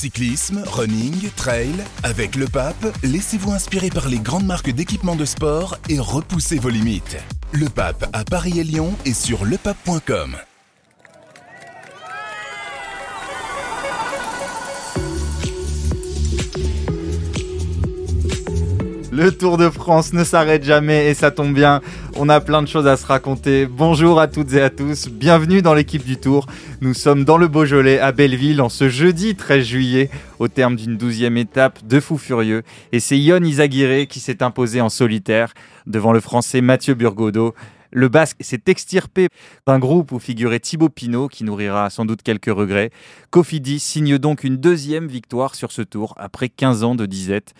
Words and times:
Cyclisme, 0.00 0.62
running, 0.66 1.28
trail, 1.36 1.74
avec 2.04 2.34
le 2.34 2.46
pape, 2.46 2.86
laissez-vous 3.02 3.52
inspirer 3.52 3.90
par 3.90 4.08
les 4.08 4.18
grandes 4.18 4.46
marques 4.46 4.70
d'équipements 4.70 5.14
de 5.14 5.26
sport 5.26 5.76
et 5.90 5.98
repoussez 5.98 6.58
vos 6.58 6.70
limites. 6.70 7.18
Le 7.52 7.68
pape 7.68 8.08
à 8.14 8.24
Paris 8.24 8.60
et 8.60 8.64
Lyon 8.64 8.94
et 9.04 9.12
sur 9.12 9.44
lepape.com. 9.44 10.38
Le 19.20 19.32
Tour 19.32 19.58
de 19.58 19.68
France 19.68 20.14
ne 20.14 20.24
s'arrête 20.24 20.64
jamais 20.64 21.10
et 21.10 21.12
ça 21.12 21.30
tombe 21.30 21.52
bien. 21.52 21.82
On 22.16 22.30
a 22.30 22.40
plein 22.40 22.62
de 22.62 22.66
choses 22.66 22.86
à 22.86 22.96
se 22.96 23.04
raconter. 23.04 23.66
Bonjour 23.66 24.18
à 24.18 24.28
toutes 24.28 24.54
et 24.54 24.62
à 24.62 24.70
tous. 24.70 25.10
Bienvenue 25.10 25.60
dans 25.60 25.74
l'équipe 25.74 26.06
du 26.06 26.16
Tour. 26.16 26.46
Nous 26.80 26.94
sommes 26.94 27.26
dans 27.26 27.36
le 27.36 27.46
Beaujolais 27.46 27.98
à 27.98 28.12
Belleville 28.12 28.62
en 28.62 28.70
ce 28.70 28.88
jeudi 28.88 29.36
13 29.36 29.62
juillet 29.62 30.08
au 30.38 30.48
terme 30.48 30.74
d'une 30.74 30.96
douzième 30.96 31.36
étape 31.36 31.86
de 31.86 32.00
fou 32.00 32.16
furieux. 32.16 32.62
Et 32.92 33.00
c'est 33.00 33.18
Yon 33.18 33.44
Izaguirre 33.44 34.08
qui 34.08 34.20
s'est 34.20 34.42
imposé 34.42 34.80
en 34.80 34.88
solitaire 34.88 35.52
devant 35.86 36.12
le 36.14 36.20
français 36.20 36.62
Mathieu 36.62 36.94
Burgodeau. 36.94 37.54
Le 37.92 38.08
Basque 38.08 38.38
s'est 38.40 38.62
extirpé 38.68 39.28
d'un 39.66 39.78
groupe 39.78 40.12
où 40.12 40.18
figurait 40.18 40.60
Thibaut 40.60 40.88
Pinot, 40.88 41.28
qui 41.28 41.44
nourrira 41.44 41.90
sans 41.90 42.06
doute 42.06 42.22
quelques 42.22 42.46
regrets. 42.46 42.90
Cofidis 43.28 43.80
signe 43.80 44.16
donc 44.16 44.44
une 44.44 44.56
deuxième 44.56 45.08
victoire 45.08 45.56
sur 45.56 45.72
ce 45.72 45.82
tour, 45.82 46.14
après 46.16 46.48
15 46.48 46.84
ans 46.84 46.94
de 46.94 47.04
disette. 47.04 47.52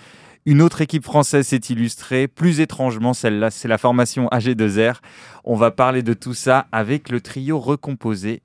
Une 0.51 0.63
autre 0.63 0.81
équipe 0.81 1.05
française 1.05 1.47
s'est 1.47 1.61
illustrée, 1.69 2.27
plus 2.27 2.59
étrangement 2.59 3.15
celle-là, 3.15 3.53
c'est 3.53 3.69
la 3.69 3.79
formation 3.79 4.27
AG2R. 4.33 4.97
On 5.45 5.55
va 5.55 5.71
parler 5.71 6.03
de 6.03 6.13
tout 6.13 6.35
ça 6.35 6.67
avec 6.73 7.09
le 7.09 7.21
trio 7.21 7.61
recomposé 7.61 8.43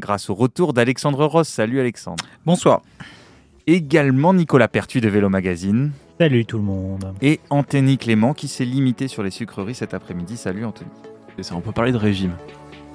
grâce 0.00 0.30
au 0.30 0.34
retour 0.34 0.72
d'Alexandre 0.72 1.24
Ross. 1.24 1.46
Salut 1.46 1.78
Alexandre. 1.78 2.24
Bonsoir. 2.44 2.82
Également 3.68 4.34
Nicolas 4.34 4.66
Pertu 4.66 5.00
de 5.00 5.08
Vélo 5.08 5.28
Magazine. 5.28 5.92
Salut 6.18 6.44
tout 6.44 6.58
le 6.58 6.64
monde. 6.64 7.14
Et 7.22 7.38
Anthony 7.50 7.98
Clément 7.98 8.34
qui 8.34 8.48
s'est 8.48 8.64
limité 8.64 9.06
sur 9.06 9.22
les 9.22 9.30
sucreries 9.30 9.76
cet 9.76 9.94
après-midi. 9.94 10.36
Salut 10.36 10.64
Anthony. 10.64 10.90
Et 11.38 11.44
ça, 11.44 11.54
on 11.54 11.60
peut 11.60 11.70
parler 11.70 11.92
de 11.92 11.98
régime. 11.98 12.32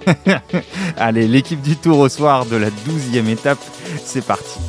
Allez, 0.98 1.30
l'équipe 1.30 1.62
du 1.62 1.78
tour 1.78 2.00
au 2.00 2.10
soir 2.10 2.46
de 2.46 2.58
la 2.58 2.72
douzième 2.86 3.30
étape, 3.30 3.64
c'est 4.04 4.26
parti. 4.26 4.60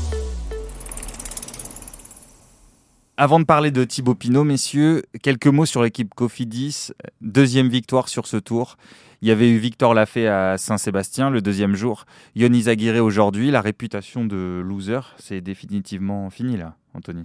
Avant 3.22 3.38
de 3.38 3.44
parler 3.44 3.70
de 3.70 3.84
Thibaut 3.84 4.14
Pinot, 4.14 4.44
messieurs, 4.44 5.02
quelques 5.22 5.46
mots 5.46 5.66
sur 5.66 5.82
l'équipe 5.82 6.14
Cofidis. 6.14 6.88
Deuxième 7.20 7.68
victoire 7.68 8.08
sur 8.08 8.26
ce 8.26 8.38
tour. 8.38 8.78
Il 9.20 9.28
y 9.28 9.30
avait 9.30 9.50
eu 9.50 9.58
Victor 9.58 9.92
Lafay 9.92 10.26
à 10.26 10.56
Saint-Sébastien 10.56 11.28
le 11.28 11.42
deuxième 11.42 11.74
jour. 11.74 12.06
Yonis 12.34 12.70
Aguirre 12.70 13.04
aujourd'hui. 13.04 13.50
La 13.50 13.60
réputation 13.60 14.24
de 14.24 14.62
loser, 14.64 15.00
c'est 15.18 15.42
définitivement 15.42 16.30
fini 16.30 16.56
là, 16.56 16.76
Anthony. 16.94 17.24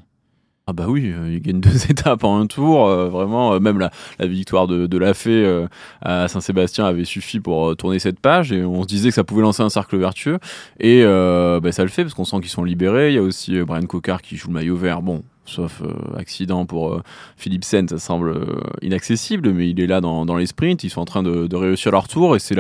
Ah 0.68 0.74
bah 0.74 0.88
oui, 0.90 1.14
euh, 1.14 1.32
il 1.32 1.42
gagne 1.42 1.62
deux 1.62 1.86
étapes 1.90 2.26
en 2.26 2.42
un 2.42 2.48
tour. 2.48 2.88
euh, 2.88 3.08
vraiment, 3.08 3.54
euh, 3.54 3.60
même 3.62 3.80
la, 3.80 3.92
victoire 4.28 4.68
de, 4.68 4.88
de 4.88 4.98
Lafay 4.98 5.66
à 6.02 6.28
Saint-Sébastien 6.28 6.84
avait 6.84 7.06
suffi 7.06 7.40
pour 7.40 7.74
tourner 7.78 8.00
cette 8.00 8.20
page. 8.20 8.52
Et 8.52 8.66
on 8.66 8.84
se 8.84 8.88
disait 8.88 9.08
que 9.08 9.16
ça 9.16 9.24
pouvait 9.24 9.44
lancer 9.44 9.64
un 9.64 9.70
cercle 9.70 9.96
vertueux. 9.96 10.40
Et 10.78 11.04
bah, 11.06 11.72
ça 11.72 11.84
le 11.84 11.90
fait 11.90 12.04
parce 12.04 12.16
qu'on 12.16 12.26
sent 12.26 12.42
qu'ils 12.42 12.50
sont 12.50 12.66
libérés. 12.66 13.12
Il 13.12 13.16
y 13.16 13.20
a 13.20 13.24
aussi 13.24 13.62
Brian 13.62 13.86
Cocard 13.86 14.22
qui 14.22 14.36
joue 14.36 14.50
le 14.50 14.56
maillot 14.56 14.76
vert. 14.76 15.02
Bon, 15.02 15.24
sauf 15.46 15.82
euh, 15.82 16.18
accident 16.18 16.66
pour 16.66 16.94
euh, 16.94 17.02
Philippe 17.38 17.64
Sen, 17.64 17.88
ça 17.88 17.98
semble 17.98 18.30
euh, 18.30 18.60
inaccessible, 18.82 19.52
mais 19.54 19.70
il 19.70 19.80
est 19.80 19.88
là 19.88 20.02
dans, 20.02 20.36
les 20.36 20.46
sprints. 20.46 20.84
Ils 20.84 20.90
sont 20.90 21.02
en 21.02 21.06
train 21.06 21.24
de, 21.24 21.56
réussir 21.56 21.92
leur 21.92 22.08
tour 22.08 22.36
et 22.36 22.40
c'est 22.40 22.56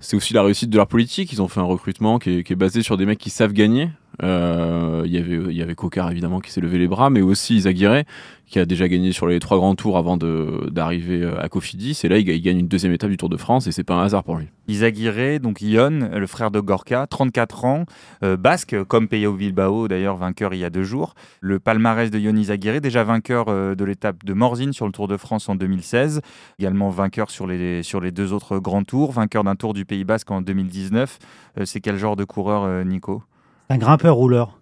c'est 0.00 0.16
aussi 0.16 0.32
la 0.32 0.42
réussite 0.42 0.70
de 0.70 0.76
leur 0.76 0.86
politique. 0.86 1.32
Ils 1.32 1.42
ont 1.42 1.48
fait 1.48 1.60
un 1.60 1.64
recrutement 1.64 2.18
qui 2.18 2.30
est, 2.30 2.44
qui 2.44 2.52
est 2.52 2.56
basé 2.56 2.82
sur 2.82 2.96
des 2.96 3.04
mecs 3.04 3.18
qui 3.18 3.30
savent 3.30 3.52
gagner. 3.52 3.90
Euh, 4.22 5.02
Il 5.06 5.12
y 5.12 5.18
avait, 5.18 5.36
il 5.50 5.56
y 5.56 5.62
avait 5.62 5.74
Cocard 5.74 6.10
évidemment 6.10 6.40
qui 6.40 6.50
s'est 6.50 6.60
levé 6.60 6.78
les 6.78 6.88
bras, 6.88 7.08
mais 7.10 7.20
aussi 7.22 7.56
Isaguirre 7.56 8.02
qui 8.46 8.58
a 8.58 8.64
déjà 8.64 8.88
gagné 8.88 9.12
sur 9.12 9.26
les 9.26 9.40
trois 9.40 9.58
grands 9.58 9.74
tours 9.74 9.98
avant 9.98 10.16
d'arriver 10.16 11.22
euh, 11.22 11.38
à 11.38 11.50
Cofidis. 11.50 12.00
Et 12.04 12.08
là, 12.08 12.16
il, 12.18 12.24
ga- 12.24 12.32
il 12.32 12.40
gagne 12.40 12.58
une 12.60 12.66
deuxième 12.68 12.92
étape 12.94 13.10
du 13.10 13.18
Tour 13.18 13.28
de 13.28 13.36
France 13.36 13.66
et 13.66 13.72
c'est 13.72 13.84
pas 13.84 13.94
un 13.94 14.04
hasard 14.04 14.24
pour 14.24 14.36
lui. 14.36 14.46
Isaguirre, 14.68 15.38
donc 15.40 15.60
Ion, 15.60 16.08
le 16.12 16.26
frère 16.26 16.50
de 16.50 16.58
Gorka, 16.60 17.06
34 17.06 17.64
ans, 17.66 17.84
euh, 18.24 18.36
basque, 18.38 18.74
comme 18.84 19.06
Peyo 19.08 19.34
Bilbao, 19.34 19.86
d'ailleurs 19.86 20.16
vainqueur 20.16 20.54
il 20.54 20.60
y 20.60 20.64
a 20.64 20.70
deux 20.70 20.82
jours. 20.82 21.14
Le 21.40 21.58
palmarès 21.58 22.10
de 22.10 22.18
Ion 22.18 22.34
Isaguirre, 22.34 22.80
déjà 22.80 23.04
vainqueur 23.04 23.46
de 23.76 23.84
l'étape 23.84 24.24
de 24.24 24.32
Morzine 24.32 24.72
sur 24.72 24.86
le 24.86 24.92
Tour 24.92 25.08
de 25.08 25.18
France 25.18 25.48
en 25.50 25.54
2016, 25.54 26.22
également 26.58 26.88
vainqueur 26.88 27.30
sur 27.30 27.46
les, 27.46 27.82
sur 27.82 28.00
les 28.00 28.12
deux 28.12 28.32
autres 28.32 28.58
grands 28.58 28.82
tours, 28.84 29.12
vainqueur 29.12 29.44
d'un 29.44 29.56
Tour 29.56 29.74
du 29.74 29.84
Pays 29.84 30.04
Basque 30.04 30.30
en 30.30 30.40
2019. 30.40 31.18
Euh, 31.58 31.64
c'est 31.66 31.80
quel 31.80 31.98
genre 31.98 32.16
de 32.16 32.24
coureur, 32.24 32.84
Nico? 32.86 33.22
Un 33.68 33.78
grimpeur 33.78 34.14
rouleur. 34.14 34.60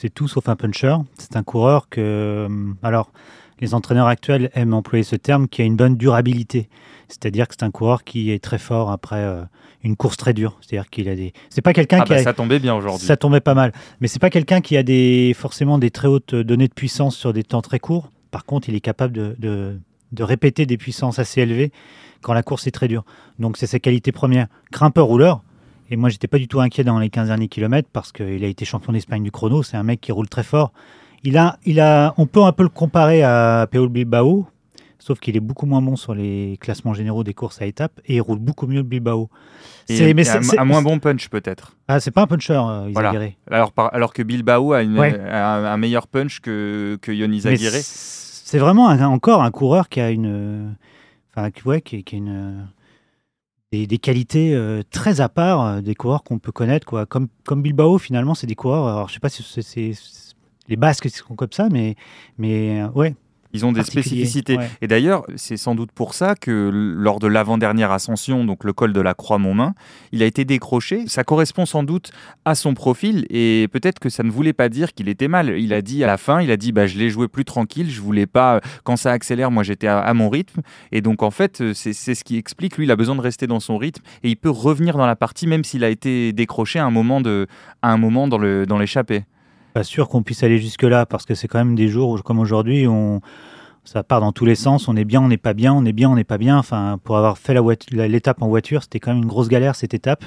C'est 0.00 0.12
tout 0.12 0.28
sauf 0.28 0.48
un 0.48 0.56
puncher. 0.56 0.96
C'est 1.18 1.36
un 1.36 1.42
coureur 1.42 1.88
que, 1.88 2.44
hum, 2.46 2.76
alors, 2.82 3.10
les 3.60 3.74
entraîneurs 3.74 4.06
actuels 4.06 4.50
aiment 4.54 4.74
employer 4.74 5.02
ce 5.02 5.16
terme, 5.16 5.48
qui 5.48 5.62
a 5.62 5.64
une 5.64 5.76
bonne 5.76 5.96
durabilité. 5.96 6.68
C'est-à-dire 7.08 7.48
que 7.48 7.54
c'est 7.58 7.64
un 7.64 7.70
coureur 7.70 8.04
qui 8.04 8.30
est 8.30 8.38
très 8.42 8.58
fort 8.58 8.92
après 8.92 9.16
euh, 9.16 9.42
une 9.82 9.96
course 9.96 10.16
très 10.16 10.32
dure. 10.34 10.58
C'est-à-dire 10.60 10.88
qu'il 10.88 11.08
a 11.08 11.16
des. 11.16 11.32
C'est 11.50 11.62
pas 11.62 11.72
quelqu'un 11.72 11.98
Ah 12.02 12.04
qui 12.04 12.10
bah, 12.10 12.20
a. 12.20 12.22
Ça 12.22 12.34
tombait 12.34 12.60
bien 12.60 12.74
aujourd'hui. 12.74 13.04
Ça 13.04 13.16
tombait 13.16 13.40
pas 13.40 13.54
mal. 13.54 13.72
Mais 14.00 14.06
c'est 14.06 14.20
pas 14.20 14.30
quelqu'un 14.30 14.60
qui 14.60 14.76
a 14.76 14.84
des 14.84 15.34
forcément 15.34 15.78
des 15.78 15.90
très 15.90 16.06
hautes 16.06 16.34
données 16.34 16.68
de 16.68 16.74
puissance 16.74 17.16
sur 17.16 17.32
des 17.32 17.42
temps 17.42 17.62
très 17.62 17.80
courts. 17.80 18.10
Par 18.30 18.44
contre, 18.44 18.68
il 18.68 18.74
est 18.76 18.80
capable 18.80 19.14
de, 19.14 19.34
de, 19.38 19.80
de 20.12 20.22
répéter 20.22 20.66
des 20.66 20.76
puissances 20.76 21.18
assez 21.18 21.40
élevées 21.40 21.72
quand 22.20 22.34
la 22.34 22.42
course 22.42 22.66
est 22.66 22.72
très 22.72 22.88
dure. 22.88 23.04
Donc 23.38 23.56
c'est 23.56 23.66
sa 23.66 23.78
qualité 23.80 24.12
première. 24.12 24.46
Grimpeur 24.70 25.06
rouleur. 25.06 25.42
Et 25.90 25.96
moi, 25.96 26.08
j'étais 26.10 26.28
pas 26.28 26.38
du 26.38 26.48
tout 26.48 26.60
inquiet 26.60 26.84
dans 26.84 26.98
les 26.98 27.08
15 27.10 27.28
derniers 27.28 27.48
kilomètres 27.48 27.88
parce 27.92 28.12
qu'il 28.12 28.44
a 28.44 28.48
été 28.48 28.64
champion 28.64 28.92
d'Espagne 28.92 29.22
du 29.22 29.30
chrono. 29.30 29.62
C'est 29.62 29.76
un 29.76 29.82
mec 29.82 30.00
qui 30.00 30.12
roule 30.12 30.28
très 30.28 30.42
fort. 30.42 30.72
Il 31.24 31.36
a, 31.38 31.58
il 31.64 31.80
a, 31.80 32.14
on 32.18 32.26
peut 32.26 32.42
un 32.42 32.52
peu 32.52 32.62
le 32.62 32.68
comparer 32.68 33.22
à 33.22 33.66
Peol 33.70 33.88
Bilbao, 33.88 34.46
sauf 34.98 35.18
qu'il 35.18 35.36
est 35.36 35.40
beaucoup 35.40 35.66
moins 35.66 35.80
bon 35.82 35.96
sur 35.96 36.14
les 36.14 36.58
classements 36.60 36.94
généraux 36.94 37.24
des 37.24 37.34
courses 37.34 37.60
à 37.62 37.66
étapes 37.66 38.00
et 38.06 38.16
il 38.16 38.20
roule 38.20 38.38
beaucoup 38.38 38.66
mieux 38.66 38.82
que 38.82 38.86
Bilbao. 38.88 39.28
C'est- 39.86 40.12
mais 40.14 40.28
un, 40.28 40.40
un 40.58 40.64
moins 40.66 40.82
bon 40.82 40.98
punch 40.98 41.28
peut-être. 41.30 41.72
Ah, 41.88 41.98
c'est 42.00 42.10
pas 42.10 42.22
un 42.22 42.26
puncher, 42.26 42.52
euh, 42.52 42.90
Voilà. 42.92 43.12
Alors, 43.50 43.72
par- 43.72 43.92
alors 43.94 44.12
que 44.12 44.22
Bilbao 44.22 44.74
a, 44.74 44.82
une- 44.82 44.98
Ouais. 44.98 45.18
a 45.18 45.54
un, 45.54 45.64
un 45.64 45.76
meilleur 45.78 46.06
punch 46.06 46.40
que, 46.40 46.98
que 47.00 47.10
Isaguirre. 47.10 47.72
c- 47.72 47.80
C'est 48.44 48.58
vraiment 48.58 48.88
un- 48.90 49.02
encore 49.06 49.42
un 49.42 49.50
coureur 49.50 49.88
qui 49.88 50.00
a 50.00 50.10
une, 50.10 50.74
enfin, 51.34 51.48
ouais, 51.64 51.80
qui, 51.80 52.04
qui 52.04 52.14
a 52.16 52.18
une, 52.18 52.66
des, 53.72 53.98
qualités 53.98 54.54
euh, 54.54 54.82
très 54.90 55.20
à 55.20 55.28
part 55.28 55.64
euh, 55.64 55.80
des 55.80 55.94
coureurs 55.94 56.22
qu'on 56.22 56.38
peut 56.38 56.52
connaître, 56.52 56.86
quoi. 56.86 57.06
Comme, 57.06 57.28
comme 57.44 57.62
Bilbao, 57.62 57.98
finalement, 57.98 58.34
c'est 58.34 58.46
des 58.46 58.54
coureurs. 58.54 58.86
Alors, 58.86 59.08
je 59.08 59.14
sais 59.14 59.20
pas 59.20 59.28
si 59.28 59.42
c'est 59.62 59.92
les 60.68 60.76
Basques 60.76 61.08
qui 61.08 61.10
sont 61.10 61.34
comme 61.34 61.52
ça, 61.52 61.68
mais, 61.70 61.96
mais 62.38 62.82
euh, 62.82 62.88
ouais. 62.90 63.14
Ils 63.54 63.64
ont 63.64 63.72
des 63.72 63.80
spécificités. 63.82 64.56
ouais. 64.58 64.70
Et 64.82 64.86
d'ailleurs, 64.88 65.24
c'est 65.36 65.56
sans 65.56 65.74
doute 65.74 65.90
pour 65.92 66.12
ça 66.14 66.34
que 66.34 66.70
lors 66.72 67.18
de 67.18 67.26
l'avant-dernière 67.26 67.90
ascension, 67.92 68.44
donc 68.44 68.62
le 68.64 68.72
col 68.72 68.92
de 68.92 69.00
la 69.00 69.14
Croix-Montmain, 69.14 69.74
il 70.12 70.22
a 70.22 70.26
été 70.26 70.44
décroché. 70.44 71.04
Ça 71.06 71.24
correspond 71.24 71.64
sans 71.64 71.82
doute 71.82 72.10
à 72.44 72.54
son 72.54 72.74
profil 72.74 73.26
et 73.30 73.66
peut-être 73.72 73.98
que 74.00 74.10
ça 74.10 74.22
ne 74.22 74.30
voulait 74.30 74.52
pas 74.52 74.68
dire 74.68 74.92
qu'il 74.92 75.08
était 75.08 75.28
mal. 75.28 75.58
Il 75.58 75.72
a 75.72 75.80
dit 75.80 76.04
à 76.04 76.06
la 76.06 76.18
fin, 76.18 76.40
il 76.42 76.50
a 76.50 76.56
dit 76.58 76.72
bah, 76.72 76.86
je 76.86 76.98
l'ai 76.98 77.08
joué 77.10 77.26
plus 77.28 77.44
tranquille, 77.44 77.90
je 77.90 78.00
voulais 78.00 78.26
pas, 78.26 78.60
quand 78.84 78.96
ça 78.96 79.12
accélère, 79.12 79.50
moi 79.50 79.62
j'étais 79.62 79.86
à, 79.86 79.98
à 80.00 80.12
mon 80.14 80.28
rythme. 80.28 80.60
Et 80.92 81.00
donc 81.00 81.22
en 81.22 81.30
fait, 81.30 81.72
c'est 81.72 81.92
ce 81.94 82.24
qui 82.24 82.36
explique, 82.36 82.76
lui, 82.76 82.84
il 82.84 82.90
a 82.90 82.96
besoin 82.96 83.16
de 83.16 83.20
rester 83.22 83.46
dans 83.46 83.60
son 83.60 83.78
rythme 83.78 84.02
et 84.22 84.28
il 84.28 84.36
peut 84.36 84.50
revenir 84.50 84.96
dans 84.98 85.06
la 85.06 85.16
partie 85.16 85.46
même 85.46 85.64
s'il 85.64 85.84
a 85.84 85.88
été 85.88 86.32
décroché 86.32 86.78
à 86.78 86.84
un 86.84 86.90
moment, 86.90 87.20
de, 87.20 87.46
à 87.82 87.90
un 87.92 87.96
moment 87.96 88.28
dans 88.28 88.38
le- 88.38 88.66
dans 88.66 88.78
l'échappée. 88.78 89.24
Pas 89.78 89.84
sûr 89.84 90.08
qu'on 90.08 90.24
puisse 90.24 90.42
aller 90.42 90.58
jusque-là 90.58 91.06
parce 91.06 91.24
que 91.24 91.36
c'est 91.36 91.46
quand 91.46 91.60
même 91.60 91.76
des 91.76 91.86
jours 91.86 92.20
comme 92.24 92.40
aujourd'hui, 92.40 92.88
on 92.88 93.20
ça 93.84 94.02
part 94.02 94.20
dans 94.20 94.32
tous 94.32 94.44
les 94.44 94.56
sens. 94.56 94.88
On 94.88 94.96
est 94.96 95.04
bien, 95.04 95.20
on 95.20 95.28
n'est 95.28 95.36
pas 95.36 95.54
bien, 95.54 95.72
on 95.72 95.84
est 95.84 95.92
bien, 95.92 96.10
on 96.10 96.16
n'est 96.16 96.24
pas 96.24 96.36
bien. 96.36 96.58
Enfin, 96.58 96.98
pour 97.04 97.16
avoir 97.16 97.38
fait 97.38 97.54
l'étape 97.92 98.42
en 98.42 98.48
voiture, 98.48 98.82
c'était 98.82 98.98
quand 98.98 99.12
même 99.12 99.22
une 99.22 99.28
grosse 99.28 99.46
galère 99.46 99.76
cette 99.76 99.94
étape. 99.94 100.24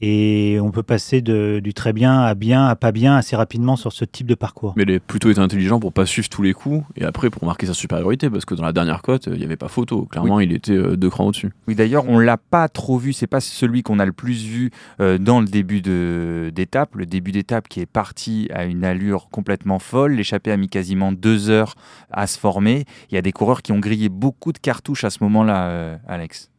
Et 0.00 0.58
on 0.62 0.70
peut 0.70 0.84
passer 0.84 1.22
de- 1.22 1.60
du 1.62 1.74
très 1.74 1.92
bien 1.92 2.20
à 2.20 2.34
bien 2.34 2.66
à 2.68 2.76
pas 2.76 2.92
bien 2.92 3.16
assez 3.16 3.34
rapidement 3.34 3.74
sur 3.74 3.92
ce 3.92 4.04
type 4.04 4.28
de 4.28 4.36
parcours. 4.36 4.74
Mais 4.76 4.84
il 4.84 4.94
a 4.94 5.00
plutôt 5.00 5.28
été 5.30 5.40
intelligent 5.40 5.80
pour 5.80 5.92
pas 5.92 6.06
suivre 6.06 6.28
tous 6.28 6.42
les 6.42 6.52
coups 6.52 6.84
et 6.96 7.04
après 7.04 7.30
pour 7.30 7.44
marquer 7.44 7.66
sa 7.66 7.74
supériorité 7.74 8.30
parce 8.30 8.44
que 8.44 8.54
dans 8.54 8.62
la 8.64 8.72
dernière 8.72 9.02
cote, 9.02 9.26
il 9.26 9.38
n'y 9.38 9.44
avait 9.44 9.56
pas 9.56 9.66
photo. 9.66 10.02
Clairement, 10.06 10.38
il 10.38 10.52
était 10.52 10.72
euh, 10.72 10.96
deux 10.96 11.10
crans 11.10 11.26
au-dessus. 11.26 11.50
Oui, 11.66 11.74
d'ailleurs, 11.74 12.08
on 12.08 12.20
l'a 12.20 12.36
pas 12.36 12.68
trop 12.68 12.96
vu. 12.98 13.12
C'est 13.12 13.26
pas 13.26 13.40
celui 13.40 13.82
qu'on 13.82 13.98
a 13.98 14.06
le 14.06 14.12
plus 14.12 14.44
vu 14.44 14.70
euh, 15.00 15.18
dans 15.18 15.40
le 15.40 15.46
début 15.46 15.80
de- 15.82 16.52
d'étape. 16.54 16.94
Le 16.94 17.04
début 17.06 17.32
d'étape 17.32 17.66
qui 17.68 17.80
est 17.80 17.86
parti 17.86 18.48
à 18.54 18.66
une 18.66 18.84
allure 18.84 19.28
complètement 19.30 19.80
folle. 19.80 20.12
L'échappée 20.12 20.52
a 20.52 20.56
mis 20.56 20.68
quasiment 20.68 21.10
deux 21.10 21.50
heures 21.50 21.74
à 22.12 22.28
se 22.28 22.38
former. 22.38 22.84
Il 23.10 23.16
y 23.16 23.18
a 23.18 23.22
des 23.22 23.32
coureurs 23.32 23.62
qui 23.62 23.72
ont 23.72 23.80
grillé 23.80 24.08
beaucoup 24.08 24.52
de 24.52 24.58
cartouches 24.58 25.02
à 25.02 25.10
ce 25.10 25.24
moment-là, 25.24 25.68
euh, 25.70 25.96
Alex. 26.06 26.50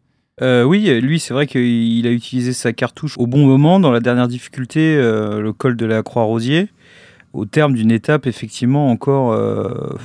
Euh, 0.42 0.64
oui, 0.64 0.90
lui, 1.02 1.20
c'est 1.20 1.34
vrai 1.34 1.48
qu'il 1.48 2.08
a 2.08 2.12
utilisé 2.12 2.54
sa 2.54 2.72
cartouche 2.72 3.18
au 3.18 3.28
bon 3.28 3.46
moment, 3.46 3.80
dans 3.80 3.92
la 3.92 4.00
dernière 4.00 4.28
difficulté, 4.28 4.96
euh, 4.96 5.42
le 5.42 5.52
col 5.52 5.76
de 5.76 5.86
la 5.86 6.02
Croix-Rosier, 6.02 6.70
au 7.34 7.46
terme 7.46 7.74
d'une 7.74 7.92
étape 7.92 8.28
effectivement 8.28 8.90
encore, 8.90 9.34
euh, 9.34 9.96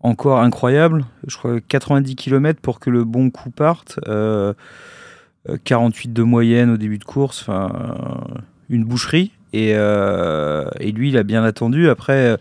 encore 0.00 0.40
incroyable. 0.40 1.04
Je 1.26 1.36
crois 1.36 1.60
90 1.60 2.16
km 2.16 2.60
pour 2.60 2.80
que 2.80 2.90
le 2.90 3.04
bon 3.04 3.30
coup 3.30 3.50
parte, 3.50 4.00
euh, 4.08 4.54
euh, 5.48 5.56
48 5.64 6.12
de 6.12 6.22
moyenne 6.22 6.70
au 6.70 6.76
début 6.76 6.98
de 6.98 7.04
course, 7.04 7.48
une 8.70 8.84
boucherie. 8.84 9.32
Et, 9.52 9.70
et 9.70 10.92
lui, 10.92 11.08
il 11.08 11.16
a 11.16 11.22
bien 11.22 11.42
attendu. 11.42 11.88
Après, 11.88 12.36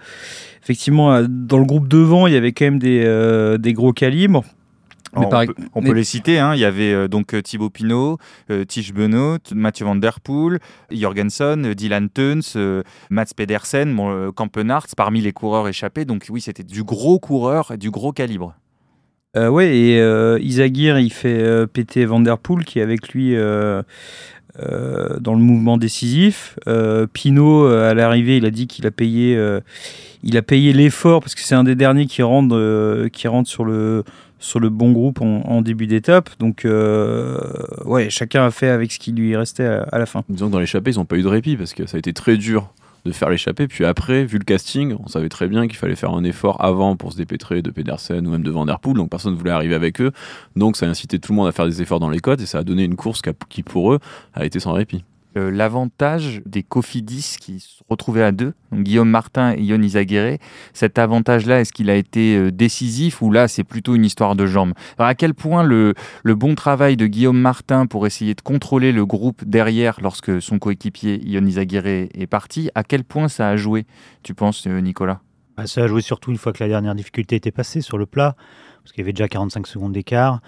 effectivement, 0.62 1.21
dans 1.30 1.59
le 1.59 1.63
groupe 1.63 1.88
devant, 1.88 2.27
il 2.27 2.33
y 2.33 2.36
avait 2.36 2.51
quand 2.51 2.65
même 2.65 2.80
des, 2.80 3.57
des 3.57 3.74
gros 3.74 3.94
calibres. 3.94 4.44
Mais 5.17 5.25
on 5.25 5.29
par- 5.29 5.45
peut, 5.45 5.56
on 5.73 5.81
mais- 5.81 5.89
peut 5.89 5.95
les 5.95 6.03
citer. 6.03 6.39
hein. 6.39 6.53
Il 6.56 6.59
y 6.59 6.65
avait 6.65 6.94
euh, 6.94 7.07
donc 7.07 7.33
euh, 7.33 7.41
Thibaut 7.41 7.69
Pinot, 7.69 8.17
euh, 8.51 8.65
Tige 8.65 8.94
Benoît, 8.94 9.38
Mathieu 9.53 9.85
Van 9.85 9.95
Der 9.95 10.19
Poel, 10.19 10.59
Jorgensen, 10.91 11.65
euh, 11.65 11.73
Dylan 11.73 12.09
Teuns, 12.09 12.41
euh, 12.56 12.83
Mats 13.09 13.33
Pedersen, 13.35 13.95
bon, 13.95 14.09
euh, 14.12 14.31
parmi 14.97 15.21
les 15.21 15.31
coureurs 15.33 15.67
échappés. 15.67 16.06
Donc 16.06 16.25
oui, 16.29 16.41
c'était 16.41 16.63
du 16.63 16.83
gros 16.83 17.19
coureur 17.19 17.71
et 17.71 17.77
du 17.77 17.91
gros 17.91 18.12
calibre. 18.12 18.56
Euh, 19.38 19.50
ouais, 19.50 19.77
et 19.77 20.00
euh, 20.00 20.39
Isagir, 20.41 20.97
il 21.00 21.12
fait 21.12 21.41
euh, 21.41 21.68
péter 21.68 22.06
Van 22.06 22.19
Der 22.21 22.38
Poel, 22.38 22.63
qui 22.63 22.79
est 22.79 22.81
avec 22.81 23.09
lui 23.09 23.35
euh, 23.35 23.83
euh, 24.59 25.19
dans 25.19 25.33
le 25.33 25.41
mouvement 25.41 25.77
décisif. 25.77 26.57
Euh, 26.68 27.06
Pinot, 27.11 27.68
à 27.68 27.94
l'arrivée, 27.94 28.38
il 28.38 28.45
a 28.45 28.50
dit 28.51 28.68
qu'il 28.68 28.88
a 28.88 28.91
payé, 28.91 29.35
euh, 29.35 29.59
il 30.23 30.38
a 30.38 30.41
payé 30.41 30.71
l'effort 30.71 31.19
parce 31.19 31.35
que 31.35 31.41
c'est 31.41 31.56
un 31.56 31.65
des 31.65 31.75
derniers 31.75 32.06
qui 32.06 32.23
rentre, 32.23 32.56
euh, 32.56 33.09
qui 33.09 33.27
rentre 33.27 33.50
sur 33.50 33.65
le 33.65 34.03
sur 34.39 34.59
le 34.59 34.69
bon 34.69 34.91
groupe 34.91 35.21
en, 35.21 35.41
en 35.41 35.61
début 35.61 35.87
d'étape. 35.87 36.29
Donc, 36.39 36.65
euh, 36.65 37.39
ouais, 37.85 38.09
chacun 38.09 38.45
a 38.45 38.51
fait 38.51 38.69
avec 38.69 38.91
ce 38.91 38.99
qui 38.99 39.11
lui 39.11 39.35
restait 39.35 39.65
à, 39.65 39.97
la 39.97 40.05
fin. 40.05 40.23
Disons 40.29 40.47
que 40.47 40.51
dans 40.51 40.59
l'échappée, 40.59 40.91
ils 40.91 40.97
n'ont 40.97 41.05
pas 41.05 41.17
eu 41.17 41.23
de 41.23 41.27
répit 41.27 41.57
parce 41.57 41.73
que 41.73 41.85
ça 41.85 41.97
a 41.97 41.99
été 41.99 42.13
très 42.13 42.37
dur 42.37 42.69
de 43.05 43.11
faire 43.11 43.29
l'échappée. 43.29 43.67
Puis 43.67 43.85
après, 43.85 44.25
vu 44.25 44.37
le 44.37 44.43
casting, 44.43 44.95
on 45.03 45.07
savait 45.07 45.29
très 45.29 45.47
bien 45.47 45.67
qu'il 45.67 45.77
fallait 45.77 45.95
faire 45.95 46.11
un 46.11 46.23
effort 46.23 46.63
avant 46.63 46.95
pour 46.95 47.13
se 47.13 47.17
dépêtrer 47.17 47.61
de 47.61 47.69
Pedersen 47.69 48.25
ou 48.25 48.31
même 48.31 48.43
de 48.43 48.51
Van 48.51 48.65
Der 48.65 48.79
Poel. 48.79 48.95
Donc 48.95 49.09
personne 49.09 49.33
ne 49.33 49.37
voulait 49.37 49.51
arriver 49.51 49.75
avec 49.75 50.01
eux. 50.01 50.11
Donc 50.55 50.75
ça 50.75 50.87
a 50.87 50.89
incité 50.89 51.19
tout 51.19 51.31
le 51.31 51.37
monde 51.37 51.47
à 51.47 51.51
faire 51.51 51.67
des 51.67 51.81
efforts 51.81 51.99
dans 51.99 52.09
les 52.09 52.19
côtes 52.19 52.41
et 52.41 52.45
ça 52.45 52.59
a 52.59 52.63
donné 52.63 52.83
une 52.83 52.95
course 52.95 53.21
qui, 53.49 53.63
pour 53.63 53.93
eux, 53.93 53.99
a 54.33 54.45
été 54.45 54.59
sans 54.59 54.73
répit. 54.73 55.03
Euh, 55.37 55.51
L'avantage 55.51 56.41
des 56.45 56.63
Cofidis 56.63 57.35
qui 57.39 57.59
se 57.59 57.83
retrouvaient 57.89 58.23
à 58.23 58.31
deux, 58.31 58.53
Guillaume 58.73 59.09
Martin 59.09 59.53
et 59.53 59.61
Yon 59.63 59.81
Izaguirre, 59.81 60.37
cet 60.73 60.97
avantage-là, 60.97 61.61
est-ce 61.61 61.73
qu'il 61.73 61.89
a 61.89 61.95
été 61.95 62.37
euh, 62.37 62.51
décisif 62.51 63.21
ou 63.21 63.31
là 63.31 63.47
c'est 63.47 63.63
plutôt 63.63 63.95
une 63.95 64.05
histoire 64.05 64.35
de 64.35 64.45
jambes? 64.45 64.73
Alors, 64.97 65.09
À 65.09 65.15
quel 65.15 65.33
point 65.33 65.63
le, 65.63 65.93
le 66.23 66.35
bon 66.35 66.55
travail 66.55 66.95
de 66.97 67.07
Guillaume 67.07 67.39
Martin 67.39 67.85
pour 67.85 68.07
essayer 68.07 68.33
de 68.33 68.41
contrôler 68.41 68.91
le 68.91 69.05
groupe 69.05 69.43
derrière 69.45 69.99
lorsque 70.01 70.41
son 70.41 70.57
coéquipier 70.59 71.19
Yon 71.25 71.45
Izaguirre 71.45 71.85
est 71.87 72.27
parti, 72.27 72.69
à 72.75 72.83
quel 72.83 73.03
point 73.03 73.27
ça 73.27 73.49
a 73.49 73.57
joué, 73.57 73.85
tu 74.23 74.33
penses 74.33 74.65
euh, 74.67 74.79
Nicolas? 74.79 75.19
Bah, 75.57 75.67
ça 75.67 75.83
a 75.83 75.87
joué 75.87 76.01
surtout 76.01 76.31
une 76.31 76.37
fois 76.37 76.53
que 76.53 76.63
la 76.63 76.67
dernière 76.67 76.95
difficulté 76.95 77.35
était 77.35 77.51
passée 77.51 77.81
sur 77.81 77.97
le 77.97 78.05
plat, 78.05 78.35
parce 78.83 78.91
qu'il 78.91 79.01
y 79.01 79.05
avait 79.05 79.13
déjà 79.13 79.27
45 79.27 79.67
secondes 79.67 79.93
d'écart. 79.93 80.41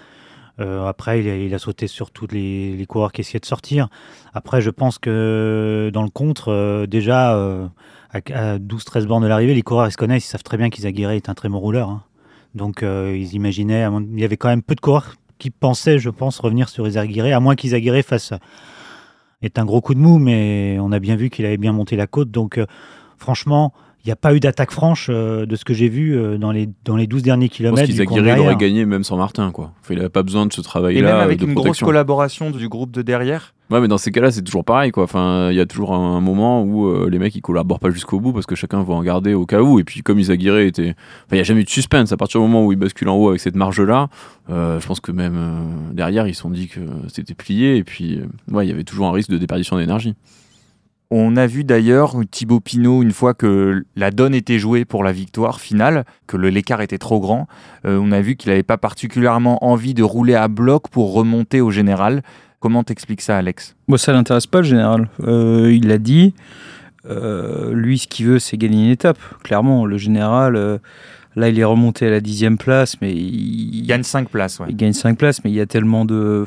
Euh, 0.60 0.86
après, 0.86 1.22
il 1.22 1.54
a, 1.54 1.58
sauté 1.58 1.86
sur 1.86 2.10
tous 2.10 2.26
les, 2.30 2.84
coureurs 2.88 3.12
qui 3.12 3.20
essayaient 3.20 3.40
de 3.40 3.44
sortir. 3.46 3.88
Après, 4.34 4.60
je 4.60 4.70
pense 4.70 4.98
que 4.98 5.90
dans 5.92 6.02
le 6.02 6.10
contre, 6.10 6.48
euh, 6.48 6.86
déjà, 6.86 7.36
euh, 7.36 7.66
à, 8.10 8.18
à 8.34 8.58
12-13 8.58 9.06
bornes 9.06 9.22
de 9.22 9.28
l'arrivée, 9.28 9.54
les 9.54 9.62
coureurs 9.62 9.86
ils 9.86 9.92
se 9.92 9.96
connaissent, 9.96 10.26
ils 10.26 10.30
savent 10.30 10.42
très 10.42 10.56
bien 10.56 10.70
qu'Isaguirre 10.70 11.10
est 11.10 11.28
un 11.28 11.34
très 11.34 11.48
bon 11.48 11.58
rouleur. 11.58 11.88
hein. 11.88 12.02
Donc, 12.54 12.82
euh, 12.82 13.16
ils 13.16 13.34
imaginaient, 13.34 13.86
il 14.12 14.20
y 14.20 14.24
avait 14.24 14.36
quand 14.36 14.48
même 14.48 14.62
peu 14.62 14.74
de 14.74 14.80
coureurs 14.80 15.14
qui 15.38 15.50
pensaient, 15.50 15.98
je 15.98 16.10
pense, 16.10 16.40
revenir 16.40 16.68
sur 16.68 16.88
Izaguirre, 16.88 17.36
à 17.36 17.40
moins 17.40 17.54
qu'Izaguirre 17.54 18.02
fasse 18.04 18.32
est 19.40 19.60
un 19.60 19.64
gros 19.64 19.80
coup 19.80 19.94
de 19.94 20.00
mou, 20.00 20.18
mais 20.18 20.78
on 20.80 20.90
a 20.90 20.98
bien 20.98 21.14
vu 21.14 21.30
qu'il 21.30 21.46
avait 21.46 21.58
bien 21.58 21.72
monté 21.72 21.94
la 21.94 22.08
côte. 22.08 22.32
Donc, 22.32 22.60
franchement, 23.18 23.72
n'y 24.08 24.12
a 24.12 24.16
pas 24.16 24.34
eu 24.34 24.40
d'attaque 24.40 24.70
franche 24.70 25.08
euh, 25.10 25.46
de 25.46 25.56
ce 25.56 25.64
que 25.64 25.74
j'ai 25.74 25.88
vu 25.88 26.16
euh, 26.16 26.38
dans, 26.38 26.50
les, 26.50 26.68
dans 26.84 26.96
les 26.96 27.06
12 27.06 27.22
derniers 27.22 27.48
kilomètres. 27.48 27.86
compte 27.86 27.90
qu'Izaguirre 27.90 28.36
il 28.36 28.40
aurait 28.40 28.56
gagné 28.56 28.84
même 28.84 29.04
sans 29.04 29.16
Martin. 29.16 29.50
Quoi. 29.52 29.72
Enfin, 29.80 29.94
il 29.94 29.96
n'avait 29.96 30.08
pas 30.08 30.22
besoin 30.22 30.46
de 30.46 30.52
ce 30.52 30.60
Et 30.60 30.64
travail-là 30.64 31.12
même 31.12 31.20
avec 31.20 31.38
de 31.38 31.46
une 31.46 31.54
grosse 31.54 31.80
collaboration 31.80 32.50
du 32.50 32.68
groupe 32.68 32.90
de 32.90 33.02
derrière 33.02 33.54
Ouais, 33.70 33.82
mais 33.82 33.88
dans 33.88 33.98
ces 33.98 34.10
cas-là, 34.10 34.30
c'est 34.30 34.40
toujours 34.40 34.64
pareil, 34.64 34.92
quoi. 34.92 35.04
Enfin, 35.04 35.50
il 35.50 35.56
y 35.56 35.60
a 35.60 35.66
toujours 35.66 35.92
un, 35.92 36.16
un 36.16 36.20
moment 36.20 36.62
où 36.62 36.86
euh, 36.86 37.10
les 37.10 37.18
mecs 37.18 37.34
ils 37.34 37.42
collaborent 37.42 37.80
pas 37.80 37.90
jusqu'au 37.90 38.18
bout 38.18 38.32
parce 38.32 38.46
que 38.46 38.54
chacun 38.54 38.82
va 38.82 38.94
en 38.94 39.02
garder 39.02 39.34
au 39.34 39.44
cas 39.44 39.60
où. 39.60 39.78
Et 39.78 39.84
puis, 39.84 40.00
comme 40.00 40.18
Izaguirre 40.18 40.58
était, 40.58 40.94
enfin, 41.26 41.32
il 41.32 41.36
y 41.36 41.40
a 41.40 41.44
jamais 41.44 41.60
eu 41.60 41.64
de 41.64 41.70
suspense. 41.70 42.10
À 42.10 42.16
partir 42.16 42.40
du 42.40 42.46
moment 42.46 42.64
où 42.64 42.72
il 42.72 42.78
bascule 42.78 43.10
en 43.10 43.16
haut 43.16 43.28
avec 43.28 43.40
cette 43.40 43.56
marge-là, 43.56 44.08
euh, 44.48 44.80
je 44.80 44.86
pense 44.86 45.00
que 45.00 45.12
même 45.12 45.36
euh, 45.36 45.92
derrière, 45.92 46.26
ils 46.26 46.34
se 46.34 46.40
sont 46.40 46.50
dit 46.50 46.68
que 46.68 46.80
c'était 47.08 47.34
plié. 47.34 47.76
Et 47.76 47.84
puis, 47.84 48.20
euh, 48.20 48.54
ouais, 48.54 48.64
il 48.64 48.70
y 48.70 48.72
avait 48.72 48.84
toujours 48.84 49.06
un 49.06 49.12
risque 49.12 49.30
de 49.30 49.36
déperdition 49.36 49.76
d'énergie. 49.76 50.14
On 51.10 51.36
a 51.36 51.46
vu 51.46 51.64
d'ailleurs 51.64 52.16
Thibaut 52.30 52.60
Pinot, 52.60 53.02
une 53.02 53.12
fois 53.12 53.32
que 53.32 53.82
la 53.96 54.10
donne 54.10 54.34
était 54.34 54.58
jouée 54.58 54.84
pour 54.84 55.02
la 55.02 55.12
victoire 55.12 55.58
finale, 55.58 56.04
que 56.26 56.36
l'écart 56.36 56.82
était 56.82 56.98
trop 56.98 57.18
grand, 57.18 57.48
euh, 57.86 57.98
on 57.98 58.12
a 58.12 58.20
vu 58.20 58.36
qu'il 58.36 58.50
n'avait 58.50 58.62
pas 58.62 58.76
particulièrement 58.76 59.64
envie 59.64 59.94
de 59.94 60.02
rouler 60.02 60.34
à 60.34 60.48
bloc 60.48 60.88
pour 60.90 61.14
remonter 61.14 61.62
au 61.62 61.70
général. 61.70 62.22
Comment 62.60 62.84
t'expliques 62.84 63.22
ça, 63.22 63.38
Alex? 63.38 63.74
Moi, 63.86 63.96
ça 63.96 64.12
l'intéresse 64.12 64.46
pas, 64.46 64.58
le 64.58 64.64
général. 64.64 65.08
Euh, 65.22 65.72
il 65.72 65.88
l'a 65.88 65.96
dit. 65.96 66.34
Euh, 67.08 67.72
lui, 67.72 67.98
ce 67.98 68.06
qu'il 68.06 68.26
veut, 68.26 68.38
c'est 68.38 68.58
gagner 68.58 68.84
une 68.84 68.90
étape. 68.90 69.18
Clairement, 69.42 69.86
le 69.86 69.96
général, 69.96 70.78
là, 71.36 71.48
il 71.48 71.58
est 71.58 71.64
remonté 71.64 72.06
à 72.06 72.10
la 72.10 72.20
dixième 72.20 72.58
place, 72.58 73.00
mais 73.00 73.14
il, 73.14 73.76
Il 73.76 73.86
gagne 73.86 74.02
5 74.02 74.28
places, 74.28 74.58
ouais. 74.60 74.66
il 74.68 74.76
gagne 74.76 74.92
cinq 74.92 75.16
places, 75.16 75.42
mais 75.42 75.50
il 75.50 75.54
y 75.54 75.60
a 75.60 75.66
tellement 75.66 76.04
de. 76.04 76.44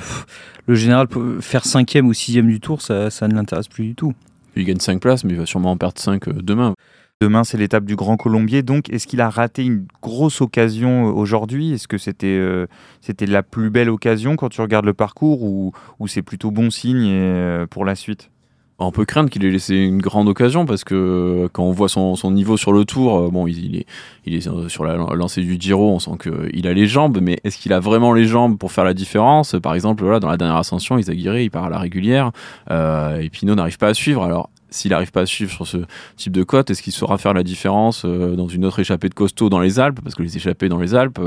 Le 0.68 0.76
général 0.76 1.08
peut 1.08 1.42
faire 1.42 1.66
cinquième 1.66 2.06
ou 2.06 2.14
sixième 2.14 2.46
du 2.46 2.60
tour, 2.60 2.84
ça, 2.84 3.10
ça 3.10 3.28
ne 3.28 3.34
l'intéresse 3.34 3.68
plus 3.68 3.86
du 3.86 3.96
tout. 3.96 4.14
Il 4.56 4.66
gagne 4.66 4.80
5 4.80 5.00
places, 5.00 5.24
mais 5.24 5.34
il 5.34 5.40
va 5.40 5.46
sûrement 5.46 5.72
en 5.72 5.78
perdre 5.78 6.00
5 6.00 6.30
demain. 6.30 6.74
Demain, 7.22 7.44
c'est 7.44 7.58
l'étape 7.58 7.86
du 7.86 7.96
Grand 7.96 8.18
Colombier. 8.18 8.64
Donc, 8.64 8.90
est-ce 8.90 9.06
qu'il 9.06 9.22
a 9.22 9.30
raté 9.30 9.64
une 9.64 9.86
grosse 10.02 10.42
occasion 10.42 11.08
euh, 11.08 11.12
aujourd'hui? 11.12 11.72
Est-ce 11.72 11.88
que 11.88 12.00
c'était 12.00 12.26
euh, 12.26 12.66
c'était 13.00 13.28
la 13.28 13.44
plus 13.44 13.70
belle 13.70 13.92
occasion 13.92 14.36
quand 14.36 14.50
tu 14.50 14.60
regardes 14.60 14.86
le 14.86 14.96
parcours 14.96 15.44
ou, 15.44 15.72
c'est 16.08 16.24
plutôt 16.24 16.50
bon 16.50 16.72
signe 16.72 17.06
euh, 17.06 17.68
pour 17.68 17.86
la 17.86 17.94
suite? 17.94 18.32
On 18.84 18.92
peut 18.92 19.06
craindre 19.06 19.30
qu'il 19.30 19.46
ait 19.46 19.52
laissé 19.52 19.76
une 19.76 20.02
grande 20.02 20.28
occasion 20.28 20.66
parce 20.66 20.84
que 20.84 20.96
euh, 20.96 21.48
quand 21.52 21.64
on 21.64 21.72
voit 21.72 21.88
son, 21.88 22.16
niveau 22.32 22.58
sur 22.58 22.74
le 22.74 22.84
tour, 22.84 23.20
euh, 23.20 23.30
bon, 23.30 23.46
il, 23.46 23.86
est, 24.26 24.42
sur- 24.42 24.84
la 24.84 24.96
lancée 24.96 25.42
du 25.42 25.58
Giro, 25.60 25.92
on 25.92 26.00
sent 26.00 26.12
qu'il 26.24 26.68
a 26.68 26.74
les 26.74 26.88
jambes, 26.88 27.20
mais 27.22 27.40
est-ce 27.44 27.58
qu'il 27.60 27.74
a 27.74 27.80
vraiment 27.80 28.12
les 28.12 28.26
jambes 28.26 28.58
pour 28.58 28.72
faire 28.72 28.84
la 28.84 28.96
différence? 28.96 29.56
Par 29.62 29.76
exemple, 29.76 30.04
voilà, 30.04 30.20
dans 30.20 30.30
la 30.30 30.38
dernière 30.38 30.58
ascension, 30.58 30.98
Isaguirre, 30.98 31.38
il 31.38 31.52
part 31.52 31.66
à 31.66 31.70
la 31.70 31.78
régulière 31.78 32.32
euh, 32.72 33.20
et 33.20 33.30
Pinot 33.30 33.54
n'arrive 33.54 33.78
pas 33.78 33.90
à 33.90 33.94
suivre. 33.94 34.24
Alors, 34.24 34.50
s'il 34.72 34.92
n'arrive 34.92 35.12
pas 35.12 35.22
à 35.22 35.26
suivre 35.26 35.52
sur 35.52 35.68
ce 35.68 35.78
type 36.18 36.34
de 36.34 36.44
côte, 36.44 36.70
est-ce 36.70 36.82
qu'il 36.82 36.94
saura 36.94 37.18
faire 37.18 37.34
la 37.34 37.44
différence 37.44 38.04
euh, 38.06 38.36
dans 38.36 38.48
une 38.48 38.66
autre 38.66 38.80
échappée 38.80 39.10
de 39.10 39.14
costaud 39.14 39.50
dans 39.50 39.60
les 39.60 39.80
Alpes? 39.80 40.00
Parce 40.02 40.16
que 40.16 40.24
les 40.24 40.38
échappées 40.38 40.70
dans 40.70 40.80
les 40.80 40.96
Alpes, 40.96 41.20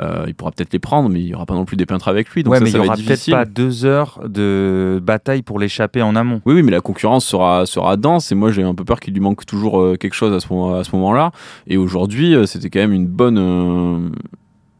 euh, 0.00 0.24
il 0.26 0.34
pourra 0.34 0.50
peut-être 0.50 0.72
les 0.72 0.78
prendre, 0.78 1.08
mais 1.08 1.20
il 1.20 1.26
n'y 1.26 1.34
aura 1.34 1.46
pas 1.46 1.54
non 1.54 1.64
plus 1.64 1.76
des 1.76 1.86
peintres 1.86 2.08
avec 2.08 2.28
lui. 2.30 2.42
Donc 2.42 2.52
Ouais, 2.52 2.58
ça, 2.58 2.64
mais 2.64 2.70
ça 2.70 2.78
il 2.78 2.80
n'y 2.80 2.86
aura 2.88 2.98
être 2.98 3.04
peut-être 3.04 3.30
pas 3.30 3.44
deux 3.44 3.84
heures 3.84 4.20
de 4.26 5.00
bataille 5.02 5.42
pour 5.42 5.58
l'échapper 5.58 6.02
en 6.02 6.16
amont. 6.16 6.40
Oui, 6.44 6.54
oui, 6.54 6.62
mais 6.62 6.72
la 6.72 6.80
concurrence 6.80 7.24
sera, 7.24 7.66
sera 7.66 7.96
dense 7.96 8.32
et 8.32 8.34
moi 8.34 8.50
j'ai 8.50 8.62
un 8.62 8.74
peu 8.74 8.84
peur 8.84 9.00
qu'il 9.00 9.14
lui 9.14 9.20
manque 9.20 9.46
toujours 9.46 9.80
euh, 9.80 9.96
quelque 9.96 10.14
chose 10.14 10.34
à 10.34 10.40
ce, 10.40 10.52
moment, 10.52 10.74
à 10.74 10.84
ce 10.84 10.94
moment-là. 10.96 11.32
Et 11.66 11.76
aujourd'hui, 11.76 12.34
euh, 12.34 12.46
c'était 12.46 12.70
quand 12.70 12.80
même 12.80 12.92
une 12.92 13.06
bonne, 13.06 13.38
euh, 13.38 14.08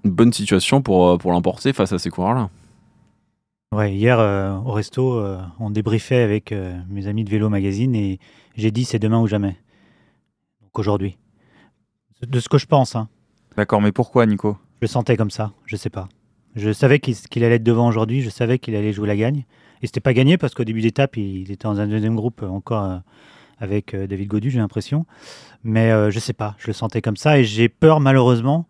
une 0.04 0.10
bonne 0.10 0.32
situation 0.32 0.82
pour, 0.82 1.08
euh, 1.08 1.16
pour 1.16 1.32
l'emporter 1.32 1.72
face 1.72 1.92
à 1.92 1.98
ces 1.98 2.10
coureurs-là. 2.10 2.48
Ouais, 3.70 3.94
hier, 3.94 4.18
euh, 4.18 4.56
au 4.64 4.72
resto, 4.72 5.18
euh, 5.18 5.38
on 5.60 5.68
débriefait 5.68 6.22
avec 6.22 6.52
euh, 6.52 6.74
mes 6.88 7.06
amis 7.06 7.24
de 7.24 7.28
Vélo 7.28 7.50
Magazine 7.50 7.94
et 7.94 8.18
j'ai 8.56 8.70
dit 8.70 8.86
c'est 8.86 8.98
demain 8.98 9.20
ou 9.20 9.26
jamais. 9.26 9.58
Donc 10.62 10.78
aujourd'hui. 10.78 11.18
De 12.26 12.40
ce 12.40 12.48
que 12.48 12.56
je 12.56 12.64
pense, 12.64 12.96
hein. 12.96 13.08
D'accord, 13.58 13.82
mais 13.82 13.92
pourquoi, 13.92 14.24
Nico? 14.24 14.56
Je 14.76 14.82
le 14.82 14.86
sentais 14.86 15.18
comme 15.18 15.30
ça, 15.30 15.52
je 15.66 15.76
sais 15.76 15.90
pas. 15.90 16.08
Je 16.56 16.72
savais 16.72 16.98
qu'il 16.98 17.44
allait 17.44 17.56
être 17.56 17.62
devant 17.62 17.86
aujourd'hui, 17.86 18.22
je 18.22 18.30
savais 18.30 18.58
qu'il 18.58 18.74
allait 18.74 18.94
jouer 18.94 19.06
la 19.06 19.16
gagne. 19.16 19.44
Et 19.82 19.86
c'était 19.86 20.00
pas 20.00 20.14
gagné 20.14 20.38
parce 20.38 20.54
qu'au 20.54 20.64
début 20.64 20.80
d'étape, 20.80 21.18
il, 21.18 21.42
il 21.42 21.52
était 21.52 21.68
dans 21.68 21.78
un 21.78 21.86
deuxième 21.86 22.16
groupe 22.16 22.42
encore 22.42 23.02
avec 23.58 23.94
David 23.94 24.28
Godu, 24.28 24.50
j'ai 24.50 24.58
l'impression. 24.58 25.04
Mais 25.62 26.10
je 26.10 26.18
sais 26.18 26.32
pas, 26.32 26.56
je 26.58 26.68
le 26.68 26.72
sentais 26.72 27.02
comme 27.02 27.16
ça 27.16 27.38
et 27.38 27.44
j'ai 27.44 27.68
peur 27.68 28.00
malheureusement 28.00 28.66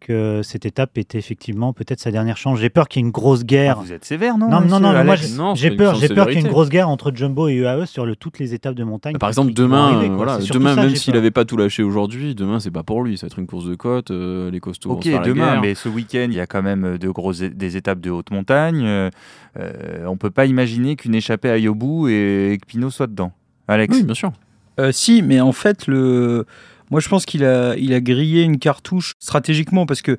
que 0.00 0.40
cette 0.42 0.66
étape 0.66 0.98
était 0.98 1.18
effectivement 1.18 1.72
peut-être 1.72 2.00
sa 2.00 2.10
dernière 2.10 2.36
chance. 2.36 2.58
J'ai 2.58 2.70
peur 2.70 2.88
qu'il 2.88 3.00
y 3.00 3.04
ait 3.04 3.06
une 3.06 3.12
grosse 3.12 3.44
guerre. 3.44 3.76
Ah, 3.78 3.82
Vous 3.84 3.92
êtes 3.92 4.04
sévère, 4.04 4.38
non 4.38 4.48
Non, 4.48 4.60
non, 4.62 4.80
non, 4.80 5.04
moi, 5.04 5.14
J'ai 5.54 5.70
peur, 5.70 5.94
j'ai 5.94 6.08
peur 6.08 6.26
qu'il 6.26 6.36
y 6.36 6.38
ait 6.38 6.44
une 6.44 6.48
grosse 6.48 6.70
guerre 6.70 6.88
entre 6.88 7.12
Jumbo 7.14 7.48
et 7.48 7.54
UAE 7.54 7.86
sur 7.86 8.06
le, 8.06 8.16
toutes 8.16 8.38
les 8.38 8.54
étapes 8.54 8.74
de 8.74 8.84
montagne. 8.84 9.16
Par 9.18 9.28
exemple, 9.28 9.52
demain, 9.52 9.88
arriver, 9.88 10.10
euh, 10.10 10.16
voilà, 10.16 10.38
demain 10.38 10.74
ça, 10.74 10.82
même 10.82 10.96
s'il 10.96 11.14
n'avait 11.14 11.30
pas 11.30 11.44
tout 11.44 11.56
lâché 11.56 11.82
aujourd'hui, 11.82 12.34
demain 12.34 12.60
c'est 12.60 12.70
pas 12.70 12.82
pour 12.82 13.02
lui, 13.02 13.16
ça 13.18 13.26
va 13.26 13.28
être 13.28 13.38
une 13.38 13.46
course 13.46 13.66
de 13.66 13.74
côte, 13.74 14.10
euh, 14.10 14.50
les 14.50 14.60
costauds 14.60 14.90
vont 14.90 14.96
Ok, 14.96 15.04
la 15.04 15.18
demain, 15.18 15.60
mais 15.60 15.74
ce 15.74 15.88
week-end, 15.88 16.26
il 16.28 16.34
y 16.34 16.40
a 16.40 16.46
quand 16.46 16.62
même 16.62 16.98
de 16.98 17.08
grosses 17.10 17.42
é- 17.42 17.50
des 17.50 17.76
étapes 17.76 18.00
de 18.00 18.10
haute 18.10 18.30
montagne. 18.30 18.82
Euh, 18.84 19.10
euh, 19.58 20.06
on 20.06 20.16
peut 20.16 20.30
pas 20.30 20.46
imaginer 20.46 20.96
qu'une 20.96 21.14
échappée 21.14 21.50
aille 21.50 21.68
au 21.68 21.74
bout 21.74 22.08
et 22.08 22.58
que 22.60 22.66
Pinot 22.66 22.90
soit 22.90 23.06
dedans. 23.06 23.32
Alex 23.68 23.96
Oui, 23.96 24.02
bien 24.04 24.14
sûr. 24.14 24.32
Euh, 24.78 24.92
si, 24.92 25.22
mais 25.22 25.40
en 25.40 25.52
fait, 25.52 25.86
le... 25.86 26.46
moi 26.90 27.00
je 27.00 27.08
pense 27.08 27.24
qu'il 27.26 27.44
a, 27.44 27.74
il 27.76 27.92
a 27.94 28.00
grillé 28.00 28.42
une 28.42 28.58
cartouche 28.58 29.14
stratégiquement 29.18 29.86
parce 29.86 30.02
que 30.02 30.18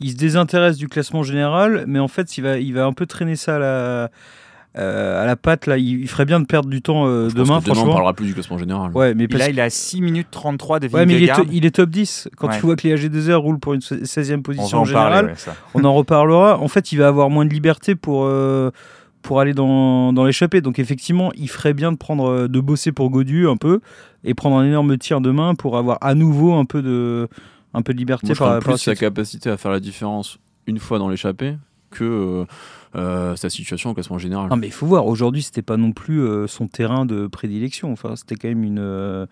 il 0.00 0.10
se 0.12 0.16
désintéresse 0.16 0.76
du 0.76 0.88
classement 0.88 1.22
général, 1.22 1.84
mais 1.86 1.98
en 1.98 2.08
fait, 2.08 2.36
il 2.38 2.42
va, 2.42 2.58
il 2.58 2.72
va 2.74 2.84
un 2.84 2.92
peu 2.92 3.06
traîner 3.06 3.36
ça 3.36 3.56
à 3.56 3.58
la, 3.58 4.10
euh, 4.78 5.22
à 5.22 5.26
la 5.26 5.36
patte. 5.36 5.66
Là. 5.66 5.76
Il, 5.76 6.00
il 6.00 6.08
ferait 6.08 6.24
bien 6.24 6.40
de 6.40 6.46
perdre 6.46 6.68
du 6.70 6.80
temps 6.80 7.06
euh, 7.06 7.28
Je 7.28 7.34
pense 7.34 7.46
demain, 7.46 7.60
que 7.60 7.64
demain, 7.64 7.72
on 7.72 7.74
franchement. 7.74 7.92
parlera 7.92 8.14
plus 8.14 8.26
du 8.26 8.34
classement 8.34 8.56
général. 8.58 8.90
Ouais, 8.92 9.14
mais 9.14 9.28
parce 9.28 9.40
là, 9.40 9.46
que- 9.48 9.52
il 9.52 9.58
est 9.58 9.62
à 9.62 9.70
6 9.70 10.00
minutes 10.00 10.28
33 10.30 10.80
de 10.80 10.88
Ouais, 10.88 11.04
mais 11.06 11.14
il 11.14 11.24
est, 11.24 11.26
Vingegaard. 11.26 11.46
il 11.52 11.66
est 11.66 11.70
top 11.74 11.90
10. 11.90 12.28
Quand 12.36 12.48
Ouais. 12.48 12.56
tu 12.58 12.62
vois 12.64 12.76
que 12.76 12.86
les 12.88 12.94
AG2R 12.94 13.34
roulent 13.36 13.58
pour 13.58 13.74
une 13.74 13.80
16e 13.82 14.38
On 14.38 14.42
position 14.42 14.78
va 14.78 14.80
en 14.82 14.84
générale, 14.84 15.12
parler, 15.12 15.28
ouais, 15.28 15.34
ça. 15.36 15.54
on 15.74 15.84
en 15.84 15.92
reparlera. 15.92 16.58
En 16.58 16.68
fait, 16.68 16.90
il 16.92 16.96
va 16.98 17.08
avoir 17.08 17.28
moins 17.28 17.44
de 17.44 17.52
liberté 17.52 17.94
pour, 17.96 18.24
euh, 18.24 18.70
pour 19.22 19.40
aller 19.40 19.54
dans, 19.54 20.12
dans 20.12 20.24
l'échappée. 20.24 20.60
Donc 20.60 20.78
effectivement, 20.78 21.32
il 21.34 21.48
ferait 21.48 21.74
bien 21.74 21.92
de 21.92 21.96
prendre 21.96 22.26
euh, 22.26 22.48
de 22.48 22.60
bosser 22.60 22.92
pour 22.92 23.10
Godu 23.10 23.48
un 23.48 23.56
peu 23.56 23.80
et 24.24 24.34
prendre 24.34 24.56
un 24.56 24.66
énorme 24.66 24.98
tir 24.98 25.20
de 25.20 25.30
main 25.30 25.54
pour 25.54 25.78
avoir 25.78 25.98
à 26.00 26.14
nouveau 26.14 26.54
un 26.54 26.64
peu 26.64 26.82
de 26.82 27.28
un 27.74 27.82
peu 27.82 27.94
de 27.94 27.98
liberté 27.98 28.26
Moi, 28.26 28.34
je 28.34 28.38
par, 28.38 28.58
par 28.60 28.72
la 28.72 28.76
sa 28.76 28.94
capacité 28.94 29.48
à 29.48 29.56
faire 29.56 29.70
la 29.70 29.80
différence 29.80 30.38
une 30.66 30.78
fois 30.78 30.98
dans 30.98 31.08
l'échappée 31.08 31.56
que 31.90 32.04
euh, 32.04 32.44
euh, 32.94 33.36
sa 33.36 33.48
situation 33.50 33.90
au 33.90 33.94
classement 33.94 34.18
général. 34.18 34.48
Non 34.50 34.56
mais 34.56 34.66
il 34.66 34.72
faut 34.72 34.86
voir, 34.86 35.06
aujourd'hui 35.06 35.42
c'était 35.42 35.62
pas 35.62 35.76
non 35.76 35.92
plus 35.92 36.20
euh, 36.20 36.46
son 36.46 36.66
terrain 36.68 37.06
de 37.06 37.26
prédilection, 37.26 37.90
enfin 37.92 38.16
c'était 38.16 38.34
quand 38.36 38.48
même 38.48 38.64
une... 38.64 38.78
euh, 38.80 39.26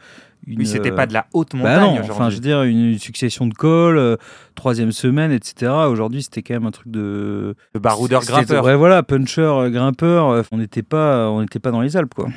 une 0.47 0.61
Oui, 0.61 0.67
c'était 0.67 0.93
euh, 0.93 0.97
pas 0.97 1.07
de 1.07 1.12
la 1.12 1.26
haute 1.35 1.50
Bah 1.52 1.59
montagne 1.59 1.81
non, 1.83 1.93
aujourd'hui. 1.93 2.11
enfin 2.12 2.31
je 2.31 2.35
veux 2.37 2.40
dire 2.40 2.62
une, 2.62 2.93
une 2.93 2.99
succession 2.99 3.47
de 3.47 3.52
calls, 3.55 3.99
euh, 3.99 4.17
troisième 4.55 4.93
semaine, 4.93 5.31
etc. 5.33 5.71
Aujourd'hui 5.88 6.23
c'était 6.23 6.43
quand 6.43 6.55
même 6.55 6.67
un 6.67 6.71
truc 6.71 6.90
de... 6.90 7.55
Le 7.75 7.81
baroudeur 7.81 8.23
grimpeur. 8.23 8.64
Ouais 8.64 8.76
voilà, 8.76 9.02
puncher, 9.02 9.69
grimpeur, 9.71 10.45
on 10.52 10.57
n'était 10.59 10.83
pas, 10.83 11.29
on 11.31 11.43
n'était 11.43 11.59
pas 11.59 11.71
dans 11.71 11.83
les 11.83 11.97
Alpes 11.97 12.14
quoi. 12.14 12.29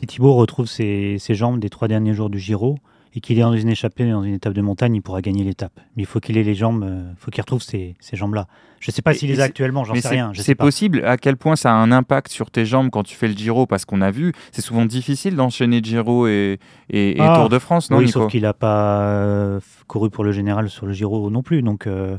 Si 0.00 0.06
Thibaut 0.08 0.34
retrouve 0.34 0.66
ses, 0.66 1.16
ses 1.20 1.34
jambes 1.36 1.60
des 1.60 1.70
trois 1.70 1.86
derniers 1.86 2.14
jours 2.14 2.30
du 2.30 2.38
Giro 2.40 2.78
et 3.16 3.20
qu'il 3.20 3.38
est 3.38 3.42
dans 3.42 3.52
une 3.54 3.68
échappée, 3.68 4.10
dans 4.10 4.24
une 4.24 4.34
étape 4.34 4.54
de 4.54 4.60
montagne, 4.60 4.94
il 4.96 5.00
pourra 5.00 5.20
gagner 5.22 5.44
l'étape. 5.44 5.72
Mais 5.96 6.02
il 6.02 6.06
faut 6.06 6.18
qu'il 6.20 6.36
ait 6.36 6.42
les 6.42 6.54
jambes, 6.56 6.82
euh, 6.82 7.02
faut 7.16 7.30
qu'il 7.30 7.40
retrouve 7.42 7.62
ces, 7.62 7.94
ces 8.00 8.16
jambes-là. 8.16 8.46
Je 8.80 8.90
ne 8.90 8.92
sais 8.94 9.02
pas 9.02 9.14
s'il 9.14 9.28
les 9.30 9.40
a 9.40 9.44
actuellement, 9.44 9.84
j'en 9.84 9.94
sais 9.94 10.08
rien. 10.08 10.32
c'est 10.34 10.54
possible. 10.56 11.04
À 11.06 11.16
quel 11.16 11.36
point 11.36 11.56
ça 11.56 11.70
a 11.70 11.74
un 11.74 11.90
impact 11.92 12.30
sur 12.32 12.50
tes 12.50 12.66
jambes 12.66 12.90
quand 12.90 13.02
tu 13.04 13.14
fais 13.14 13.28
le 13.28 13.34
Giro? 13.34 13.66
Parce 13.66 13.84
qu'on 13.84 14.00
a 14.02 14.10
vu, 14.10 14.32
c'est 14.52 14.60
souvent 14.62 14.84
difficile 14.84 15.36
d'enchaîner 15.36 15.80
Giro 15.82 16.26
et, 16.26 16.58
et, 16.90 17.16
et 17.16 17.20
Ah, 17.20 17.36
Tour 17.38 17.48
de 17.48 17.58
France, 17.58 17.90
non, 17.90 17.98
oui, 17.98 18.06
Nico? 18.06 18.20
sauf 18.22 18.30
qu'il 18.30 18.42
n'a 18.42 18.52
pas 18.52 19.00
euh, 19.06 19.60
couru 19.86 20.10
pour 20.10 20.24
le 20.24 20.32
général 20.32 20.68
sur 20.68 20.84
le 20.84 20.92
Giro 20.92 21.30
non 21.30 21.42
plus. 21.42 21.62
Donc 21.62 21.86
euh, 21.86 22.18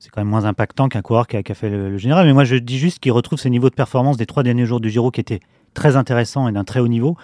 c'est 0.00 0.10
quand 0.10 0.20
même 0.20 0.28
moins 0.28 0.44
impactant 0.44 0.88
qu'un 0.88 1.00
coureur 1.00 1.26
qui 1.26 1.36
a, 1.36 1.42
qui 1.42 1.52
a 1.52 1.54
fait 1.54 1.70
le, 1.70 1.88
le 1.90 1.96
général. 1.98 2.26
Mais 2.26 2.34
moi 2.34 2.44
je 2.44 2.56
dis 2.56 2.78
juste 2.78 2.98
qu'il 2.98 3.12
retrouve 3.12 3.38
ses 3.38 3.48
niveaux 3.50 3.70
de 3.70 3.74
performance 3.74 4.16
des 4.18 4.26
trois 4.26 4.42
derniers 4.42 4.66
jours 4.66 4.80
du 4.80 4.90
Giro 4.90 5.10
qui 5.10 5.20
étaient 5.20 5.40
très 5.72 5.96
intéressants 5.96 6.48
et 6.48 6.52
d'un 6.52 6.64
très 6.64 6.80
haut 6.80 6.88
niveau. 6.88 7.16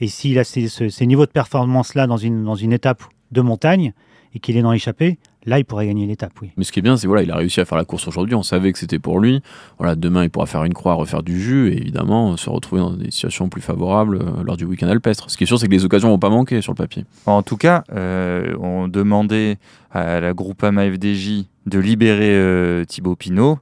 Et 0.00 0.08
s'il 0.08 0.38
a 0.38 0.44
ces, 0.44 0.68
ce- 0.68 0.88
ces 0.88 1.06
niveaux 1.06 1.26
de 1.26 1.30
performance-là 1.30 2.06
dans 2.06 2.16
une, 2.16 2.44
dans 2.44 2.54
une 2.56 2.72
étape 2.72 3.02
de 3.32 3.40
montagne 3.40 3.92
et 4.34 4.38
qu'il 4.40 4.56
est 4.56 4.62
dans 4.62 4.72
l'échappée, 4.72 5.18
là 5.46 5.58
il 5.60 5.64
pourrait 5.64 5.86
gagner 5.86 6.06
l'étape, 6.06 6.32
oui. 6.42 6.50
Mais 6.56 6.64
ce 6.64 6.72
qui 6.72 6.80
est 6.80 6.82
bien, 6.82 6.96
c'est 6.96 7.06
voilà, 7.06 7.22
il 7.22 7.30
a 7.30 7.36
réussi 7.36 7.60
à 7.60 7.64
faire 7.64 7.78
la 7.78 7.84
course 7.84 8.08
aujourd'hui. 8.08 8.34
On 8.34 8.42
savait 8.42 8.72
que 8.72 8.78
c'était 8.78 8.98
pour 8.98 9.20
lui. 9.20 9.40
Voilà, 9.78 9.94
demain, 9.94 10.24
il 10.24 10.30
pourra 10.30 10.46
faire 10.46 10.64
une 10.64 10.74
croix, 10.74 10.94
refaire 10.94 11.22
du 11.22 11.40
jus 11.40 11.68
et 11.72 11.76
évidemment 11.80 12.36
se 12.36 12.50
retrouver 12.50 12.80
dans 12.82 12.90
des 12.90 13.10
situations 13.12 13.48
plus 13.48 13.60
favorables 13.62 14.16
euh, 14.22 14.42
lors 14.42 14.56
du 14.56 14.64
week-end 14.64 14.88
alpestre. 14.88 15.30
Ce 15.30 15.36
qui 15.36 15.44
est 15.44 15.46
sûr, 15.46 15.58
c'est 15.60 15.66
que 15.68 15.72
les 15.72 15.84
occasions 15.84 16.08
vont 16.08 16.18
pas 16.18 16.30
manquer 16.30 16.60
sur 16.62 16.72
le 16.72 16.76
papier. 16.78 17.04
En 17.26 17.42
tout 17.42 17.56
cas, 17.56 17.84
euh, 17.92 18.56
on 18.60 18.88
demandait 18.88 19.58
à 19.92 20.18
la 20.20 20.32
Groupama 20.34 20.90
FDJ 20.90 21.44
de 21.66 21.78
libérer 21.78 22.34
euh, 22.34 22.84
Thibaut 22.84 23.14
Pinot. 23.16 23.58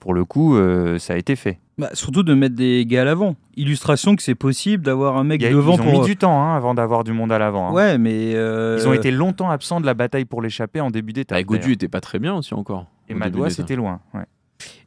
Pour 0.00 0.14
le 0.14 0.24
coup, 0.24 0.56
euh, 0.56 0.98
ça 0.98 1.14
a 1.14 1.16
été 1.16 1.36
fait. 1.36 1.58
Bah, 1.78 1.90
surtout 1.92 2.24
de 2.24 2.34
mettre 2.34 2.56
des 2.56 2.84
gars 2.86 3.02
à 3.02 3.04
l'avant. 3.04 3.36
Illustration 3.56 4.16
que 4.16 4.22
c'est 4.22 4.34
possible 4.34 4.82
d'avoir 4.84 5.16
un 5.16 5.22
mec 5.24 5.42
a- 5.44 5.50
devant 5.50 5.74
ils 5.76 5.80
ont 5.80 5.84
pour... 5.84 6.00
mis 6.00 6.06
du 6.06 6.16
temps 6.16 6.42
hein, 6.42 6.56
avant 6.56 6.74
d'avoir 6.74 7.04
du 7.04 7.12
monde 7.12 7.30
à 7.30 7.38
l'avant. 7.38 7.68
hein. 7.68 7.72
Ouais 7.72 7.98
mais... 7.98 8.32
euh, 8.34 8.78
Ils 8.80 8.88
ont 8.88 8.92
été 8.92 9.10
longtemps 9.12 9.48
absents 9.50 9.80
de 9.80 9.86
la 9.86 9.94
bataille 9.94 10.24
pour 10.24 10.42
l'échapper 10.42 10.80
en 10.80 10.90
début 10.90 11.12
d'étape. 11.12 11.36
Avec 11.36 11.46
Godu 11.46 11.72
était 11.72 11.88
pas 11.88 12.00
très 12.00 12.18
bien 12.18 12.34
aussi 12.34 12.52
encore. 12.54 12.86
et 13.08 13.14
Madoua, 13.14 13.48
c'était 13.50 13.76
loin. 13.76 14.00
ouais. 14.14 14.24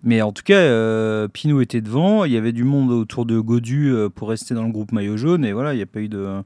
Mais 0.04 0.22
en 0.22 0.34
tout 0.34 0.44
cas, 0.44 0.56
euh, 0.58 1.30
Pinot 1.30 1.62
était 1.62 1.80
devant, 1.80 2.26
il 2.26 2.34
y 2.34 2.38
avait 2.38 2.52
du 2.52 2.66
monde 2.66 2.92
autour 2.92 3.26
de 3.26 3.40
Godu 3.40 3.90
euh, 3.94 4.10
pour 4.10 4.28
rester 4.28 4.54
dans 4.54 4.64
le 4.66 4.72
groupe 4.72 4.92
maillot 4.92 5.16
jaune, 5.16 5.46
et 5.46 5.54
voilà, 5.54 5.74
il 5.74 5.78
n'y 5.78 5.84
a 5.84 5.86
pas 5.86 6.02
eu 6.02 6.10
de, 6.10 6.42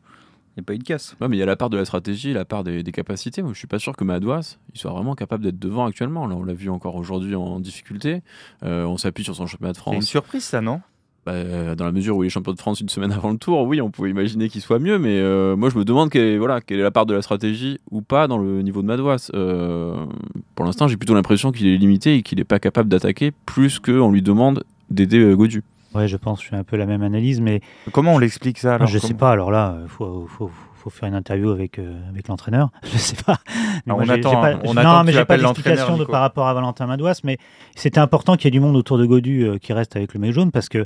il 0.55 0.59
y 0.59 0.61
a 0.61 0.63
pas 0.63 0.73
eu 0.73 0.77
de 0.77 0.83
casse. 0.83 1.15
Ouais, 1.19 1.27
mais 1.27 1.35
il 1.35 1.39
y 1.39 1.43
a 1.43 1.45
la 1.45 1.55
part 1.57 1.69
de 1.69 1.77
la 1.77 1.83
stratégie, 1.85 2.31
la 2.33 2.45
part 2.45 2.63
des, 2.63 2.81
des 2.81 2.91
capacités. 2.91 3.41
Moi, 3.41 3.51
je 3.53 3.57
suis 3.57 3.67
pas 3.67 3.79
sûr 3.79 3.95
que 3.95 4.03
Madouas 4.05 4.57
il 4.73 4.79
soit 4.79 4.91
vraiment 4.91 5.13
capable 5.15 5.43
d'être 5.43 5.59
devant 5.59 5.85
actuellement. 5.85 6.27
Là, 6.27 6.35
on 6.35 6.43
l'a 6.43 6.53
vu 6.53 6.69
encore 6.69 6.95
aujourd'hui 6.95 7.35
en 7.35 7.59
difficulté. 7.59 8.21
Euh, 8.63 8.85
on 8.85 8.97
s'appuie 8.97 9.23
sur 9.23 9.35
son 9.35 9.47
championnat 9.47 9.73
de 9.73 9.77
C'est 9.77 9.85
une 9.87 9.93
France. 9.93 10.05
surprise, 10.05 10.43
ça, 10.43 10.61
non? 10.61 10.81
Bah, 11.25 11.73
dans 11.75 11.85
la 11.85 11.91
mesure 11.91 12.15
où 12.17 12.23
il 12.23 12.27
est 12.27 12.29
champion 12.29 12.53
de 12.53 12.59
France 12.59 12.81
une 12.81 12.89
semaine 12.89 13.11
avant 13.11 13.31
le 13.31 13.37
Tour, 13.37 13.63
oui, 13.63 13.81
on 13.81 13.89
pouvait 13.89 14.11
imaginer 14.11 14.47
qu'il 14.47 14.61
soit 14.61 14.77
mieux. 14.79 14.99
Mais 14.99 15.17
euh, 15.19 15.55
moi, 15.55 15.69
je 15.69 15.77
me 15.77 15.83
demande 15.83 16.09
quelle 16.11 16.21
est, 16.23 16.37
voilà, 16.37 16.61
quelle 16.61 16.79
est 16.79 16.83
la 16.83 16.91
part 16.91 17.05
de 17.07 17.13
la 17.15 17.21
stratégie 17.23 17.79
ou 17.91 18.01
pas 18.01 18.27
dans 18.27 18.37
le 18.37 18.61
niveau 18.61 18.81
de 18.81 18.87
Madouas. 18.87 19.31
Euh, 19.33 20.05
pour 20.53 20.65
l'instant, 20.65 20.87
j'ai 20.87 20.97
plutôt 20.97 21.15
l'impression 21.15 21.51
qu'il 21.51 21.67
est 21.67 21.77
limité 21.77 22.15
et 22.15 22.21
qu'il 22.21 22.37
n'est 22.37 22.43
pas 22.43 22.59
capable 22.59 22.89
d'attaquer 22.89 23.31
plus 23.45 23.79
qu'on 23.79 24.11
lui 24.11 24.21
demande 24.21 24.63
d'aider 24.91 25.19
euh, 25.19 25.35
Godu. 25.35 25.63
Ouais, 25.95 26.07
je 26.07 26.17
pense, 26.17 26.43
je 26.43 26.49
fais 26.49 26.55
un 26.55 26.63
peu 26.63 26.75
la 26.77 26.85
même 26.85 27.03
analyse, 27.03 27.41
mais 27.41 27.61
Comment 27.91 28.13
on 28.15 28.19
l'explique 28.19 28.57
ça 28.59 28.75
alors 28.75 28.87
je 28.87 28.97
sais 28.99 29.07
Comment- 29.07 29.19
pas. 29.19 29.31
Alors 29.31 29.51
là, 29.51 29.77
il 29.83 29.87
faut, 29.89 30.27
faut, 30.27 30.51
faut 30.75 30.89
faire 30.89 31.07
une 31.09 31.15
interview 31.15 31.49
avec, 31.51 31.79
euh, 31.79 32.07
avec 32.09 32.27
l'entraîneur. 32.27 32.69
Je 32.83 32.97
sais 32.97 33.15
pas. 33.15 33.37
Ah, 33.47 33.95
on 33.95 34.07
attend, 34.07 34.29
j'ai 34.29 34.35
pas-. 34.35 34.59
On 34.65 34.73
non, 34.75 34.81
attend 34.81 35.03
mais 35.03 35.13
j'ai 35.13 35.25
pas 35.25 35.37
d'explication 35.37 35.97
de 35.97 36.03
par 36.05 36.21
rapport 36.21 36.47
à 36.47 36.53
Valentin 36.53 36.85
Madouas, 36.85 37.21
mais 37.23 37.37
c'était 37.75 37.99
important 37.99 38.35
qu'il 38.35 38.45
y 38.45 38.47
ait 38.49 38.51
du 38.51 38.59
monde 38.59 38.75
autour 38.75 38.97
de 38.99 39.05
Godu 39.05 39.43
euh, 39.43 39.57
qui 39.57 39.73
reste 39.73 39.95
avec 39.95 40.13
le 40.13 40.19
maillot 40.19 40.33
jaune 40.33 40.51
parce 40.51 40.69
que 40.69 40.83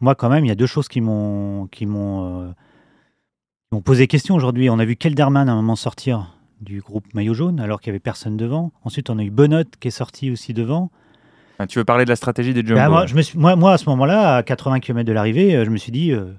moi, 0.00 0.14
quand 0.14 0.28
même, 0.30 0.44
il 0.44 0.48
y 0.48 0.52
a 0.52 0.54
deux 0.54 0.66
choses 0.66 0.88
qui 0.88 1.00
m'ont 1.00 1.66
qui 1.70 1.86
euh, 1.86 2.50
posé 3.84 4.06
question 4.06 4.34
aujourd'hui. 4.34 4.70
On 4.70 4.78
a 4.78 4.84
vu 4.84 4.96
Kelderman 4.96 5.48
à 5.48 5.52
un 5.52 5.56
moment 5.56 5.76
sortir 5.76 6.34
du 6.60 6.80
groupe 6.80 7.12
maillot 7.14 7.34
jaune 7.34 7.60
alors 7.60 7.80
qu'il 7.80 7.88
y 7.88 7.92
avait 7.92 8.00
personne 8.00 8.36
devant. 8.36 8.72
Ensuite, 8.84 9.10
on 9.10 9.18
a 9.18 9.22
eu 9.22 9.30
Bonnot 9.30 9.64
qui 9.80 9.88
est 9.88 9.92
sorti 9.92 10.30
aussi 10.30 10.54
devant. 10.54 10.90
Ah, 11.62 11.66
Tu 11.66 11.78
veux 11.78 11.84
parler 11.84 12.04
de 12.04 12.10
la 12.10 12.16
stratégie 12.16 12.52
des 12.54 12.60
Jumbo 12.60 12.74
Bah, 12.74 12.88
moi, 12.88 13.00
là 13.02 13.06
je 13.06 13.14
me 13.14 13.22
suis, 13.22 13.38
moi, 13.38 13.56
moi, 13.56 13.72
à 13.74 13.78
ce 13.78 13.88
moment-là, 13.90 14.36
à 14.36 14.42
80 14.42 14.80
km 14.80 15.06
de 15.06 15.12
l'arrivée, 15.12 15.54
euh, 15.56 15.64
je 15.64 15.70
me 15.70 15.76
suis 15.76 15.92
dit, 15.92 16.12
euh, 16.12 16.32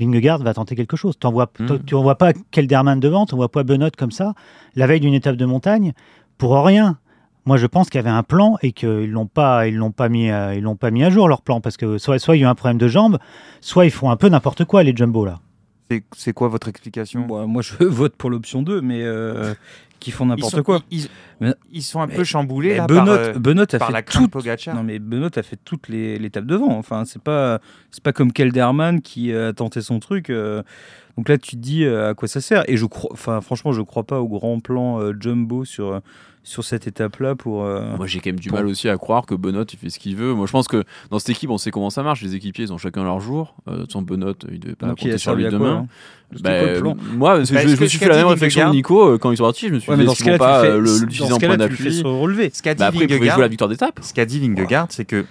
Vingegaard 0.00 0.38
va 0.42 0.54
tenter 0.54 0.74
quelque 0.74 0.96
chose. 0.96 1.14
Tu 1.18 1.26
ne 1.26 2.02
vois 2.02 2.14
pas 2.16 2.32
Kelderman 2.50 2.98
devant, 3.00 3.26
tu 3.26 3.34
ne 3.34 3.36
vois 3.36 3.50
pas 3.50 3.62
Benoît 3.62 3.90
comme 3.96 4.10
ça, 4.10 4.34
la 4.74 4.86
veille 4.86 5.00
d'une 5.00 5.14
étape 5.14 5.36
de 5.36 5.44
montagne, 5.46 5.92
pour 6.38 6.56
rien. 6.64 6.98
Moi, 7.46 7.58
je 7.58 7.66
pense 7.66 7.90
qu'il 7.90 7.98
y 7.98 8.04
avait 8.04 8.10
un 8.10 8.22
plan 8.22 8.56
et 8.62 8.72
qu'ils 8.72 9.10
l'ont 9.10 9.26
pas, 9.26 9.68
ils 9.68 9.76
l'ont 9.76 9.90
pas 9.92 10.08
mis, 10.08 10.30
à, 10.30 10.54
ils 10.54 10.62
l'ont 10.62 10.76
pas 10.76 10.90
mis 10.90 11.04
à 11.04 11.10
jour 11.10 11.28
leur 11.28 11.42
plan 11.42 11.60
parce 11.60 11.76
que 11.76 11.98
soit, 11.98 12.18
soit 12.18 12.36
il 12.36 12.40
y 12.40 12.42
a 12.44 12.46
eu 12.46 12.50
un 12.50 12.54
problème 12.54 12.78
de 12.78 12.88
jambes, 12.88 13.18
soit 13.60 13.84
ils 13.84 13.90
font 13.90 14.10
un 14.10 14.16
peu 14.16 14.28
n'importe 14.30 14.64
quoi 14.64 14.82
les 14.82 14.96
jumbo 14.96 15.24
là. 15.26 15.40
C'est- 16.16 16.32
quoi 16.32 16.48
votre 16.48 16.68
explication? 16.68 17.26
Moi, 17.26 17.46
moi, 17.46 17.60
je 17.62 17.74
vote 17.84 18.16
pour 18.16 18.30
l'option 18.30 18.62
2, 18.62 18.80
mais 18.80 19.02
euh, 19.02 19.54
qui 20.00 20.10
font 20.10 20.26
n'importe 20.26 20.62
quoi. 20.62 20.80
Ils, 20.90 21.06
Mais- 21.40 21.54
ils 21.72 21.82
sont 21.82 22.00
un 22.00 22.06
mais- 22.06 22.14
peu 22.14 22.24
chamboulés 22.24 22.76
là, 22.76 22.86
Benoît, 22.86 23.04
par, 23.04 23.14
euh, 23.14 23.32
Benoît 23.34 23.64
a 23.72 23.78
par 23.78 23.86
fait 23.88 23.92
la 23.94 24.02
toute- 24.02 24.30
Pogacar. 24.30 24.74
Non 24.74 24.82
mais 24.82 24.98
Benoît 24.98 25.30
a 25.34 25.42
fait 25.42 25.58
toutes 25.64 25.88
les 25.88 26.18
l'étape 26.18 26.44
devant. 26.46 26.76
Enfin, 26.76 27.04
c'est 27.06 27.22
pas 27.22 27.60
c'est 27.90 28.02
pas 28.02 28.12
comme 28.12 28.32
Kelderman 28.32 29.00
qui 29.00 29.32
a 29.34 29.52
tenté 29.52 29.80
son 29.80 29.98
truc. 30.00 30.30
euh. 30.30 30.62
Donc 31.16 31.28
là, 31.28 31.38
tu 31.38 31.52
te 31.52 31.56
dis 31.60 31.84
euh, 31.84 32.10
à 32.10 32.14
quoi 32.14 32.26
ça 32.26 32.40
sert? 32.40 32.68
Et 32.68 32.76
je 32.76 32.86
crois, 32.86 33.10
enfin, 33.12 33.40
franchement, 33.40 33.72
je 33.72 33.82
crois 33.82 34.02
pas 34.02 34.20
au 34.20 34.26
grand 34.28 34.58
plan 34.60 35.00
euh, 35.00 35.12
jumbo 35.18 35.64
sur 35.64 35.86
euh, 35.92 36.00
sur 36.42 36.62
cette 36.64 36.86
étape-là 36.88 37.36
pour. 37.36 37.64
euh, 37.64 37.96
Moi, 37.96 38.06
j'ai 38.08 38.18
quand 38.18 38.28
même 38.30 38.38
du 38.40 38.50
mal 38.50 38.66
aussi 38.66 38.88
à 38.88 38.96
croire 38.98 39.24
que 39.24 39.34
Benoît, 39.36 39.64
il 39.72 39.78
fait 39.78 39.88
ce 39.90 39.98
qu'il 40.00 40.16
veut. 40.16 40.34
Moi, 40.34 40.46
je 40.46 40.52
pense 40.52 40.66
que 40.68 40.82
dans 41.10 41.18
cette 41.20 41.30
équipe, 41.30 41.48
on 41.50 41.56
sait 41.56 41.70
comment 41.70 41.88
ça 41.88 42.02
marche. 42.02 42.20
Les 42.20 42.34
équipiers, 42.34 42.64
ils 42.64 42.72
ont 42.72 42.78
chacun 42.78 43.02
leur 43.04 43.20
jour. 43.20 43.54
Euh, 43.68 43.76
de 43.76 43.80
toute 43.82 43.92
façon, 43.92 44.02
Benoît, 44.02 44.34
il 44.50 44.58
devait 44.60 44.74
pas 44.74 44.88
donc, 44.88 44.98
compter 44.98 45.16
sur 45.16 45.34
lui 45.36 45.44
quoi, 45.44 45.52
demain. 45.52 45.72
hein? 45.84 45.86
Bah, 46.42 46.58
quoi 46.58 46.72
le 46.72 46.80
plan 46.80 46.96
moi, 47.14 47.38
Bah, 47.38 47.44
je, 47.44 47.80
me 47.80 47.86
suis 47.86 47.98
fait 47.98 48.08
la 48.08 48.16
même 48.16 48.26
réflexion 48.26 48.66
que 48.68 48.74
Nico 48.74 49.08
euh, 49.12 49.18
quand 49.18 49.30
ils 49.30 49.36
sont 49.36 49.44
partis. 49.44 49.68
Je 49.68 49.74
me 49.74 49.78
suis 49.84 49.90
Ouais, 49.92 49.96
mais 49.98 50.04
dans 50.04 50.14
ce 50.14 50.24
cas-là, 50.24 50.38
pas 50.38 50.60
tu 50.62 50.66
euh, 50.66 50.72
fais- 50.72 50.80
le- 50.80 50.86
dans 50.86 50.92
l'utiliser 51.06 51.18
ce 51.18 51.22
en 51.24 51.28
point 51.28 51.38
cas-là, 51.38 51.64
tu 51.66 51.70
le 51.70 51.76
fais 51.76 51.84
d'appui 51.84 51.98
se 51.98 52.04
relever. 52.06 52.50
Ce 52.52 52.62
qu'a 52.62 52.74
dit 52.74 52.78
bah, 52.80 52.86
Après, 52.86 53.06
Vingegaard, 53.06 53.38
la 53.38 53.48
victoire 53.48 53.70
d'étape. 53.70 54.00
ce 54.02 54.12
qu'a 54.12 54.24
dit 54.24 54.40
Vingegaard, 54.40 54.86
c'est 54.90 55.04
que 55.04 55.24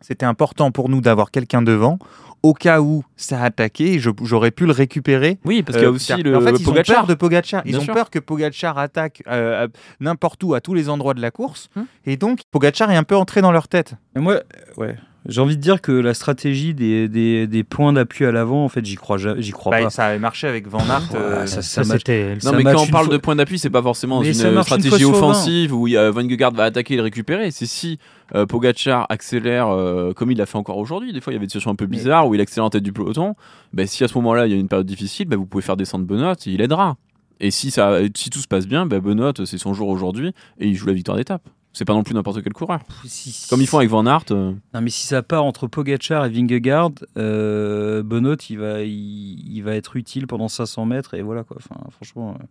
c'était 0.00 0.26
important 0.26 0.70
pour 0.70 0.88
nous 0.88 1.00
d'avoir 1.00 1.30
quelqu'un 1.30 1.60
devant 1.62 1.98
au 2.44 2.54
cas 2.54 2.80
où 2.80 3.02
ça 3.16 3.42
attaquait, 3.42 3.98
je- 3.98 4.10
j'aurais 4.22 4.52
pu 4.52 4.64
le 4.64 4.70
récupérer. 4.70 5.38
Oui, 5.44 5.64
parce 5.64 5.76
qu'il 5.76 5.82
y 5.82 5.86
a 5.86 5.90
Euh, 5.90 5.92
aussi 5.94 6.12
le 6.22 6.36
en 6.36 6.40
fait, 6.40 6.52
ils 6.56 6.64
Pogacar. 6.64 6.94
ont 6.98 7.00
peur 7.00 7.06
de 7.08 7.14
Pogacar. 7.14 7.62
Ils 7.64 7.70
Bien 7.72 7.80
ont 7.80 7.82
sûr. 7.84 7.94
peur 7.94 8.10
que 8.10 8.20
Pogacar 8.20 8.78
attaque 8.78 9.24
euh, 9.26 9.66
n'importe 9.98 10.44
où, 10.44 10.54
à 10.54 10.60
tous 10.60 10.72
les 10.72 10.88
endroits 10.88 11.14
de 11.14 11.20
la 11.20 11.32
course. 11.32 11.68
Hum. 11.74 11.86
Et 12.06 12.16
donc, 12.16 12.42
Pogacar 12.52 12.92
est 12.92 12.96
un 12.96 13.02
peu 13.02 13.16
entré 13.16 13.40
dans 13.42 13.50
leur 13.50 13.66
tête. 13.66 13.94
Mais 14.14 14.20
moi, 14.20 14.40
ouais. 14.76 14.94
J'ai 15.26 15.40
envie 15.42 15.56
de 15.56 15.60
dire 15.60 15.82
que 15.82 15.92
la 15.92 16.14
stratégie 16.14 16.72
des, 16.74 17.06
des, 17.08 17.46
des 17.46 17.64
points 17.64 17.92
d'appui 17.92 18.24
à 18.24 18.30
l'avant, 18.32 18.64
en 18.64 18.68
fait, 18.68 18.84
j'y 18.86 18.94
crois, 18.94 19.18
j'y 19.18 19.50
crois 19.50 19.72
Bah, 19.76 19.82
pas. 19.84 19.90
ça 19.90 20.06
avait 20.06 20.18
marché 20.18 20.46
avec 20.46 20.68
Van 20.68 20.78
Aert. 20.78 21.02
euh, 21.14 21.44
ça, 21.46 21.60
Ça, 21.60 21.84
ça 21.84 21.88
match- 21.88 21.98
c'était. 22.00 22.36
Ça 22.40 22.50
Non, 22.52 22.56
mais 22.56 22.64
quand 22.64 22.82
on 22.82 22.86
parle 22.86 23.06
fois- 23.06 23.12
de 23.14 23.18
point 23.18 23.36
d'appui, 23.36 23.58
c'est 23.58 23.68
pas 23.68 23.82
forcément 23.82 24.20
Mais 24.20 24.28
une 24.28 24.62
stratégie 24.62 25.04
offensive 25.04 25.74
où 25.74 25.86
il 25.86 25.94
y 25.94 25.96
a 25.98 26.10
Vingegaard 26.10 26.52
va 26.52 26.64
attaquer 26.64 26.94
et 26.94 26.96
le 26.96 27.02
récupérer. 27.02 27.50
C'est 27.50 27.66
si 27.66 27.98
euh, 28.34 28.46
Pogacar 28.46 29.06
accélère 29.10 29.68
euh, 29.68 30.12
comme 30.14 30.30
il 30.30 30.38
l'a 30.38 30.46
fait 30.46 30.56
encore 30.56 30.78
aujourd'hui. 30.78 31.12
Des 31.12 31.20
fois, 31.20 31.32
il 31.32 31.36
y 31.36 31.38
avait 31.38 31.46
des 31.46 31.50
situations 31.50 31.72
un 31.72 31.76
peu 31.76 31.84
Mais- 31.86 31.96
bizarres 31.96 32.26
où 32.28 32.34
il 32.34 32.40
accélère 32.40 32.64
en 32.64 32.70
tête 32.70 32.82
du 32.84 32.92
peloton. 32.92 33.34
Bah, 33.74 33.86
si 33.86 34.04
à 34.04 34.08
ce 34.08 34.14
moment-là, 34.14 34.46
il 34.46 34.52
y 34.52 34.56
a 34.56 34.58
une 34.58 34.68
période 34.68 34.86
difficile, 34.86 35.28
bah, 35.28 35.36
vous 35.36 35.46
pouvez 35.46 35.62
faire 35.62 35.76
descendre 35.76 36.06
Benoît, 36.06 36.34
il 36.46 36.60
aidera. 36.62 36.96
Et 37.40 37.50
si, 37.50 37.70
ça, 37.70 37.98
si 38.16 38.30
tout 38.30 38.38
se 38.40 38.48
passe 38.48 38.66
bien, 38.66 38.86
bah, 38.86 38.98
Benoît, 39.00 39.32
c'est 39.44 39.58
son 39.58 39.74
jour 39.74 39.88
aujourd'hui 39.88 40.32
et 40.58 40.68
il 40.68 40.74
joue 40.74 40.86
la 40.86 40.92
victoire 40.94 41.16
d'étape. 41.18 41.42
C'est 41.72 41.84
pas 41.84 41.92
non 41.94 42.02
plus 42.02 42.14
n'importe 42.14 42.42
quel 42.42 42.52
coureur. 42.52 42.80
Si- 43.04 43.30
si- 43.30 43.48
Comme 43.48 43.60
ils 43.60 43.66
font 43.66 43.78
avec 43.78 43.90
Van 43.90 44.04
Aert. 44.06 44.24
euh, 44.32 44.52
Non, 44.74 44.80
mais 44.80 44.90
si 44.90 45.06
ça 45.06 45.22
part 45.22 45.44
entre 45.44 45.66
Pogacar 45.68 46.24
et 46.26 46.30
Vingegaard, 46.30 46.90
euh, 47.16 48.02
Benoît, 48.02 48.36
il 48.50 48.58
va, 48.58 48.82
il, 48.82 49.56
il 49.56 49.60
va 49.62 49.74
être 49.76 49.96
utile 49.96 50.26
pendant 50.26 50.48
500 50.48 50.86
mètres 50.86 51.14
et 51.14 51.22
voilà 51.22 51.44
quoi. 51.44 51.56
Enfin, 51.60 51.78
franchement, 51.90 52.34
euh, 52.40 52.44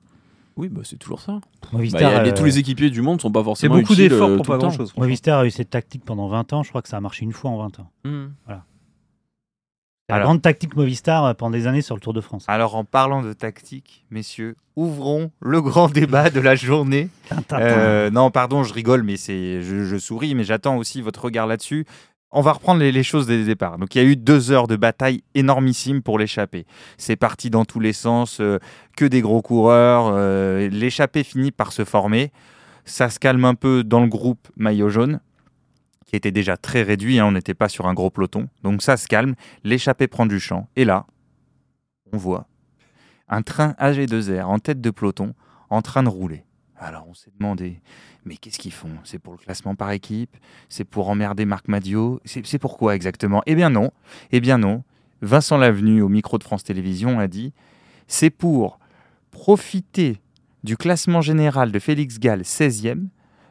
Oui, 0.56 0.70
bah, 0.70 0.82
c'est 0.84 0.98
toujours 0.98 1.20
ça. 1.20 1.34
Bah, 1.34 1.70
Movistar, 1.74 2.02
il 2.02 2.04
y 2.04 2.18
a- 2.18 2.24
les- 2.24 2.30
euh, 2.32 2.34
tous 2.34 2.46
les 2.46 2.58
équipiers 2.60 2.90
du 2.90 3.02
monde 3.02 3.22
sont 3.22 3.32
pas 3.32 3.42
c'est 3.42 3.46
forcément 3.46 3.76
beaucoup 3.76 3.94
utiles, 3.94 4.10
d'efforts 4.10 4.36
pour 4.38 4.46
pas 4.46 4.58
grand 4.58 4.72
chose. 4.72 4.94
Movistar 4.98 5.40
a 5.40 5.46
eu 5.46 5.52
cette 5.52 5.70
tactique 5.72 6.04
pendant 6.06 6.28
20 6.28 6.52
ans. 6.54 6.64
Je 6.64 6.70
crois 6.70 6.82
que 6.82 6.90
ça 6.90 6.98
a 6.98 7.02
marché 7.02 7.24
une 7.26 7.34
fois 7.34 7.52
en 7.52 7.58
20 7.58 7.80
ans. 7.80 7.90
Mhm. 8.06 8.32
La 10.10 10.22
grande 10.22 10.42
tactique 10.42 10.76
Movistar 10.78 11.26
euh, 11.26 11.34
pendant 11.34 11.52
des 11.52 11.68
années 11.68 11.82
sur 11.82 11.94
le 11.94 12.00
Tour 12.00 12.14
de 12.14 12.22
France. 12.22 12.46
Alors, 12.48 12.76
en 12.76 12.86
parlant 12.86 13.22
de 13.22 13.34
tactique, 13.34 14.06
messieurs, 14.10 14.56
ouvrons 14.78 15.32
le 15.42 15.62
grand 15.62 15.90
débat 15.92 16.30
de 16.30 16.40
la 16.40 16.56
journée. 16.56 17.10
Euh, 17.52 18.10
non, 18.10 18.32
pardon, 18.32 18.64
je 18.64 18.74
rigole, 18.74 19.04
mais 19.04 19.18
c'est, 19.18 19.62
je, 19.62 19.84
je 19.84 19.98
souris, 19.98 20.34
mais 20.36 20.44
j'attends 20.44 20.78
aussi 20.78 21.02
votre 21.02 21.26
regard 21.26 21.46
là-dessus. 21.48 21.86
On 22.32 22.42
va 22.42 22.54
reprendre 22.54 22.80
les, 22.80 22.92
les 22.92 23.04
choses 23.04 23.26
dès 23.28 23.38
le 23.38 23.44
départ. 23.46 23.78
Donc 23.78 23.96
il 23.96 24.02
y 24.02 24.06
a 24.06 24.08
eu 24.08 24.16
deux 24.16 24.52
heures 24.52 24.68
de 24.68 24.76
bataille 24.76 25.24
énormissime 25.34 26.02
pour 26.02 26.20
l'échappée. 26.20 26.66
C'est 26.98 27.16
parti 27.16 27.50
dans 27.50 27.66
tous 27.66 27.80
les 27.80 27.94
sens, 27.94 28.40
euh, 28.40 28.60
que 28.96 29.06
des 29.06 29.22
gros 29.22 29.42
coureurs. 29.42 30.12
euh, 30.14 30.70
l'échappée 30.70 31.24
finit 31.24 31.52
par 31.52 31.72
se 31.72 31.84
former. 31.84 32.32
Ça 32.86 33.10
se 33.10 33.20
calme 33.20 33.44
un 33.46 33.56
peu 33.56 33.84
dans 33.84 34.02
le 34.02 34.08
groupe 34.08 34.48
maillot 34.56 34.90
jaune, 34.90 35.20
qui 36.08 36.16
était 36.16 36.32
déjà 36.32 36.58
très 36.58 36.82
réduit. 36.82 37.20
hein, 37.20 37.26
on 37.26 37.34
n'était 37.34 37.54
pas 37.54 37.70
sur 37.70 37.86
un 37.86 37.94
gros 37.94 38.10
peloton. 38.10 38.50
Donc 38.64 38.82
ça 38.82 38.98
se 38.98 39.08
calme. 39.08 39.36
L'échappée 39.64 40.08
prend 40.08 40.26
du 40.26 40.40
champ. 40.40 40.68
Et 40.76 40.86
là, 40.86 41.06
on 42.12 42.18
voit 42.18 42.48
un 43.28 43.44
train 43.44 43.76
AG2R 43.80 44.44
en 44.46 44.58
tête 44.58 44.82
de 44.82 44.90
peloton 44.90 45.36
en 45.70 45.82
train 45.82 46.02
de 46.02 46.10
rouler. 46.10 46.46
Alors 46.80 47.06
on 47.10 47.14
s'est 47.14 47.32
demandé, 47.38 47.82
mais 48.24 48.38
qu'est-ce 48.38 48.60
qu'ils 48.60 48.72
font? 48.72 48.92
C'est 49.04 49.20
pour 49.20 49.34
le 49.34 49.40
classement 49.40 49.76
par 49.76 49.92
équipe? 49.92 50.38
C'est 50.70 50.84
pour 50.86 51.10
emmerder 51.10 51.44
Marc 51.46 51.68
Madio? 51.68 52.22
C'est 52.26 52.60
pourquoi 52.60 52.96
exactement? 52.96 53.42
Eh 53.46 53.56
bien 53.56 53.70
non, 53.70 53.92
eh 54.32 54.40
bien 54.40 54.58
non. 54.58 54.84
Vincent 55.22 55.58
Lavenu, 55.58 56.02
au 56.02 56.10
micro 56.10 56.38
de 56.38 56.44
France 56.44 56.64
Télévisions, 56.64 57.20
a 57.20 57.28
dit, 57.28 57.52
c'est 58.08 58.30
pour 58.30 58.80
profiter 59.32 60.22
du 60.64 60.78
classement 60.78 61.22
général 61.22 61.72
de 61.72 61.80
Félix 61.80 62.20
Gall 62.20 62.42
16e 62.42 63.08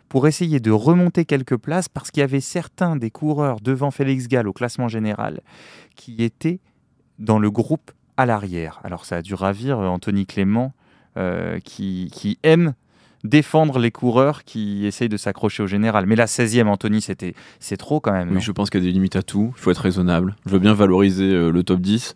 pour 0.08 0.26
essayer 0.26 0.60
de 0.60 0.70
remonter 0.70 1.24
quelques 1.24 1.56
places 1.56 1.88
parce 1.88 2.10
qu'il 2.10 2.20
y 2.20 2.24
avait 2.24 2.40
certains 2.40 2.96
des 2.96 3.10
coureurs 3.10 3.60
devant 3.60 3.90
Félix 3.90 4.28
Gall 4.28 4.48
au 4.48 4.52
classement 4.52 4.88
général 4.88 5.40
qui 5.94 6.22
étaient 6.22 6.60
dans 7.18 7.38
le 7.38 7.50
groupe 7.50 7.90
à 8.16 8.26
l'arrière. 8.26 8.80
Alors 8.84 9.04
ça 9.04 9.16
a 9.16 9.22
dû 9.22 9.34
ravir 9.34 9.78
euh, 9.78 9.86
Anthony 9.86 10.26
Clément 10.26 10.72
euh, 11.16 11.58
qui, 11.60 12.10
qui 12.12 12.38
aime 12.42 12.74
défendre 13.26 13.78
les 13.78 13.90
coureurs 13.90 14.44
qui 14.44 14.86
essayent 14.86 15.08
de 15.08 15.16
s'accrocher 15.16 15.62
au 15.62 15.66
général. 15.66 16.06
Mais 16.06 16.16
la 16.16 16.26
16e, 16.26 16.66
Anthony, 16.66 17.00
c'était 17.00 17.34
c'est 17.60 17.76
trop 17.76 18.00
quand 18.00 18.12
même. 18.12 18.32
Oui, 18.32 18.40
je 18.40 18.52
pense 18.52 18.70
qu'il 18.70 18.80
y 18.80 18.84
a 18.84 18.86
des 18.86 18.92
limites 18.92 19.16
à 19.16 19.22
tout. 19.22 19.52
Il 19.56 19.60
faut 19.60 19.70
être 19.70 19.78
raisonnable. 19.78 20.36
Je 20.46 20.52
veux 20.52 20.58
bien 20.58 20.74
valoriser 20.74 21.24
euh, 21.24 21.50
le 21.50 21.62
top 21.62 21.80
10, 21.80 22.14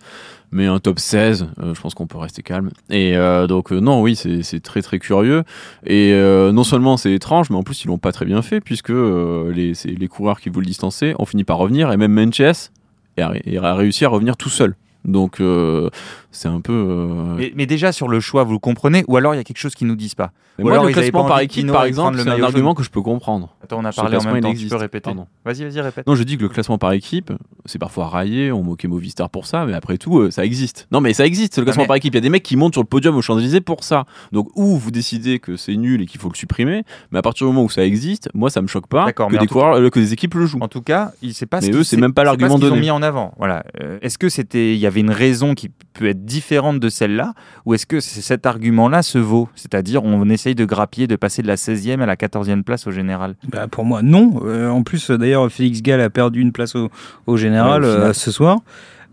mais 0.52 0.66
un 0.66 0.78
top 0.78 0.98
16, 0.98 1.48
euh, 1.62 1.74
je 1.74 1.80
pense 1.80 1.94
qu'on 1.94 2.06
peut 2.06 2.18
rester 2.18 2.42
calme. 2.42 2.70
Et 2.88 3.16
euh, 3.16 3.46
donc, 3.46 3.70
non, 3.70 4.00
oui, 4.02 4.16
c'est 4.16 4.42
c'est 4.42 4.60
très 4.60 4.82
très 4.82 4.98
curieux. 4.98 5.44
Et 5.86 6.12
non 6.52 6.64
seulement 6.64 6.96
c'est 6.96 7.12
étrange, 7.12 7.50
mais 7.50 7.56
en 7.56 7.62
plus, 7.62 7.84
ils 7.84 7.88
l'ont 7.88 7.98
pas 7.98 8.12
très 8.12 8.24
bien 8.24 8.42
fait, 8.42 8.60
puisque 8.60 8.90
les, 8.90 9.74
c'est 9.74 9.90
les 9.90 10.08
coureurs 10.08 10.40
qui 10.40 10.48
voulaient 10.48 10.66
distancer 10.66 11.14
ont 11.18 11.26
fini 11.26 11.44
par 11.44 11.58
revenir, 11.58 11.92
et 11.92 11.96
même 11.96 12.12
Menches 12.12 12.70
a 13.18 13.74
réussi 13.74 14.04
à 14.04 14.08
revenir 14.08 14.36
tout 14.36 14.48
seul. 14.48 14.74
Donc, 15.04 15.40
euh, 15.40 15.88
c'est 16.30 16.48
un 16.48 16.60
peu. 16.60 16.72
euh, 16.72 17.34
mais, 17.36 17.52
mais 17.56 17.66
déjà 17.66 17.92
sur 17.92 18.08
le 18.08 18.20
choix, 18.20 18.44
vous 18.44 18.52
le 18.52 18.58
comprenez 18.58 19.04
Ou 19.08 19.16
alors 19.16 19.34
il 19.34 19.38
y 19.38 19.40
a 19.40 19.44
quelque 19.44 19.58
chose 19.58 19.74
qu'ils 19.74 19.86
nous 19.86 19.96
disent 19.96 20.14
pas 20.14 20.32
mais 20.58 20.64
Ou 20.64 20.66
moi, 20.68 20.72
alors, 20.74 20.86
le 20.86 20.92
classement 20.92 21.24
par 21.24 21.40
équipe, 21.40 21.66
par 21.68 21.84
exemple, 21.84 22.18
c'est 22.18 22.28
un 22.28 22.42
argument 22.42 22.74
que 22.74 22.82
je 22.82 22.90
peux 22.90 23.00
comprendre. 23.00 23.56
Attends, 23.62 23.78
on 23.80 23.84
a 23.84 23.92
parlé 23.92 24.16
en 24.16 24.24
même 24.24 24.40
temps, 24.42 24.50
existe. 24.50 24.68
tu 24.68 24.74
peux 24.74 24.80
répéter. 24.80 25.10
Vas-y, 25.44 25.64
vas-y, 25.64 25.80
répète. 25.80 26.06
Non, 26.06 26.14
je 26.14 26.22
dis 26.22 26.36
que 26.36 26.42
le 26.42 26.48
classement 26.48 26.78
par 26.78 26.92
équipe, 26.92 27.32
c'est 27.64 27.78
parfois 27.78 28.08
raillé, 28.08 28.52
on 28.52 28.62
moquait 28.62 28.88
Movistar 28.88 29.30
pour 29.30 29.46
ça, 29.46 29.64
mais 29.64 29.72
après 29.72 29.96
tout, 29.96 30.18
euh, 30.18 30.30
ça 30.30 30.44
existe. 30.44 30.86
Non, 30.92 31.00
mais 31.00 31.14
ça 31.14 31.24
existe, 31.24 31.58
le 31.58 31.64
classement 31.64 31.84
mais- 31.84 31.88
par 31.88 31.96
équipe. 31.96 32.14
Il 32.14 32.16
y 32.16 32.18
a 32.18 32.22
des 32.22 32.28
mecs 32.30 32.42
qui 32.42 32.56
montent 32.56 32.74
sur 32.74 32.82
le 32.82 32.86
podium 32.88 33.16
aux 33.16 33.22
Champs-Élysées 33.22 33.60
pour 33.60 33.84
ça. 33.84 34.04
Donc, 34.32 34.48
ou 34.54 34.76
vous 34.76 34.90
décidez 34.90 35.38
que 35.38 35.56
c'est 35.56 35.76
nul 35.76 36.02
et 36.02 36.06
qu'il 36.06 36.20
faut 36.20 36.28
le 36.28 36.36
supprimer, 36.36 36.84
mais 37.10 37.18
à 37.18 37.22
partir 37.22 37.46
du 37.46 37.52
moment 37.52 37.64
où 37.64 37.70
ça 37.70 37.84
existe, 37.84 38.28
moi, 38.34 38.50
ça 38.50 38.60
me 38.60 38.66
choque 38.66 38.86
pas 38.86 39.12
que 39.12 39.38
des, 39.38 39.46
coureurs, 39.46 39.90
que 39.90 39.98
des 39.98 40.12
équipes 40.12 40.34
le 40.34 40.46
jouent. 40.46 40.60
En 40.60 40.68
tout 40.68 40.82
cas, 40.82 41.12
il 41.22 41.32
sait 41.32 41.46
pas. 41.46 41.60
Mais 41.60 41.70
eux, 41.70 41.84
c'est 41.84 41.96
même 41.96 42.12
pas 42.12 42.24
l'argument 42.24 42.58
donné. 42.58 42.80
mis 42.80 42.90
en 42.90 43.02
avant. 43.02 43.32
Voilà. 43.38 43.64
Est-ce 44.02 44.18
que 44.18 44.28
c'était, 44.28 44.74
il 44.74 44.78
y 44.78 44.86
avait 44.90 45.00
une 45.00 45.10
raison 45.10 45.54
qui 45.54 45.70
peut 45.94 46.06
être 46.08 46.24
différente 46.24 46.78
de 46.80 46.88
celle-là, 46.88 47.34
ou 47.64 47.74
est-ce 47.74 47.86
que 47.86 48.00
cet 48.00 48.46
argument-là 48.46 49.02
se 49.02 49.18
vaut? 49.18 49.48
C'est-à-dire, 49.54 50.04
on 50.04 50.28
essaye 50.28 50.54
de 50.54 50.64
grappiller, 50.64 51.06
de 51.06 51.16
passer 51.16 51.42
de 51.42 51.46
la 51.46 51.56
16e 51.56 52.00
à 52.00 52.06
la 52.06 52.16
14e 52.16 52.62
place 52.62 52.86
au 52.86 52.90
général? 52.90 53.34
Bah, 53.48 53.66
pour 53.68 53.84
moi, 53.84 54.02
non. 54.02 54.40
Euh, 54.44 54.68
en 54.68 54.82
plus, 54.82 55.10
d'ailleurs, 55.10 55.50
Félix 55.50 55.82
Gall 55.82 56.00
a 56.00 56.10
perdu 56.10 56.40
une 56.40 56.52
place 56.52 56.74
au, 56.76 56.90
au 57.26 57.36
général 57.36 57.82
Ouais, 57.82 57.88
au 57.88 57.92
final. 57.92 58.08
euh, 58.08 58.12
ce 58.12 58.30
soir. 58.30 58.58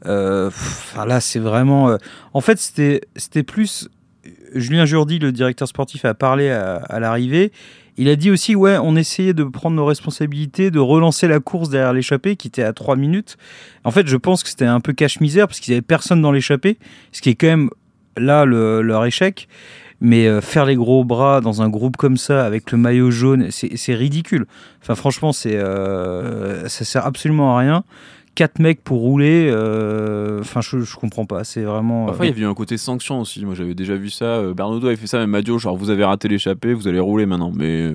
Euh, 0.06 0.50
pff, 0.50 0.96
là, 1.08 1.20
c'est 1.20 1.40
vraiment. 1.40 1.98
En 2.34 2.42
fait, 2.42 2.60
c'était 2.60 3.02
c'était 3.16 3.44
plus. 3.44 3.90
Julien 4.54 4.86
Jourdi, 4.86 5.20
le 5.20 5.32
directeur 5.32 5.68
sportif, 5.68 6.06
a 6.06 6.14
parlé 6.14 6.50
à, 6.50 6.76
à 6.76 7.00
l'arrivée. 7.00 7.52
Il 7.98 8.10
a 8.10 8.16
dit 8.16 8.30
aussi, 8.30 8.56
ouais, 8.56 8.78
on 8.78 8.96
essayait 8.96 9.34
de 9.34 9.44
prendre 9.44 9.76
nos 9.76 9.86
responsabilités, 9.86 10.70
de 10.72 10.80
relancer 10.80 11.28
la 11.28 11.40
course 11.40 11.70
derrière 11.70 11.94
l'échappée 11.94 12.36
qui 12.36 12.48
était 12.48 12.64
à 12.64 12.74
3 12.74 12.96
minutes. 12.96 13.38
En 13.84 13.92
fait, 13.92 14.08
je 14.08 14.18
pense 14.18 14.44
que 14.44 14.50
c'était 14.50 14.66
un 14.66 14.80
peu 14.80 14.94
cache-misère 14.94 15.48
parce 15.48 15.60
qu'ils 15.60 15.74
n'avaient 15.74 15.82
personne 15.82 16.22
dans 16.22 16.32
l'échappée, 16.32 16.78
ce 17.12 17.22
qui 17.22 17.30
est 17.30 17.36
quand 17.36 17.48
même 17.48 17.70
là 18.16 18.46
le- 18.46 18.82
leur 18.82 19.06
échec. 19.06 19.48
Mais 20.00 20.28
euh, 20.28 20.42
faire 20.42 20.66
les 20.66 20.76
gros 20.76 21.04
bras 21.04 21.42
dans 21.42 21.64
un 21.64 21.70
groupe 21.70 21.98
comme 21.98 22.18
ça, 22.18 22.46
avec 22.46 22.72
le 22.72 22.78
maillot 22.78 23.10
jaune, 23.10 23.48
c'est 23.50 23.78
c'est 23.78 23.96
ridicule. 23.96 24.46
Enfin, 24.84 24.94
franchement, 24.94 25.34
c'est 25.34 25.56
euh, 25.56 26.68
ça 26.68 26.86
sert 26.86 27.04
absolument 27.08 27.56
à 27.58 27.60
rien. 27.62 27.84
Quatre 28.38 28.60
mecs 28.60 28.84
pour 28.84 29.00
rouler, 29.00 29.50
euh, 29.52 30.42
enfin, 30.42 30.62
je, 30.62 30.96
comprends 30.96 31.26
pas. 31.26 31.44
C'est 31.44 31.64
vraiment. 31.64 32.04
euh, 32.04 32.06
Parfois, 32.10 32.28
il 32.28 32.30
y 32.30 32.32
avait 32.32 32.44
un 32.46 32.54
côté 32.54 32.78
sanction 32.78 33.20
aussi. 33.20 33.44
Moi, 33.44 33.56
j'avais 33.56 33.74
déjà 33.74 33.96
vu 33.96 34.12
ça. 34.12 34.26
Euh, 34.26 34.54
Bernardo 34.54 34.86
avait 34.86 34.96
fait 34.96 35.08
ça, 35.08 35.18
même 35.18 35.32
Madio, 35.32 35.58
genre, 35.58 35.76
vous 35.76 35.90
avez 35.90 36.04
raté 36.04 36.28
l'échappée, 36.28 36.76
vous 36.76 36.88
allez 36.88 37.00
rouler 37.00 37.26
maintenant. 37.26 37.52
Mais 37.52 37.94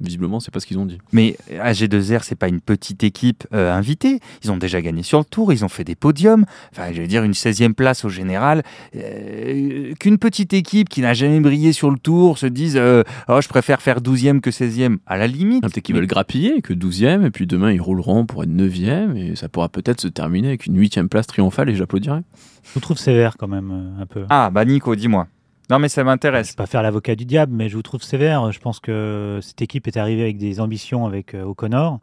visiblement, 0.00 0.40
c'est 0.40 0.50
pas 0.52 0.60
ce 0.60 0.66
qu'ils 0.66 0.78
ont 0.78 0.86
dit. 0.86 0.98
Mais 1.12 1.36
AG2R, 1.52 2.20
c'est 2.22 2.34
pas 2.34 2.48
une 2.48 2.60
petite 2.60 3.02
équipe 3.04 3.46
euh, 3.54 3.72
invitée. 3.72 4.20
Ils 4.42 4.50
ont 4.52 4.56
déjà 4.56 4.80
gagné 4.82 5.02
sur 5.02 5.18
le 5.18 5.24
tour, 5.24 5.52
ils 5.52 5.64
ont 5.64 5.68
fait 5.68 5.84
des 5.84 5.94
podiums. 5.94 6.44
Enfin, 6.72 6.92
je 6.92 7.00
veux 7.00 7.06
dire, 7.08 7.22
une 7.24 7.32
16e 7.32 7.72
place 7.74 8.04
au 8.04 8.08
général. 8.08 8.62
Euh, 8.96 9.94
Qu'une 10.00 10.18
petite 10.18 10.52
équipe 10.52 10.88
qui 10.88 11.00
n'a 11.00 11.14
jamais 11.14 11.40
brillé 11.40 11.72
sur 11.72 11.90
le 11.90 11.98
tour 11.98 12.38
se 12.38 12.46
dise 12.46 12.76
euh, 12.76 13.02
Oh, 13.28 13.40
je 13.40 13.48
préfère 13.48 13.80
faire 13.82 14.00
12e 14.00 14.40
que 14.40 14.50
16e. 14.50 14.96
À 15.06 15.16
la 15.16 15.26
limite. 15.26 15.62
Ah, 15.64 15.68
Peut-être 15.68 15.84
qu'ils 15.84 15.94
Mais- 15.94 16.00
veulent 16.00 16.08
grappiller, 16.08 16.62
que 16.62 16.72
12e, 16.74 17.24
et 17.26 17.30
puis 17.30 17.46
demain, 17.46 17.72
ils 17.72 17.80
rouleront 17.80 18.26
pour 18.26 18.42
être 18.42 18.50
9e, 18.50 19.16
et 19.16 19.36
ça 19.36 19.48
pourra 19.48 19.68
peut-être 19.68 20.00
se 20.00 20.08
terminer 20.08 20.48
avec 20.48 20.66
une 20.66 20.78
8e 20.78 21.08
place 21.08 21.26
triomphale, 21.26 21.70
et 21.70 21.74
j'applaudirai. 21.76 22.20
Je 22.64 22.70
vous 22.74 22.80
trouve 22.80 22.98
sévère 22.98 23.36
quand 23.36 23.48
même, 23.48 23.94
un 24.00 24.06
peu. 24.06 24.24
Ah, 24.30 24.50
bah 24.50 24.64
Nico, 24.64 24.94
dis-moi. 24.96 25.26
Non, 25.70 25.78
mais 25.78 25.88
ça 25.88 26.02
Je 26.02 26.06
m'intéresse. 26.06 26.50
vais 26.50 26.56
pas 26.56 26.66
faire 26.66 26.82
l'avocat 26.82 27.14
du 27.16 27.24
diable, 27.24 27.52
mais 27.54 27.68
je 27.68 27.76
vous 27.76 27.82
trouve 27.82 28.02
sévère. 28.02 28.52
Je 28.52 28.60
pense 28.60 28.80
que 28.80 29.38
cette 29.42 29.62
équipe 29.62 29.86
est 29.86 29.96
arrivée 29.96 30.22
avec 30.22 30.36
des 30.38 30.60
ambitions 30.60 31.06
avec 31.06 31.34
euh, 31.34 31.44
O'Connor. 31.44 32.00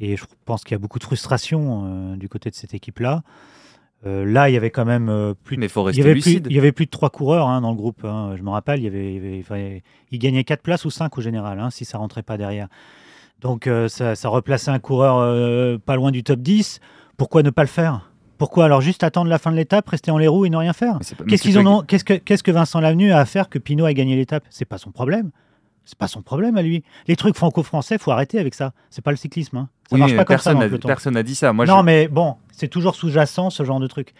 Et 0.00 0.16
je 0.16 0.24
pense 0.44 0.62
qu'il 0.64 0.72
y 0.72 0.74
a 0.74 0.78
beaucoup 0.78 0.98
de 0.98 1.04
frustration 1.04 1.84
euh, 1.86 2.16
du 2.16 2.28
côté 2.28 2.50
de 2.50 2.54
cette 2.54 2.74
équipe-là. 2.74 3.22
Euh, 4.06 4.24
là, 4.24 4.48
il 4.48 4.52
y 4.52 4.56
avait 4.56 4.70
quand 4.70 4.84
même 4.84 5.08
euh, 5.08 5.34
plus 5.42 5.56
de 5.56 5.60
Mais 5.60 5.68
faut 5.68 5.88
il 5.90 5.96
y, 5.96 6.00
avait 6.00 6.10
plus, 6.12 6.24
lucide. 6.24 6.46
il 6.50 6.54
y 6.56 6.58
avait 6.58 6.70
plus 6.72 6.86
de 6.86 6.90
trois 6.90 7.10
coureurs 7.10 7.48
hein, 7.48 7.60
dans 7.60 7.70
le 7.70 7.76
groupe. 7.76 8.04
hein. 8.04 8.34
Je 8.36 8.42
me 8.42 8.50
rappelle, 8.50 8.80
il 8.80 8.84
y 8.84 8.88
avait, 8.88 9.12
il 9.12 9.14
y 9.14 9.18
avait- 9.18 9.38
il 9.38 9.44
fallait- 9.44 9.82
il 10.12 10.18
gagnait 10.18 10.44
quatre 10.44 10.62
places 10.62 10.84
ou 10.84 10.90
cinq 10.90 11.18
au 11.18 11.20
général, 11.20 11.58
hein, 11.60 11.70
si 11.70 11.84
ça 11.84 11.98
rentrait 11.98 12.22
pas 12.22 12.36
derrière. 12.36 12.68
Donc 13.40 13.68
ça, 13.88 14.16
ça 14.16 14.28
replaçait 14.28 14.72
un 14.72 14.80
coureur 14.80 15.80
pas 15.82 15.94
loin 15.94 16.10
du 16.10 16.24
top 16.24 16.40
10. 16.40 16.80
Pourquoi 17.16 17.44
ne 17.44 17.50
pas 17.50 17.62
le 17.62 17.68
faire? 17.68 18.07
Pourquoi 18.38 18.64
alors 18.66 18.80
juste 18.80 19.02
attendre 19.02 19.28
la 19.28 19.38
fin 19.38 19.50
de 19.50 19.56
l'étape, 19.56 19.88
rester 19.88 20.10
en 20.10 20.18
les 20.18 20.28
roues 20.28 20.46
et 20.46 20.50
ne 20.50 20.56
rien 20.56 20.72
faire 20.72 20.98
Qu'est-ce 21.28 21.58
ont 21.58 21.82
Qu'est-ce 21.82 22.04
que 22.04 22.14
qu'est-ce 22.14 22.42
que 22.42 22.50
Vincent 22.52 22.80
Lavenu 22.80 23.12
a 23.12 23.18
à 23.18 23.24
faire 23.24 23.48
que 23.48 23.58
Pinot 23.58 23.84
a 23.84 23.92
gagné 23.92 24.16
l'étape? 24.16 24.44
C'est 24.50 24.64
pas 24.64 24.78
son 24.78 24.90
problème. 24.92 25.30
C'est 25.84 25.98
pas 25.98 26.06
son 26.08 26.22
problème 26.22 26.56
à 26.56 26.62
lui. 26.62 26.84
Les 27.06 27.16
trucs 27.16 27.34
franco-français, 27.36 27.96
faut 27.98 28.10
arrêter 28.10 28.38
avec 28.38 28.54
ça. 28.54 28.72
C'est 28.90 29.02
pas 29.02 29.10
le 29.10 29.16
cyclisme. 29.16 29.56
hein. 29.56 29.68
Ça 29.88 29.94
Oui, 29.94 30.00
marche 30.00 30.14
pas 30.16 30.24
comme 30.24 30.36
ça 30.36 30.50
personne 30.50 30.52
dans 30.54 30.58
n'a- 30.60 30.64
le 30.66 30.70
peloton. 30.70 30.88
Personne 30.88 31.14
n'a 31.14 31.22
dit 31.22 31.34
ça. 31.34 31.52
Moi, 31.54 31.64
non, 31.66 31.78
je- 31.78 31.84
mais 31.84 32.08
bon, 32.08 32.36
c'est 32.52 32.68
toujours 32.68 32.94
sous-jacent 32.94 33.48
ce 33.50 33.64
genre 33.64 33.80
de 33.80 33.86
truc. 33.86 34.12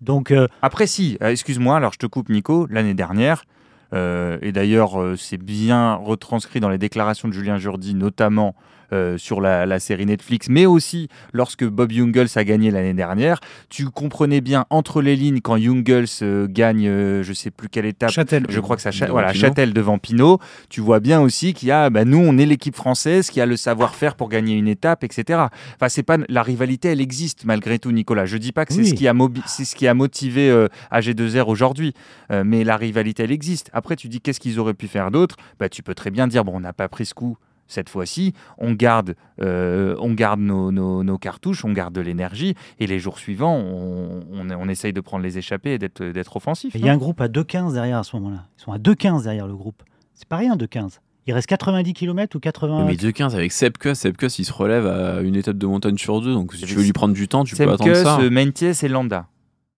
Donc, 0.00 0.30
euh, 0.30 0.48
Après, 0.62 0.86
si, 0.86 1.18
euh, 1.22 1.28
excuse-moi, 1.28 1.76
alors 1.76 1.92
je 1.92 1.98
te 1.98 2.06
coupe, 2.06 2.30
Nico, 2.30 2.66
l'année 2.70 2.94
dernière, 2.94 3.44
euh, 3.92 4.38
et 4.40 4.50
d'ailleurs, 4.50 4.98
euh, 4.98 5.14
c'est 5.16 5.36
bien 5.36 5.94
retranscrit 5.96 6.58
dans 6.60 6.70
les 6.70 6.78
déclarations 6.78 7.28
de 7.28 7.34
Julien 7.34 7.58
Jourdi, 7.58 7.94
notamment 7.94 8.54
euh, 8.92 9.18
sur 9.18 9.40
la, 9.40 9.66
la 9.66 9.78
série 9.80 10.06
Netflix, 10.06 10.48
mais 10.48 10.66
aussi 10.66 11.08
lorsque 11.32 11.64
Bob 11.64 11.92
Jungels 11.92 12.28
a 12.36 12.44
gagné 12.44 12.70
l'année 12.70 12.94
dernière, 12.94 13.40
tu 13.68 13.86
comprenais 13.86 14.40
bien 14.40 14.66
entre 14.70 15.02
les 15.02 15.16
lignes 15.16 15.40
quand 15.40 15.56
Jungels 15.58 16.06
euh, 16.22 16.46
gagne, 16.48 16.86
euh, 16.88 17.22
je 17.22 17.32
sais 17.32 17.50
plus 17.50 17.68
quelle 17.68 17.86
étape, 17.86 18.10
Châtel. 18.10 18.46
je 18.48 18.60
crois 18.60 18.76
que 18.76 18.82
ça, 18.82 18.90
voilà. 19.08 19.32
Châtel 19.32 19.72
devant 19.72 19.98
Pinot. 19.98 20.38
Tu 20.68 20.80
vois 20.80 21.00
bien 21.00 21.20
aussi 21.20 21.54
qu'il 21.54 21.68
y 21.68 21.72
a, 21.72 21.90
bah, 21.90 22.04
nous, 22.04 22.18
on 22.18 22.36
est 22.38 22.46
l'équipe 22.46 22.76
française 22.76 23.30
qui 23.30 23.40
a 23.40 23.46
le 23.46 23.56
savoir-faire 23.56 24.14
pour 24.16 24.28
gagner 24.28 24.54
une 24.56 24.68
étape, 24.68 25.04
etc. 25.04 25.38
Enfin, 25.76 25.88
c'est 25.88 26.02
pas 26.02 26.18
la 26.28 26.42
rivalité, 26.42 26.88
elle 26.88 27.00
existe 27.00 27.44
malgré 27.44 27.78
tout, 27.78 27.92
Nicolas. 27.92 28.26
Je 28.26 28.36
dis 28.36 28.52
pas 28.52 28.64
que 28.66 28.72
c'est 28.72 28.80
Oui. 28.80 28.88
ce 28.88 28.94
qui 28.94 29.08
a 29.08 29.14
mobi- 29.14 29.42
c'est 29.46 29.64
ce 29.64 29.74
qui 29.76 29.86
a 29.86 29.94
motivé 29.94 30.50
euh, 30.50 30.68
AG2R 30.92 31.44
aujourd'hui, 31.48 31.94
euh, 32.30 32.42
mais 32.44 32.64
la 32.64 32.76
rivalité, 32.76 33.22
elle 33.24 33.32
existe. 33.32 33.70
Après, 33.72 33.96
tu 33.96 34.08
dis 34.08 34.20
qu'est-ce 34.20 34.40
qu'ils 34.40 34.58
auraient 34.58 34.74
pu 34.74 34.88
faire 34.88 35.10
d'autre? 35.10 35.36
Bah, 35.58 35.68
tu 35.68 35.82
peux 35.82 35.94
très 35.94 36.10
bien 36.10 36.26
dire 36.26 36.44
bon, 36.44 36.52
on 36.56 36.60
n'a 36.60 36.72
pas 36.72 36.88
pris 36.88 37.06
ce 37.06 37.14
coup. 37.14 37.36
Cette 37.70 37.88
fois-ci, 37.88 38.34
on 38.58 38.72
garde, 38.72 39.14
euh, 39.40 39.94
on 40.00 40.12
garde 40.12 40.40
nos, 40.40 40.72
nos- 40.72 41.04
nos 41.04 41.18
cartouches, 41.18 41.64
on 41.64 41.72
garde 41.72 41.94
de 41.94 42.00
l'énergie, 42.00 42.54
et 42.80 42.86
les 42.86 42.98
jours 42.98 43.18
suivants, 43.18 43.56
on, 43.56 44.24
on, 44.32 44.50
on 44.50 44.68
essaye 44.68 44.92
de 44.92 45.00
prendre 45.00 45.22
les 45.22 45.38
échappées 45.38 45.74
et 45.74 45.78
d'être 45.78 46.04
d'être 46.04 46.36
offensif. 46.36 46.72
il 46.74 46.84
y 46.84 46.88
a 46.88 46.92
un 46.92 46.96
groupe 46.98 47.20
à 47.20 47.28
2,15 47.28 47.72
derrière 47.74 47.98
à 47.98 48.02
ce 48.04 48.16
moment-là. 48.16 48.44
Ils 48.58 48.62
sont 48.62 48.72
à 48.72 48.78
2,15 48.78 49.22
derrière 49.22 49.46
le 49.46 49.54
groupe. 49.56 49.82
C'est 50.14 50.28
pas 50.28 50.36
rien, 50.38 50.56
2,15. 50.56 50.98
Il 51.26 51.32
reste 51.34 51.46
90 51.46 51.92
km 51.92 52.36
ou 52.36 52.40
80 52.40 52.86
Mais 52.86 52.94
2-15 52.94 53.34
avec 53.34 53.52
Sepkus, 53.52 53.94
Sepkus 53.94 54.38
il 54.40 54.44
se 54.44 54.52
relève 54.52 54.86
à 54.86 55.20
une 55.20 55.36
étape 55.36 55.58
de 55.58 55.66
montagne 55.66 55.96
sur 55.96 56.20
deux, 56.20 56.34
donc 56.34 56.52
si 56.54 56.64
tu 56.64 56.74
veux 56.74 56.82
lui 56.82 56.92
prendre 56.92 57.14
du 57.14 57.28
temps, 57.28 57.44
tu 57.44 57.54
peux 57.54 57.70
attendre 57.74 57.94
ça. 58.02 58.18
euh, 58.20 58.30
Meintjes 58.30 58.82
et 58.82 58.88
Landa. 58.88 59.26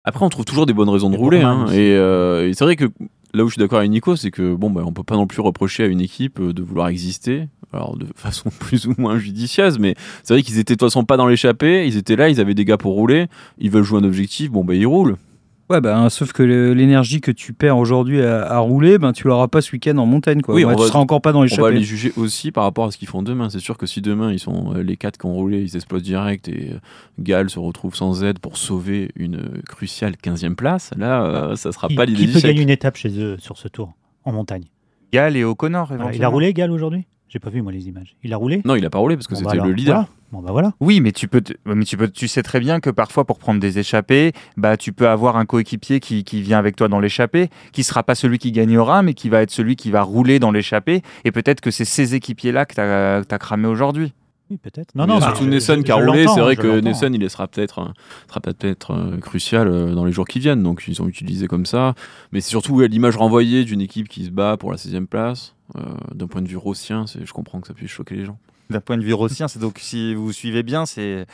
Après, 0.04 0.24
on 0.24 0.28
trouve 0.28 0.44
toujours 0.44 0.64
des 0.66 0.72
bonnes 0.72 0.88
raisons 0.88 1.10
de 1.10 1.16
rouler. 1.16 1.42
Hein, 1.42 1.66
et 1.72 1.94
euh, 1.96 2.48
et 2.48 2.54
c'est 2.54 2.64
vrai 2.64 2.76
que 2.76 2.84
là 3.34 3.44
où 3.44 3.48
je 3.48 3.54
suis 3.54 3.60
d'accord 3.60 3.78
avec 3.78 3.90
Nico, 3.90 4.16
c'est 4.16 4.30
que 4.30 4.54
bon, 4.54 4.70
bah, 4.70 4.82
on 4.84 4.92
peut 4.92 5.02
pas 5.02 5.16
non 5.16 5.26
plus 5.26 5.40
reprocher 5.40 5.84
à 5.84 5.86
une 5.86 6.00
équipe 6.00 6.40
euh, 6.40 6.52
de 6.52 6.62
vouloir 6.62 6.88
exister, 6.88 7.48
alors 7.72 7.96
de 7.96 8.06
façon 8.14 8.50
plus 8.50 8.86
ou 8.86 8.94
moins 8.98 9.18
judicieuse, 9.18 9.78
mais 9.78 9.94
c'est 10.22 10.34
vrai 10.34 10.42
qu'ils 10.42 10.58
étaient 10.58 10.74
de 10.74 10.78
toute 10.78 10.90
façon 10.90 11.04
pas 11.04 11.16
dans 11.16 11.26
l'échappée, 11.26 11.86
ils 11.86 11.96
étaient 11.96 12.16
là, 12.16 12.28
ils 12.28 12.40
avaient 12.40 12.54
des 12.54 12.64
gars 12.64 12.78
pour 12.78 12.94
rouler, 12.94 13.26
ils 13.58 13.70
veulent 13.70 13.84
jouer 13.84 14.00
un 14.00 14.04
objectif, 14.04 14.50
bon 14.50 14.64
bah 14.64 14.74
ils 14.74 14.86
roulent. 14.86 15.16
Ouais, 15.70 15.80
bah, 15.80 16.10
sauf 16.10 16.32
que 16.32 16.42
le- 16.42 16.74
l'énergie 16.74 17.20
que 17.20 17.30
tu 17.30 17.52
perds 17.52 17.78
aujourd'hui 17.78 18.20
à, 18.22 18.42
à 18.44 18.58
rouler, 18.58 18.98
ben, 18.98 19.12
tu 19.12 19.28
l'auras 19.28 19.46
pas 19.46 19.60
ce 19.62 19.70
week-end 19.72 19.96
en 19.98 20.04
montagne. 20.06 20.40
Quoi. 20.42 20.56
Oui, 20.56 20.64
Ouais, 20.64 20.72
on 20.72 20.76
tu 20.76 20.82
va- 20.82 20.88
seras 20.88 20.98
encore 20.98 21.22
pas 21.22 21.30
dans 21.32 21.44
les 21.44 21.58
On 21.58 21.62
va 21.62 21.70
les 21.70 21.82
juger 21.82 22.12
aussi 22.16 22.50
par 22.50 22.64
rapport 22.64 22.86
à 22.86 22.90
ce 22.90 22.98
qu'ils 22.98 23.06
font 23.06 23.22
demain. 23.22 23.48
C'est 23.50 23.60
sûr 23.60 23.78
que 23.78 23.86
si 23.86 24.00
demain 24.02 24.32
ils 24.32 24.40
sont 24.40 24.74
euh, 24.74 24.82
les 24.82 24.96
quatre 24.96 25.16
qui 25.16 25.26
ont 25.26 25.32
roulé, 25.32 25.60
ils 25.62 25.76
explosent 25.76 26.02
direct 26.02 26.48
et 26.48 26.72
euh, 26.72 26.78
Gall 27.20 27.50
se 27.50 27.60
retrouve 27.60 27.94
sans 27.94 28.24
aide 28.24 28.40
pour 28.40 28.56
sauver 28.56 29.12
une 29.14 29.36
euh, 29.36 29.62
cruciale 29.68 30.14
15e 30.20 30.56
place, 30.56 30.90
là 30.98 31.22
euh, 31.22 31.54
ça 31.56 31.70
sera 31.70 31.86
Qui, 31.86 31.94
pas 31.94 32.04
l'idée 32.04 32.26
qui 32.26 32.32
peut 32.32 32.40
gagner 32.40 32.62
une 32.62 32.70
étape 32.70 32.96
chez 32.96 33.16
eux 33.20 33.36
sur 33.38 33.56
ce 33.56 33.68
tour 33.68 33.92
en 34.24 34.32
montagne? 34.32 34.64
Gall 35.12 35.36
et 35.36 35.44
O'Connor, 35.44 35.86
Voilà, 35.96 36.12
Il 36.14 36.24
a 36.24 36.28
roulé, 36.28 36.52
Gall, 36.52 36.72
aujourd'hui? 36.72 37.06
J'ai 37.32 37.38
pas 37.38 37.48
vu, 37.50 37.62
moi, 37.62 37.70
les 37.70 37.86
images. 37.86 38.16
Il 38.24 38.32
a 38.32 38.36
roulé? 38.36 38.60
Non, 38.64 38.74
il 38.74 38.84
a 38.84 38.90
pas 38.90 38.98
roulé 38.98 39.16
parce 39.16 39.28
que 39.28 39.34
Bon, 39.34 39.40
bah 39.42 39.50
c'était 39.50 39.60
alors, 39.60 39.66
le 39.68 39.72
leader. 39.72 39.94
voilà. 39.94 40.08
Bon, 40.32 40.42
bah 40.42 40.50
voilà. 40.50 40.72
Oui, 40.80 41.00
mais 41.00 41.12
tu 41.12 41.28
peux, 41.28 41.40
te- 41.40 41.52
mais 41.64 41.84
tu 41.84 41.96
peux, 41.96 42.08
tu 42.08 42.26
sais 42.26 42.42
très 42.42 42.58
bien 42.58 42.80
que 42.80 42.90
parfois 42.90 43.24
pour 43.24 43.38
prendre 43.38 43.60
des 43.60 43.78
échappées, 43.78 44.32
bah 44.56 44.76
tu 44.76 44.92
peux 44.92 45.08
avoir 45.08 45.36
un 45.36 45.44
coéquipier 45.46 46.00
qui, 46.00 46.24
qui 46.24 46.42
vient 46.42 46.58
avec 46.58 46.74
toi 46.74 46.88
dans 46.88 46.98
l'échappée, 46.98 47.48
qui 47.72 47.84
sera 47.84 48.02
pas 48.02 48.16
celui 48.16 48.38
qui 48.38 48.50
gagnera, 48.50 49.02
mais 49.02 49.14
qui 49.14 49.28
va 49.28 49.42
être 49.42 49.50
celui 49.52 49.76
qui 49.76 49.92
va 49.92 50.02
rouler 50.02 50.40
dans 50.40 50.50
l'échappée. 50.50 51.02
Et 51.24 51.30
peut-être 51.30 51.60
que 51.60 51.70
c'est 51.70 51.84
ces 51.84 52.16
équipiers-là 52.16 52.64
que 52.66 52.74
tu 52.74 52.80
as, 52.80 53.38
cramé 53.38 53.68
aujourd'hui. 53.68 54.12
Oui, 54.50 54.58
peut-être. 54.58 54.94
Non, 54.94 55.06
Non, 55.06 55.14
non, 55.14 55.20
surtout 55.20 55.44
je- 55.44 55.48
qui 55.82 55.92
a 55.92 55.94
roulé, 55.94 56.26
c'est 56.26 56.40
vrai 56.40 56.56
que. 56.56 56.80
Nesson 56.80 57.12
il 57.12 57.30
sera 57.30 57.46
peut-être 57.46 57.78
euh, 57.80 57.88
sera 58.28 58.40
peut-être 58.40 58.92
euh, 58.92 59.16
crucial 59.18 59.68
euh, 59.68 59.94
dans 59.94 60.04
les 60.04 60.12
jours 60.12 60.26
qui 60.26 60.40
viennent, 60.40 60.62
donc 60.62 60.84
ils 60.88 61.00
ont 61.00 61.06
utilisé 61.08 61.46
comme 61.46 61.66
ça. 61.66 61.94
Mais 62.32 62.40
c'est 62.40 62.50
surtout 62.50 62.74
ouais, 62.74 62.88
l'image 62.88 63.16
renvoyée 63.16 63.64
d'une 63.64 63.80
équipe 63.80 64.08
qui 64.08 64.24
se 64.24 64.30
bat 64.30 64.56
pour 64.56 64.70
la 64.72 64.76
16e 64.76 65.06
place. 65.06 65.54
Euh, 65.76 65.82
D'un 66.14 66.26
point 66.26 66.42
de 66.42 66.48
vue 66.48 66.56
rossien, 66.56 67.04
je 67.06 67.32
comprends 67.32 67.60
que 67.60 67.68
ça 67.68 67.74
puisse 67.74 67.90
choquer 67.90 68.16
les 68.16 68.24
gens. 68.24 68.38
D'un 68.70 68.80
point 68.80 68.96
de 68.96 69.02
vue 69.02 69.14
rossien, 69.14 69.48
c'est 69.48 69.58
donc 69.58 69.78
si 69.80 70.14
vous 70.14 70.32
suivez 70.32 70.62
bien, 70.62 70.86
c'est 70.86 71.26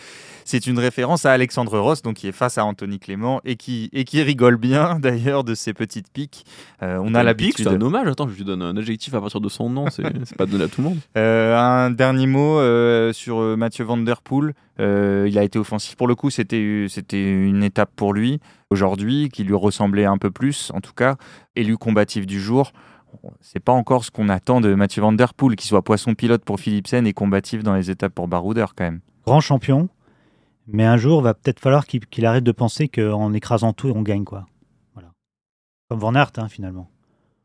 c'est 0.44 0.66
une 0.66 0.78
référence 0.78 1.26
à 1.26 1.32
Alexandre 1.32 1.78
Ross, 1.78 2.02
donc 2.02 2.16
qui 2.16 2.28
est 2.28 2.32
face 2.32 2.56
à 2.56 2.64
Anthony 2.64 2.98
Clément 2.98 3.40
et 3.44 3.56
qui 3.56 3.90
et 3.92 4.04
qui 4.04 4.22
rigole 4.22 4.56
bien 4.56 4.98
d'ailleurs 5.00 5.44
de 5.44 5.54
ses 5.54 5.74
petites 5.74 6.10
piques. 6.10 6.46
Euh, 6.82 6.98
on 7.02 7.14
a 7.14 7.18
pic, 7.18 7.26
l'habitude. 7.26 7.68
C'est 7.68 7.74
un 7.74 7.80
hommage. 7.80 8.08
Attends, 8.08 8.28
je 8.28 8.34
lui 8.34 8.44
donne 8.44 8.62
un 8.62 8.76
adjectif 8.76 9.12
à 9.14 9.20
partir 9.20 9.40
de 9.40 9.48
son 9.48 9.68
nom. 9.68 9.90
C'est 9.90 10.04
c'est 10.24 10.36
pas 10.36 10.46
donné 10.46 10.64
à 10.64 10.68
tout 10.68 10.82
le 10.82 10.88
monde. 10.88 10.98
Euh, 11.16 11.56
un 11.56 11.90
dernier 11.90 12.26
mot 12.26 12.58
euh, 12.58 13.12
sur 13.12 13.40
Mathieu 13.56 13.84
Van 13.84 13.96
Der 13.96 14.22
Poel. 14.22 14.54
Il 14.78 15.38
a 15.38 15.42
été 15.42 15.58
offensif 15.58 15.96
pour 15.96 16.06
le 16.06 16.14
coup, 16.14 16.30
c'était 16.30 16.86
c'était 16.88 17.22
une 17.22 17.62
étape 17.62 17.90
pour 17.96 18.14
lui 18.14 18.40
aujourd'hui 18.70 19.28
qui 19.30 19.44
lui 19.44 19.54
ressemblait 19.54 20.04
un 20.04 20.18
peu 20.18 20.30
plus, 20.30 20.70
en 20.74 20.80
tout 20.80 20.92
cas. 20.92 21.16
Élu 21.54 21.76
combatif 21.76 22.26
du 22.26 22.40
jour. 22.40 22.72
C'est 23.40 23.60
pas 23.60 23.72
encore 23.72 24.04
ce 24.04 24.10
qu'on 24.10 24.28
attend 24.28 24.60
de 24.60 24.74
Mathieu 24.74 25.02
Van 25.02 25.12
Der 25.12 25.34
Poel, 25.34 25.56
qui 25.56 25.66
soit 25.66 25.82
poisson 25.82 26.14
pilote 26.14 26.44
pour 26.44 26.60
Philipsen 26.60 27.06
et 27.06 27.12
combatif 27.12 27.62
dans 27.62 27.74
les 27.74 27.90
étapes 27.90 28.14
pour 28.14 28.28
Baroudeur 28.28 28.74
quand 28.74 28.84
même. 28.84 29.00
Grand 29.26 29.40
champion, 29.40 29.88
mais 30.66 30.84
un 30.84 30.96
jour, 30.96 31.22
va 31.22 31.34
peut-être 31.34 31.60
falloir 31.60 31.86
qu'il 31.86 32.26
arrête 32.26 32.44
de 32.44 32.52
penser 32.52 32.88
qu'en 32.88 33.32
écrasant 33.32 33.72
tout, 33.72 33.92
on 33.94 34.02
gagne, 34.02 34.24
quoi. 34.24 34.46
Voilà. 34.94 35.10
Comme 35.88 35.98
Van 36.00 36.14
Aert, 36.14 36.32
hein, 36.36 36.48
finalement. 36.48 36.88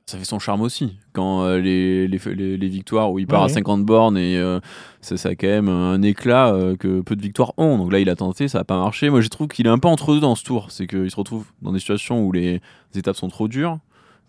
Ça 0.07 0.17
fait 0.17 0.25
son 0.25 0.39
charme 0.39 0.61
aussi. 0.61 0.97
Quand 1.13 1.43
euh, 1.43 1.59
les, 1.59 2.07
les, 2.07 2.19
les- 2.35 2.57
les 2.57 2.67
victoires 2.67 3.11
où 3.11 3.19
il 3.19 3.27
part 3.27 3.39
Ouais, 3.41 3.45
à 3.45 3.47
ouais. 3.47 3.53
50 3.53 3.85
bornes 3.85 4.17
et 4.17 4.37
euh, 4.37 4.59
ça, 4.99 5.15
ça 5.15 5.29
a 5.29 5.35
quand 5.35 5.47
même 5.47 5.69
un 5.69 6.01
éclat 6.01 6.49
euh, 6.53 6.75
que 6.75 6.99
peu 7.01 7.15
de 7.15 7.21
victoires 7.21 7.53
ont. 7.57 7.77
Donc 7.77 7.93
là, 7.93 7.99
il 7.99 8.09
a 8.09 8.15
tenté, 8.15 8.47
ça 8.49 8.57
n'a 8.57 8.63
pas 8.65 8.77
marché. 8.77 9.09
Moi, 9.09 9.21
je 9.21 9.29
trouve 9.29 9.47
qu'il 9.47 9.67
est 9.67 9.69
un 9.69 9.77
peu 9.79 9.87
entre 9.87 10.13
deux 10.13 10.19
dans 10.19 10.35
ce 10.35 10.43
tour. 10.43 10.69
C'est 10.69 10.85
qu'il 10.85 11.09
se 11.09 11.15
retrouve 11.15 11.45
dans 11.61 11.71
des 11.71 11.79
situations 11.79 12.25
où 12.25 12.31
les 12.33 12.59
étapes 12.93 13.15
sont 13.15 13.29
trop 13.29 13.47
dures. 13.47 13.77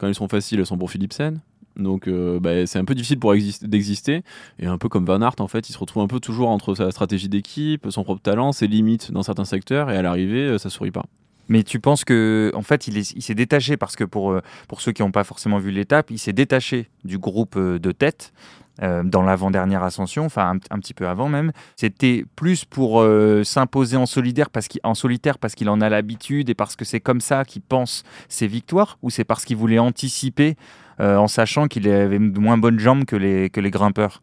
Quand 0.02 0.08
elles 0.08 0.16
sont 0.16 0.26
faciles, 0.26 0.58
elles 0.58 0.66
sont 0.66 0.76
pour 0.76 0.90
Philipsen. 0.90 1.38
Donc 1.76 2.08
euh, 2.08 2.40
bah, 2.40 2.66
c'est 2.66 2.80
un 2.80 2.84
peu 2.84 2.96
difficile 2.96 3.20
pour 3.20 3.34
exis- 3.34 3.64
d'exister. 3.64 4.24
Et 4.58 4.66
un 4.66 4.78
peu 4.78 4.88
comme 4.88 5.04
Van 5.06 5.22
Aert, 5.22 5.36
en 5.38 5.46
fait, 5.46 5.70
il 5.70 5.72
se 5.72 5.78
retrouve 5.78 6.02
un 6.02 6.08
peu 6.08 6.18
toujours 6.18 6.48
entre 6.48 6.74
sa 6.74 6.90
stratégie 6.90 7.28
d'équipe, 7.28 7.86
son 7.88 8.02
propre 8.02 8.20
talent, 8.20 8.50
ses 8.50 8.66
limites 8.66 9.12
dans 9.12 9.22
certains 9.22 9.44
secteurs. 9.44 9.92
Et 9.92 9.96
à 9.96 10.02
l'arrivée, 10.02 10.40
euh, 10.40 10.58
ça 10.58 10.70
sourit 10.70 10.90
pas. 10.90 11.04
Mais 11.48 11.62
tu 11.62 11.78
penses 11.78 12.04
que, 12.04 12.50
en 12.56 12.62
fait, 12.62 12.88
il 12.88 12.98
est- 12.98 13.12
il 13.14 13.22
s'est 13.22 13.36
détaché 13.36 13.76
parce 13.76 13.94
que 13.94 14.02
pour, 14.02 14.32
euh, 14.32 14.40
pour 14.66 14.80
ceux 14.80 14.90
qui 14.90 15.02
n'ont 15.02 15.12
pas 15.12 15.22
forcément 15.22 15.58
vu 15.58 15.70
l'étape, 15.70 16.10
il 16.10 16.18
s'est 16.18 16.32
détaché 16.32 16.88
du 17.04 17.16
groupe 17.18 17.56
de 17.56 17.92
tête 17.92 18.32
euh, 18.80 19.02
dans 19.02 19.22
l'avant-dernière 19.22 19.82
ascension, 19.82 20.24
enfin 20.24 20.52
un, 20.54 20.74
un 20.74 20.78
petit 20.78 20.94
peu 20.94 21.06
avant 21.06 21.28
même. 21.28 21.52
C'était 21.76 22.24
plus 22.36 22.64
pour 22.64 23.02
euh, 23.02 23.44
s'imposer 23.44 23.96
en 23.96 24.06
solidaire 24.06 24.48
parce 24.48 24.68
qu'il, 24.68 24.80
en 24.82 24.94
solitaire 24.94 25.38
parce 25.38 25.54
qu'il 25.54 25.68
en 25.68 25.80
a 25.80 25.88
l'habitude 25.88 26.48
et 26.48 26.54
parce 26.54 26.74
que 26.76 26.84
c'est 26.84 27.00
comme 27.00 27.20
ça 27.20 27.44
qu'il 27.44 27.62
pense 27.62 28.02
ses 28.28 28.46
victoires, 28.46 28.98
ou 29.02 29.10
c'est 29.10 29.24
parce 29.24 29.44
qu'il 29.44 29.56
voulait 29.56 29.78
anticiper 29.78 30.56
euh, 31.00 31.16
en 31.16 31.28
sachant 31.28 31.68
qu'il 31.68 31.88
avait 31.88 32.18
de 32.18 32.38
moins 32.38 32.56
bonnes 32.58 32.78
jambes 32.78 33.04
que 33.04 33.16
les, 33.16 33.50
que 33.50 33.60
les 33.60 33.70
grimpeurs? 33.70 34.22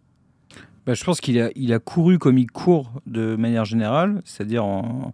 Bah, 0.85 0.93
je 0.95 1.03
pense 1.03 1.21
qu'il 1.21 1.39
a, 1.39 1.49
il 1.55 1.73
a 1.73 1.79
couru 1.79 2.17
comme 2.17 2.37
il 2.37 2.49
court 2.49 2.91
de 3.05 3.35
manière 3.35 3.65
générale, 3.65 4.21
c'est-à-dire 4.25 4.65
en, 4.65 5.13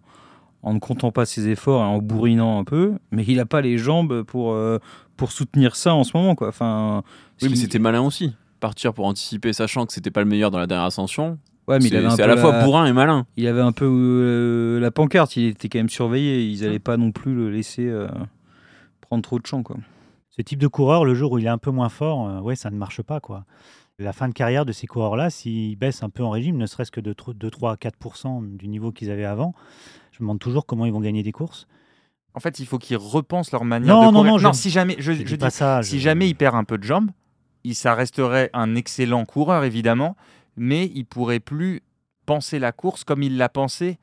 en 0.62 0.74
ne 0.74 0.78
comptant 0.78 1.12
pas 1.12 1.26
ses 1.26 1.48
efforts 1.48 1.82
et 1.82 1.86
en 1.86 1.98
bourrinant 1.98 2.58
un 2.58 2.64
peu, 2.64 2.94
mais 3.10 3.24
il 3.26 3.36
n'a 3.36 3.46
pas 3.46 3.60
les 3.60 3.76
jambes 3.76 4.22
pour, 4.22 4.52
euh, 4.52 4.78
pour 5.16 5.30
soutenir 5.30 5.76
ça 5.76 5.94
en 5.94 6.04
ce 6.04 6.16
moment. 6.16 6.34
Quoi. 6.34 6.48
Enfin, 6.48 7.02
Oui, 7.42 7.48
mais 7.50 7.56
c'était 7.56 7.78
malin 7.78 8.00
aussi. 8.00 8.34
Partir 8.66 8.92
pour 8.92 9.06
anticiper, 9.06 9.52
sachant 9.52 9.86
que 9.86 9.92
c'était 9.92 10.10
pas 10.10 10.20
le 10.22 10.26
meilleur 10.26 10.50
dans 10.50 10.58
la 10.58 10.66
dernière 10.66 10.86
ascension. 10.86 11.38
Ouais, 11.68 11.78
mais 11.78 11.84
il 11.84 11.90
c'est 11.90 11.96
avait 11.98 12.06
un 12.06 12.10
c'est 12.10 12.16
peu 12.16 12.22
à 12.24 12.34
la 12.34 12.36
fois 12.36 12.50
la- 12.52 12.64
bourrin 12.64 12.86
et 12.86 12.92
malin. 12.92 13.24
Il 13.36 13.46
avait 13.46 13.60
un 13.60 13.70
peu 13.70 13.84
euh, 13.88 14.80
la 14.80 14.90
pancarte, 14.90 15.36
il 15.36 15.46
était 15.46 15.68
quand 15.68 15.78
même 15.78 15.88
surveillé. 15.88 16.42
Ils 16.44 16.62
n'allaient 16.62 16.80
pas 16.80 16.96
non 16.96 17.12
plus 17.12 17.32
le 17.34 17.48
laisser 17.48 17.86
euh, 17.86 18.08
prendre 19.00 19.22
trop 19.22 19.38
de 19.38 19.46
champ. 19.46 19.62
Quoi. 19.62 19.76
Ce 20.30 20.42
type 20.42 20.58
de 20.58 20.66
coureur, 20.66 21.04
le 21.04 21.14
jour 21.14 21.30
où 21.32 21.38
il 21.38 21.46
est 21.46 21.48
un 21.48 21.58
peu 21.58 21.70
moins 21.70 21.88
fort, 21.88 22.28
euh, 22.28 22.40
ouais, 22.40 22.56
ça 22.56 22.70
ne 22.70 22.76
marche 22.76 23.02
pas, 23.02 23.20
quoi. 23.20 23.44
La 24.00 24.12
fin 24.12 24.28
de 24.28 24.34
carrière 24.34 24.66
de 24.66 24.72
ces 24.72 24.86
coureurs-là, 24.88 25.30
s'ils 25.30 25.76
baissent 25.76 26.02
un 26.02 26.10
peu 26.10 26.24
en 26.24 26.30
régime, 26.30 26.56
ne 26.56 26.66
serait-ce 26.66 26.90
que 26.90 27.00
de 27.00 27.14
2, 27.34 27.50
3, 27.50 27.76
4% 27.76 28.56
du 28.56 28.66
niveau 28.68 28.90
qu'ils 28.90 29.10
avaient 29.12 29.24
avant, 29.24 29.54
je 30.10 30.16
me 30.18 30.20
demande 30.26 30.40
toujours 30.40 30.66
comment 30.66 30.86
ils 30.86 30.92
vont 30.92 31.00
gagner 31.00 31.22
des 31.22 31.32
courses. 31.32 31.66
En 32.34 32.40
fait, 32.40 32.58
il 32.58 32.66
faut 32.66 32.78
qu'ils 32.78 32.96
repensent 32.98 33.50
leur 33.52 33.64
manière 33.64 33.94
Non, 33.94 34.00
de 34.08 34.12
non, 34.12 34.20
courir. 34.24 34.32
non, 34.42 34.52
je- 34.52 34.58
si 34.58 34.70
jamais, 34.70 34.96
je, 34.98 35.12
Je, 35.12 35.18
je 35.20 35.24
dis 35.24 35.36
pas 35.38 35.50
ça. 35.50 35.82
Si 35.84 35.98
je- 35.98 36.02
jamais 36.02 36.28
il 36.28 36.34
perd 36.34 36.54
un 36.56 36.64
peu 36.64 36.76
de 36.76 36.82
jambes, 36.84 37.10
il, 37.10 37.25
ça 37.74 37.94
resterait 37.94 38.50
un 38.52 38.74
excellent 38.74 39.24
coureur, 39.24 39.64
évidemment, 39.64 40.16
mais 40.56 40.90
il 40.94 41.04
pourrait 41.04 41.40
plus 41.40 41.82
penser 42.26 42.58
la 42.58 42.72
course 42.72 43.04
comme 43.04 43.22
il 43.22 43.36
l'a 43.36 43.48
pensé 43.48 43.98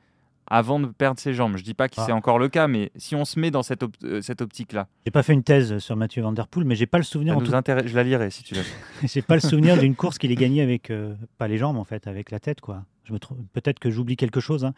avant 0.46 0.78
de 0.78 0.86
perdre 0.86 1.18
ses 1.18 1.32
jambes. 1.32 1.56
Je 1.56 1.62
dis 1.64 1.72
pas 1.74 1.88
que 1.88 1.94
Ah. 1.96 2.04
c'est 2.04 2.12
encore 2.12 2.38
le 2.38 2.48
cas, 2.48 2.68
mais 2.68 2.90
si 2.96 3.14
on 3.16 3.24
se 3.24 3.40
met 3.40 3.50
dans 3.50 3.62
cette, 3.62 3.82
op- 3.82 3.96
euh, 4.04 4.20
cette 4.20 4.42
optique-là, 4.42 4.88
J'ai 5.06 5.10
pas 5.10 5.22
fait 5.22 5.32
une 5.32 5.42
thèse 5.42 5.78
sur 5.78 5.96
Mathieu 5.96 6.22
Van 6.22 6.32
Der 6.32 6.46
Poel, 6.48 6.66
mais 6.66 6.74
j'ai 6.76 6.86
pas 6.86 6.98
le 6.98 7.04
souvenir. 7.04 7.34
en 7.36 7.40
tout-. 7.40 7.46
Je 7.86 7.94
la 7.96 8.02
lirai 8.02 8.30
si 8.30 8.42
tu 8.42 8.54
veux. 8.54 8.62
J'ai 9.04 9.22
pas 9.22 9.34
le 9.36 9.40
souvenir 9.40 9.78
d'une 9.78 9.94
course 9.94 10.18
qu'il 10.18 10.30
ait 10.30 10.36
gagnée 10.36 10.60
avec 10.62 10.90
euh, 10.90 11.14
pas 11.38 11.48
les 11.48 11.56
jambes 11.56 11.78
en 11.78 11.84
fait, 11.84 12.06
avec 12.06 12.30
la 12.30 12.40
tête 12.40 12.60
quoi. 12.60 12.84
Je 13.04 13.12
me 13.14 13.18
peut-être 13.54 13.78
que 13.78 13.90
j'oublie 13.90 14.16
quelque 14.16 14.40
chose, 14.40 14.64
hein, 14.66 14.74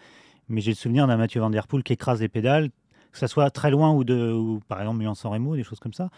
mais 0.49 0.61
j'ai 0.61 0.71
le 0.71 0.77
souvenir 0.77 1.07
d'un 1.09 1.17
Mathieu 1.17 1.41
Van 1.41 1.51
Der 1.51 1.67
Poel 1.67 1.83
qui 1.83 1.93
écrase 1.95 2.21
les 2.21 2.29
pédales, 2.29 2.71
que 3.13 3.19
ça 3.19 3.27
soit 3.27 3.51
très 3.51 3.71
loin 3.73 3.93
ou 3.93 4.05
de, 4.05 4.33
ou 4.33 4.61
par 4.69 4.81
exemple 4.81 4.99
Milan-San 4.99 5.33
Remo, 5.33 5.57
des 5.57 5.65
choses 5.65 5.81
comme 5.81 5.95
ça. 5.95 6.11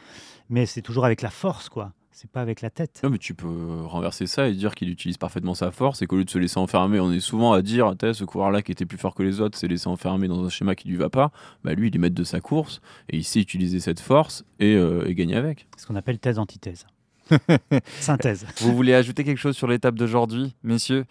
Mais 0.51 0.67
c'est 0.67 0.83
toujours 0.83 1.07
avec 1.07 1.23
la 1.23 1.31
force 1.31 1.71
quoi. 1.71 1.93
C'est 2.21 2.29
pas 2.29 2.41
avec 2.41 2.63
la 2.63 2.71
tête. 2.71 3.01
Non, 3.05 3.11
mais 3.11 3.19
tu 3.19 3.33
peux 3.33 3.83
renverser 3.85 4.27
ça 4.27 4.49
et 4.49 4.53
dire 4.53 4.75
qu'il 4.75 4.89
utilise 4.91 5.19
parfaitement 5.19 5.55
sa 5.55 5.71
force 5.71 6.03
et 6.03 6.09
qu'au 6.09 6.17
lieu 6.17 6.25
de 6.25 6.31
se 6.31 6.39
laisser 6.39 6.59
enfermer, 6.59 6.99
on 6.99 7.13
est 7.13 7.21
souvent 7.21 7.53
à 7.53 7.63
dire, 7.63 7.95
ce 8.13 8.25
coureur-là 8.25 8.61
qui 8.61 8.73
était 8.73 8.87
plus 8.87 8.99
fort 8.99 9.15
que 9.15 9.23
les 9.23 9.41
autres 9.41 9.57
s'est 9.57 9.69
laissé 9.69 9.87
enfermer 9.87 10.27
dans 10.27 10.45
un 10.45 10.49
schéma 10.49 10.75
qui 10.75 10.89
lui 10.89 10.97
va 10.97 11.11
pas. 11.11 11.31
Bah 11.63 11.75
lui, 11.75 11.87
il 11.87 11.95
est 11.95 11.99
maître 12.01 12.17
de 12.17 12.25
sa 12.25 12.41
course 12.41 12.81
et 13.09 13.19
il 13.19 13.23
sait 13.23 13.39
utiliser 13.39 13.79
cette 13.79 14.01
force 14.01 14.45
et, 14.59 14.75
euh, 14.75 15.07
et 15.07 15.15
gagner 15.15 15.37
avec. 15.37 15.69
C'est 15.77 15.83
ce 15.83 15.87
qu'on 15.87 15.95
appelle 15.95 16.19
thèse 16.19 16.41
antithèse. 16.41 16.89
Synthèse. 18.01 18.47
Vous 18.63 18.75
voulez 18.75 18.95
ajouter 18.95 19.23
quelque 19.23 19.39
chose 19.39 19.57
sur 19.57 19.69
l'étape 19.69 19.95
d'aujourd'hui, 19.95 20.57
messieurs? 20.65 21.05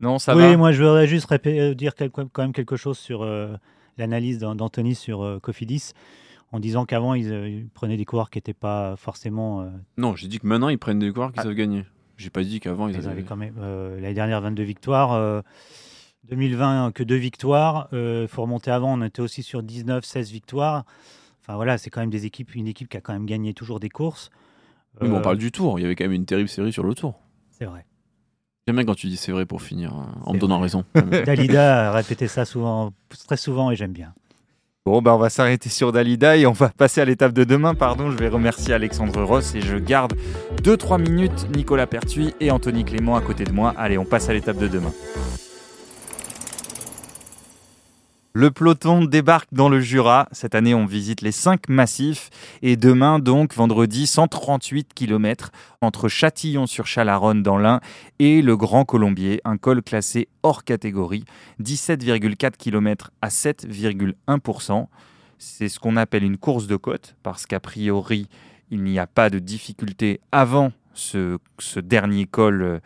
Non, 0.00 0.18
ça 0.18 0.34
oui, 0.34 0.44
va? 0.44 0.56
moi 0.56 0.72
je 0.72 0.82
voudrais 0.82 1.06
juste 1.06 1.30
euh, 1.30 1.74
dire 1.74 1.92
quand 1.94 2.38
même 2.38 2.54
quelque 2.54 2.76
chose 2.76 2.96
sur 2.96 3.20
euh, 3.22 3.54
l'analyse 3.98 4.38
d'An- 4.38 4.54
d'Anthony 4.54 4.94
sur 4.94 5.22
euh, 5.22 5.38
Cofidis, 5.40 5.92
en 6.52 6.60
disant 6.60 6.84
qu'avant 6.84 7.14
ils, 7.14 7.32
euh, 7.32 7.48
ils 7.48 7.68
prenaient 7.68 7.96
des 7.96 8.04
coureurs 8.04 8.30
qui 8.30 8.38
n'étaient 8.38 8.52
pas 8.54 8.94
forcément 8.96 9.62
euh, 9.62 9.70
Non, 9.98 10.14
j'ai 10.16 10.28
dit 10.28 10.38
que 10.38 10.46
maintenant 10.46 10.68
ils 10.68 10.78
prennent 10.78 10.98
des 11.00 11.12
coureurs 11.12 11.32
qui 11.32 11.40
Ah. 11.40 11.42
savent 11.44 11.54
gagner. 11.54 11.84
J'ai 12.18 12.30
pas 12.30 12.42
dit 12.44 12.60
qu'avant 12.60 12.88
ils, 12.88 12.94
Ils 12.96 13.08
avaient. 13.08 13.22
quand 13.22 13.36
même 13.36 13.54
euh, 13.58 13.98
l'année 14.00 14.14
dernière 14.14 14.40
22 14.40 14.62
victoires. 14.62 15.12
euh, 15.12 15.40
2020 16.28 16.92
que 16.92 17.02
deux 17.02 17.16
victoires. 17.16 17.88
Il 17.92 18.26
faut 18.28 18.42
remonter 18.42 18.70
avant, 18.70 18.92
on 18.98 19.02
était 19.02 19.22
aussi 19.22 19.42
sur 19.42 19.62
19, 19.62 20.04
16 20.04 20.30
victoires. 20.30 20.84
Enfin 21.40 21.56
voilà, 21.56 21.78
c'est 21.78 21.90
quand 21.90 22.00
même 22.00 22.10
des 22.10 22.26
équipes, 22.26 22.54
une 22.54 22.68
équipe 22.68 22.88
qui 22.88 22.96
a 22.96 23.00
quand 23.00 23.12
même 23.12 23.26
gagné 23.26 23.54
toujours 23.54 23.80
des 23.80 23.88
courses. 23.88 24.30
Oui, 25.00 25.08
mais 25.08 25.14
on 25.16 25.18
Euh, 25.18 25.20
parle 25.22 25.38
du 25.38 25.50
tour. 25.50 25.78
Il 25.78 25.82
y 25.82 25.84
avait 25.84 25.96
quand 25.96 26.04
même 26.04 26.12
une 26.12 26.26
terrible 26.26 26.48
série 26.48 26.72
sur 26.72 26.84
le 26.84 26.94
tour. 26.94 27.18
C'est 27.50 27.64
vrai. 27.64 27.84
J'aime 28.68 28.76
bien 28.76 28.84
quand 28.84 28.94
tu 28.94 29.08
dis 29.08 29.16
c'est 29.16 29.32
vrai 29.32 29.44
pour 29.46 29.60
finir, 29.62 29.92
euh, 29.98 30.04
en 30.24 30.34
me 30.34 30.38
donnant 30.38 30.58
vrai. 30.58 30.66
raison. 30.66 30.84
Dalida 31.26 31.88
a 31.88 31.92
répété 31.92 32.28
ça 32.28 32.44
souvent, 32.44 32.92
très 33.26 33.36
souvent 33.36 33.72
et 33.72 33.76
j'aime 33.76 33.92
bien. 33.92 34.14
Bon, 34.84 35.00
ben 35.00 35.12
on 35.12 35.18
va 35.18 35.30
s'arrêter 35.30 35.68
sur 35.68 35.92
Dalida 35.92 36.36
et 36.36 36.44
on 36.44 36.50
va 36.50 36.68
passer 36.76 37.00
à 37.00 37.04
l'étape 37.04 37.32
de 37.32 37.44
demain. 37.44 37.72
Pardon, 37.72 38.10
je 38.10 38.16
vais 38.16 38.26
remercier 38.26 38.74
Alexandre 38.74 39.22
Ross 39.22 39.54
et 39.54 39.60
je 39.60 39.76
garde 39.76 40.14
2-3 40.64 41.00
minutes 41.00 41.46
Nicolas 41.54 41.86
Pertuis 41.86 42.34
et 42.40 42.50
Anthony 42.50 42.84
Clément 42.84 43.14
à 43.14 43.20
côté 43.20 43.44
de 43.44 43.52
moi. 43.52 43.74
Allez, 43.78 43.96
on 43.96 44.04
passe 44.04 44.28
à 44.28 44.32
l'étape 44.32 44.58
de 44.58 44.66
demain. 44.66 44.92
Le 48.34 48.50
peloton 48.50 49.04
débarque 49.04 49.48
dans 49.52 49.68
le 49.68 49.80
Jura. 49.80 50.26
Cette 50.32 50.54
année, 50.54 50.72
on 50.72 50.86
visite 50.86 51.20
les 51.20 51.32
5 51.32 51.68
massifs. 51.68 52.30
Et 52.62 52.76
demain, 52.76 53.18
donc, 53.18 53.52
vendredi, 53.52 54.06
138 54.06 54.94
km 54.94 55.50
entre 55.82 56.08
Châtillon-sur-Chalaronne 56.08 57.42
dans 57.42 57.58
l'Ain 57.58 57.80
et 58.20 58.40
le 58.40 58.56
Grand 58.56 58.86
Colombier, 58.86 59.42
un 59.44 59.58
col 59.58 59.82
classé 59.82 60.28
hors 60.42 60.64
catégorie, 60.64 61.24
17,4 61.60 62.52
km 62.56 63.10
à 63.20 63.28
7,1%. 63.28 64.86
C'est 65.36 65.68
ce 65.68 65.78
qu'on 65.78 65.96
appelle 65.96 66.24
une 66.24 66.38
course 66.38 66.66
de 66.66 66.76
côte, 66.76 67.16
parce 67.22 67.44
qu'a 67.44 67.60
priori, 67.60 68.28
il 68.70 68.82
n'y 68.82 68.98
a 68.98 69.06
pas 69.06 69.28
de 69.28 69.40
difficulté 69.40 70.20
avant 70.30 70.72
ce, 70.94 71.36
ce 71.58 71.80
dernier 71.80 72.24
col 72.24 72.62
euh, 72.62 72.78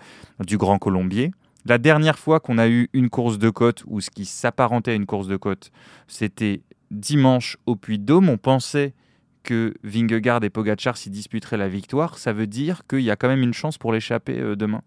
du 0.44 0.58
Grand 0.58 0.78
Colombier. 0.78 1.30
La 1.68 1.78
dernière 1.78 2.18
fois 2.18 2.38
qu'on 2.38 2.58
a 2.58 2.68
eu 2.68 2.88
une 2.92 3.10
course 3.10 3.38
de 3.38 3.50
côte 3.50 3.82
ou 3.86 4.00
ce 4.00 4.10
qui 4.10 4.24
s'apparentait 4.24 4.92
à 4.92 4.94
une 4.94 5.06
course 5.06 5.26
de 5.26 5.36
côte, 5.36 5.72
c'était 6.06 6.62
dimanche 6.92 7.56
au 7.66 7.74
Puy-de-Dôme. 7.74 8.28
On 8.28 8.38
pensait 8.38 8.94
que 9.42 9.74
Vingegaard 9.82 10.44
et 10.44 10.50
Pogacar 10.50 10.96
s'y 10.96 11.10
disputeraient 11.10 11.56
la 11.56 11.68
victoire. 11.68 12.18
Ça 12.18 12.32
veut 12.32 12.46
dire 12.46 12.82
qu'il 12.88 13.00
y 13.00 13.10
a 13.10 13.16
quand 13.16 13.28
même 13.28 13.42
une 13.42 13.54
chance 13.54 13.78
pour 13.78 13.92
l'échapper 13.92 14.38
euh, 14.38 14.54
demain. 14.54 14.82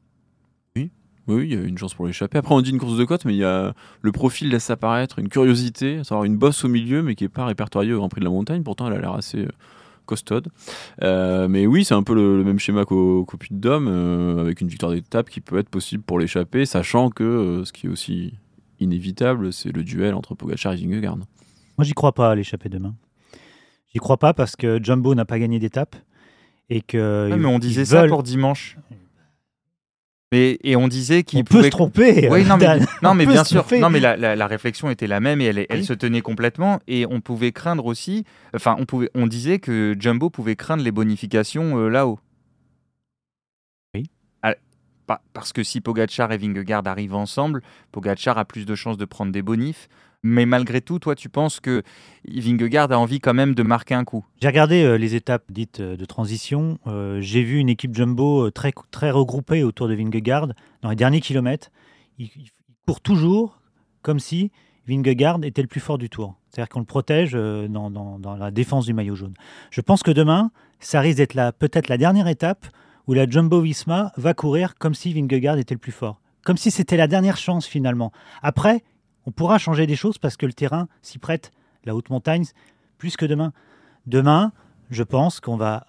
Oui, 1.30 1.44
il 1.44 1.54
y 1.54 1.58
a 1.58 1.64
une 1.64 1.78
chance 1.78 1.94
pour 1.94 2.08
l'échapper. 2.08 2.40
Après, 2.40 2.56
on 2.56 2.62
dit 2.62 2.72
une 2.72 2.80
course 2.80 2.98
de 2.98 3.06
côte, 3.06 3.24
mais 3.24 3.36
il 3.36 3.38
y 3.38 3.44
a 3.44 3.76
le 4.02 4.12
profil 4.12 4.50
laisse 4.50 4.72
apparaître 4.72 5.20
une 5.20 5.30
curiosité, 5.30 6.00
à 6.00 6.04
savoir 6.04 6.26
une 6.26 6.38
bosse 6.38 6.66
au 6.66 6.70
milieu, 6.70 7.04
mais 7.04 7.14
qui 7.14 7.24
n'est 7.24 7.30
pas 7.30 7.46
répertoriée 7.46 7.94
au 7.94 8.00
Grand 8.00 8.10
Prix 8.10 8.22
de 8.22 8.26
la 8.26 8.32
Montagne. 8.32 8.64
Pourtant, 8.64 8.88
elle 8.88 8.98
a 8.98 9.00
l'air 9.00 9.14
assez 9.14 9.46
euh, 9.46 9.52
costaude. 10.10 10.50
Euh, 11.04 11.48
mais 11.48 11.68
oui, 11.68 11.86
c'est 11.86 11.94
un 11.94 12.04
peu 12.04 12.16
le, 12.16 12.38
le 12.38 12.44
même 12.44 12.60
schéma 12.60 12.84
qu'au 12.84 13.24
qu'au 13.26 13.38
Puy 13.38 13.54
de 13.54 13.60
Dôme, 13.60 13.88
euh, 13.88 14.42
avec 14.42 14.60
une 14.62 14.68
victoire 14.68 14.92
d'étape 14.92 15.30
qui 15.30 15.40
peut 15.40 15.60
être 15.60 15.70
possible 15.70 16.04
pour 16.04 16.20
l'échapper, 16.20 16.66
sachant 16.66 17.10
que 17.10 17.24
euh, 17.24 17.66
ce 17.66 17.72
qui 17.72 17.88
est 17.88 17.90
aussi 17.90 18.34
inévitable, 18.80 19.54
c'est 19.54 19.72
le 19.72 19.84
duel 19.84 20.16
entre 20.16 20.36
Pogacar 20.36 20.74
et 20.74 20.78
Vingegaard. 20.78 21.18
Moi, 21.18 21.86
j'y 21.86 21.94
crois 21.94 22.14
pas 22.14 22.32
à 22.32 22.36
l'échapper 22.36 22.70
demain. 22.70 22.96
J'y 23.94 24.00
crois 24.00 24.18
pas 24.18 24.34
parce 24.34 24.56
que 24.56 24.80
Jumbo 24.82 25.16
n'a 25.16 25.26
pas 25.26 25.40
gagné 25.40 25.60
d'étape 25.60 25.96
et 26.70 26.82
que. 26.82 27.30
Ah, 27.32 27.38
mais 27.38 27.46
on 27.46 27.60
disait 27.60 27.86
ça 27.86 28.08
pour 28.08 28.24
dimanche. 28.24 28.78
Et, 30.32 30.60
et 30.70 30.76
on 30.76 30.88
disait 30.88 31.24
qu'il 31.24 31.40
On 31.40 31.44
peut 31.44 31.56
pouvait... 31.56 31.64
se 31.66 31.70
tromper. 31.72 32.30
Oui, 32.30 32.46
non, 32.46 32.58
mais, 32.58 32.80
non, 33.02 33.16
bien 33.16 33.44
sûr. 33.44 33.66
Non, 33.80 33.90
mais 33.90 34.00
la, 34.00 34.16
la- 34.16 34.36
la 34.36 34.48
réflexion 34.48 34.90
était 34.92 35.08
la 35.08 35.20
même 35.20 35.42
et 35.42 35.46
elle, 35.46 35.66
elle 35.70 35.80
Oui. 35.80 35.86
se 35.86 35.94
tenait 35.94 36.22
complètement. 36.22 36.80
Et 36.88 37.08
on 37.10 37.20
pouvait 37.20 37.52
craindre 37.52 37.86
aussi. 37.88 38.26
Enfin, 38.54 38.76
on, 38.78 38.86
pouvait, 38.86 39.10
on 39.16 39.26
disait 39.26 39.58
que 39.58 39.96
Jumbo 40.00 40.30
pouvait 40.30 40.56
craindre 40.56 40.84
les 40.84 40.92
bonifications 40.92 41.80
euh, 41.80 41.90
là-haut. 41.90 42.20
Oui. 43.96 44.04
Ah, 44.44 44.54
pa- 45.08 45.22
Parce 45.34 45.52
que 45.52 45.64
si 45.64 45.82
Pogachar 45.82 46.32
et 46.32 46.38
Vingegaard 46.38 46.86
arrivent 46.86 47.16
ensemble, 47.16 47.64
Pogachar 47.92 48.38
a 48.38 48.46
plus 48.46 48.66
de 48.68 48.76
chances 48.76 48.98
de 48.98 49.06
prendre 49.06 49.32
des 49.32 49.42
bonifs. 49.42 49.90
Mais 50.22 50.46
malgré 50.46 50.82
tout, 50.82 51.00
toi, 51.00 51.16
tu 51.16 51.30
penses 51.30 51.60
que 51.60 51.82
Vingegaard 52.28 52.92
a 52.92 53.00
envie 53.00 53.20
quand 53.20 53.34
même 53.34 53.56
de 53.56 53.64
marquer 53.64 53.96
un 53.96 54.04
coup. 54.04 54.26
J'ai 54.42 54.48
regardé 54.48 54.84
euh, 54.84 54.98
les 54.98 55.16
étapes 55.16 55.46
dites 55.50 55.80
euh, 55.80 55.96
de 55.96 56.06
transition. 56.06 56.78
Euh, 56.88 57.22
J'ai 57.22 57.42
vu 57.42 57.58
une 57.58 57.70
équipe 57.70 57.96
jumbo 57.96 58.52
très, 58.52 58.74
très 58.92 59.12
regroupée 59.12 59.64
autour 59.64 59.88
de 59.88 59.94
Vingegaard 59.94 60.48
dans 60.82 60.90
les 60.90 60.96
derniers 60.98 61.22
kilomètres. 61.22 61.70
Il, 62.18 62.30
court 62.86 63.02
toujours 63.02 63.62
comme 64.02 64.20
si 64.20 64.52
Vingegaard 64.88 65.44
était 65.44 65.62
le 65.62 65.68
plus 65.68 65.80
fort 65.80 65.98
du 65.98 66.10
tour. 66.10 66.36
C'est-à-dire 66.50 66.70
qu'on 66.70 66.80
le 66.80 66.86
protège 66.86 67.34
dans, 67.34 68.20
la 68.40 68.50
défense 68.50 68.88
du 68.88 68.94
maillot 68.96 69.16
jaune. 69.16 69.36
Je 69.70 69.82
pense 69.82 70.02
que 70.02 70.10
demain, 70.10 70.52
ça 70.80 71.00
risque 71.00 71.18
d'être 71.18 71.54
peut-être 71.60 71.88
la 71.88 72.00
dernière 72.00 72.28
étape 72.28 72.66
où 73.06 73.14
la 73.14 73.30
Jumbo-Visma 73.30 74.12
va 74.18 74.34
courir 74.34 74.74
comme 74.76 74.96
si 74.96 75.14
Vingegaard 75.14 75.60
était 75.60 75.76
le 75.76 75.80
plus 75.80 75.92
fort. 75.92 76.20
Comme 76.44 76.58
si 76.58 76.72
c'était 76.72 76.98
la 76.98 77.06
dernière 77.06 77.38
chance 77.38 77.68
finalement. 77.68 78.12
Après, 78.42 78.84
on 79.26 79.32
pourra 79.32 79.58
changer 79.58 79.88
des 79.88 79.96
choses 79.96 80.18
parce 80.18 80.38
que 80.38 80.46
le 80.46 80.54
terrain 80.54 80.88
s'y 81.02 81.20
prête, 81.20 81.52
la 81.86 81.96
haute 81.96 82.10
montagne, 82.10 82.46
plus 82.98 83.18
que 83.18 83.26
demain. 83.26 83.54
Demain, 84.08 84.52
je 84.90 85.04
pense 85.04 85.40
qu'on 85.40 85.58
va 85.58 85.86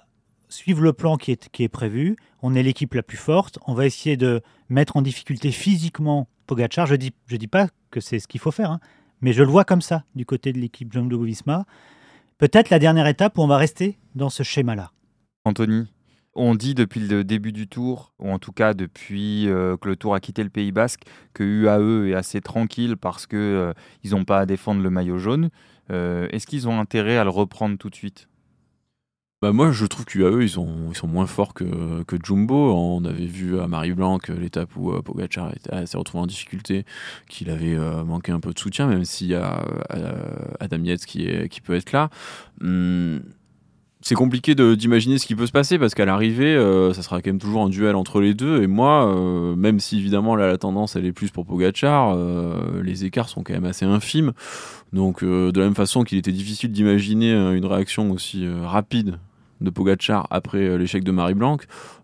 suivre 0.48 0.82
le 0.82 0.92
plan 0.92 1.16
qui 1.16 1.32
est, 1.32 1.48
qui 1.50 1.62
est 1.62 1.68
prévu. 1.68 2.16
On 2.42 2.54
est 2.54 2.62
l'équipe 2.62 2.94
la 2.94 3.02
plus 3.02 3.16
forte. 3.16 3.58
On 3.66 3.74
va 3.74 3.86
essayer 3.86 4.16
de 4.16 4.42
mettre 4.68 4.96
en 4.96 5.02
difficulté 5.02 5.52
physiquement 5.52 6.28
Pogachar. 6.46 6.86
Je 6.86 6.92
ne 6.92 6.98
dis, 6.98 7.12
je 7.26 7.36
dis 7.36 7.46
pas 7.46 7.68
que 7.90 8.00
c'est 8.00 8.18
ce 8.18 8.28
qu'il 8.28 8.40
faut 8.40 8.50
faire, 8.50 8.70
hein, 8.70 8.80
mais 9.20 9.32
je 9.32 9.42
le 9.42 9.48
vois 9.48 9.64
comme 9.64 9.82
ça 9.82 10.04
du 10.14 10.26
côté 10.26 10.52
de 10.52 10.58
l'équipe 10.58 10.92
Jumbo-Visma. 10.92 11.64
Peut-être 12.38 12.70
la 12.70 12.78
dernière 12.78 13.06
étape 13.06 13.38
où 13.38 13.42
on 13.42 13.46
va 13.46 13.56
rester 13.56 13.98
dans 14.14 14.30
ce 14.30 14.42
schéma-là. 14.42 14.92
Anthony, 15.44 15.88
on 16.40 16.54
dit 16.54 16.74
depuis 16.74 17.00
le 17.00 17.22
début 17.22 17.52
du 17.52 17.68
tour, 17.68 18.12
ou 18.18 18.30
en 18.30 18.38
tout 18.38 18.52
cas 18.52 18.72
depuis 18.72 19.48
euh, 19.48 19.76
que 19.76 19.88
le 19.88 19.96
tour 19.96 20.14
a 20.14 20.20
quitté 20.20 20.42
le 20.42 20.48
Pays 20.48 20.72
Basque, 20.72 21.02
que 21.34 21.44
UAE 21.44 22.10
est 22.10 22.14
assez 22.14 22.40
tranquille 22.40 22.96
parce 22.96 23.26
que 23.26 23.36
euh, 23.36 23.72
n'ont 24.10 24.24
pas 24.24 24.40
à 24.40 24.46
défendre 24.46 24.82
le 24.82 24.90
maillot 24.90 25.18
jaune. 25.18 25.50
Euh, 25.90 26.28
Est-ce 26.30 26.46
qu'ils 26.46 26.66
ont 26.66 26.80
intérêt 26.80 27.18
à 27.18 27.24
le 27.24 27.30
reprendre 27.30 27.76
tout 27.76 27.90
de 27.90 27.94
suite? 27.94 28.28
Bah 29.42 29.52
moi, 29.52 29.70
je 29.70 29.86
trouve 29.86 30.04
qu'UAE, 30.04 30.42
ils, 30.42 30.44
ils 30.44 30.48
sont 30.96 31.06
moins 31.06 31.26
forts 31.26 31.54
que, 31.54 32.02
que 32.04 32.16
Jumbo. 32.22 32.72
On 32.74 33.04
avait 33.04 33.26
vu 33.26 33.58
à 33.58 33.66
Marie-Blanc 33.66 34.18
l'étape 34.28 34.74
où 34.76 34.92
euh, 34.92 35.02
Pogacar 35.02 35.52
s'est 35.86 35.96
retrouvé 35.98 36.22
en 36.22 36.26
difficulté, 36.26 36.84
qu'il 37.28 37.50
avait 37.50 37.76
manqué 38.04 38.32
un 38.32 38.40
peu 38.40 38.52
de 38.52 38.58
soutien, 38.58 38.86
même 38.86 39.04
s'il 39.04 39.28
y 39.28 39.34
a 39.34 39.64
Adam 40.58 40.84
Yates 40.84 41.04
qui 41.04 41.60
peut 41.62 41.74
être 41.74 41.92
là. 41.92 42.08
Hum, 42.62 43.22
c'est 44.02 44.14
compliqué 44.14 44.54
d'imaginer 44.54 45.18
ce 45.18 45.26
qui 45.26 45.34
peut 45.34 45.46
se 45.46 45.52
passer 45.52 45.78
parce 45.78 45.94
qu'à 45.94 46.06
l'arrivée, 46.06 46.54
euh, 46.54 46.94
ça 46.94 47.02
sera 47.02 47.20
quand 47.20 47.28
même 47.28 47.38
toujours 47.38 47.62
un 47.62 47.68
duel 47.68 47.96
entre 47.96 48.20
les 48.20 48.32
deux. 48.32 48.62
Et 48.62 48.66
moi, 48.66 49.06
euh, 49.06 49.54
même 49.56 49.78
si 49.78 49.98
évidemment 49.98 50.36
là, 50.36 50.46
la 50.46 50.56
tendance 50.56 50.96
elle 50.96 51.04
est 51.04 51.12
plus 51.12 51.30
pour 51.30 51.44
Pogachar, 51.44 52.14
euh, 52.16 52.82
les 52.82 53.04
écarts 53.04 53.28
sont 53.28 53.42
quand 53.42 53.52
même 53.52 53.66
assez 53.66 53.84
infimes. 53.84 54.32
Donc, 54.92 55.22
de 55.22 55.52
la 55.54 55.64
même 55.64 55.74
façon 55.74 56.02
qu'il 56.02 56.18
était 56.18 56.32
difficile 56.32 56.72
d'imaginer 56.72 57.32
une 57.32 57.64
réaction 57.64 58.10
aussi 58.10 58.44
rapide 58.64 59.18
de 59.60 59.70
Pogachar 59.70 60.26
après 60.30 60.58
euh, 60.58 60.76
l'échec 60.76 61.04
de 61.04 61.10
Marie-Blanc, 61.10 61.58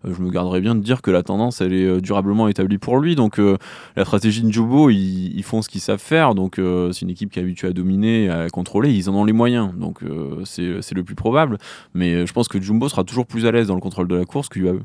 euh, 0.05 0.13
je 0.13 0.21
me 0.21 0.29
garderais 0.29 0.61
bien 0.61 0.75
de 0.75 0.81
dire 0.81 1.01
que 1.01 1.11
la 1.11 1.23
tendance 1.23 1.61
elle 1.61 1.73
est 1.73 1.85
euh, 1.85 2.01
durablement 2.01 2.47
établie 2.47 2.77
pour 2.77 2.99
lui. 2.99 3.15
Donc 3.15 3.37
la 3.37 4.05
stratégie 4.05 4.43
de 4.43 4.51
Jumbo, 4.51 4.89
ils, 4.89 5.35
ils 5.35 5.43
font 5.43 5.61
ce 5.61 5.69
qu'ils 5.69 5.81
savent 5.81 5.99
faire. 5.99 6.35
Donc 6.35 6.55
c'est 6.57 7.01
une 7.01 7.09
équipe 7.09 7.31
qui 7.31 7.39
est 7.39 7.41
habituée 7.41 7.67
à 7.67 7.73
dominer, 7.73 8.29
à 8.29 8.49
contrôler, 8.49 8.93
ils 8.93 9.09
en 9.09 9.15
ont 9.15 9.25
les 9.25 9.33
moyens. 9.33 9.73
Donc 9.75 10.01
c'est 10.45 10.93
le 10.93 11.03
plus 11.03 11.15
probable. 11.15 11.57
Mais 11.93 12.25
je 12.25 12.33
pense 12.33 12.47
que 12.47 12.61
Jumbo 12.61 12.89
sera 12.89 13.03
toujours 13.03 13.25
plus 13.25 13.45
à 13.45 13.51
l'aise 13.51 13.67
dans 13.67 13.75
le 13.75 13.81
contrôle 13.81 14.07
de 14.07 14.15
la 14.15 14.25
course 14.25 14.49
que 14.49 14.59
UAE. 14.59 14.79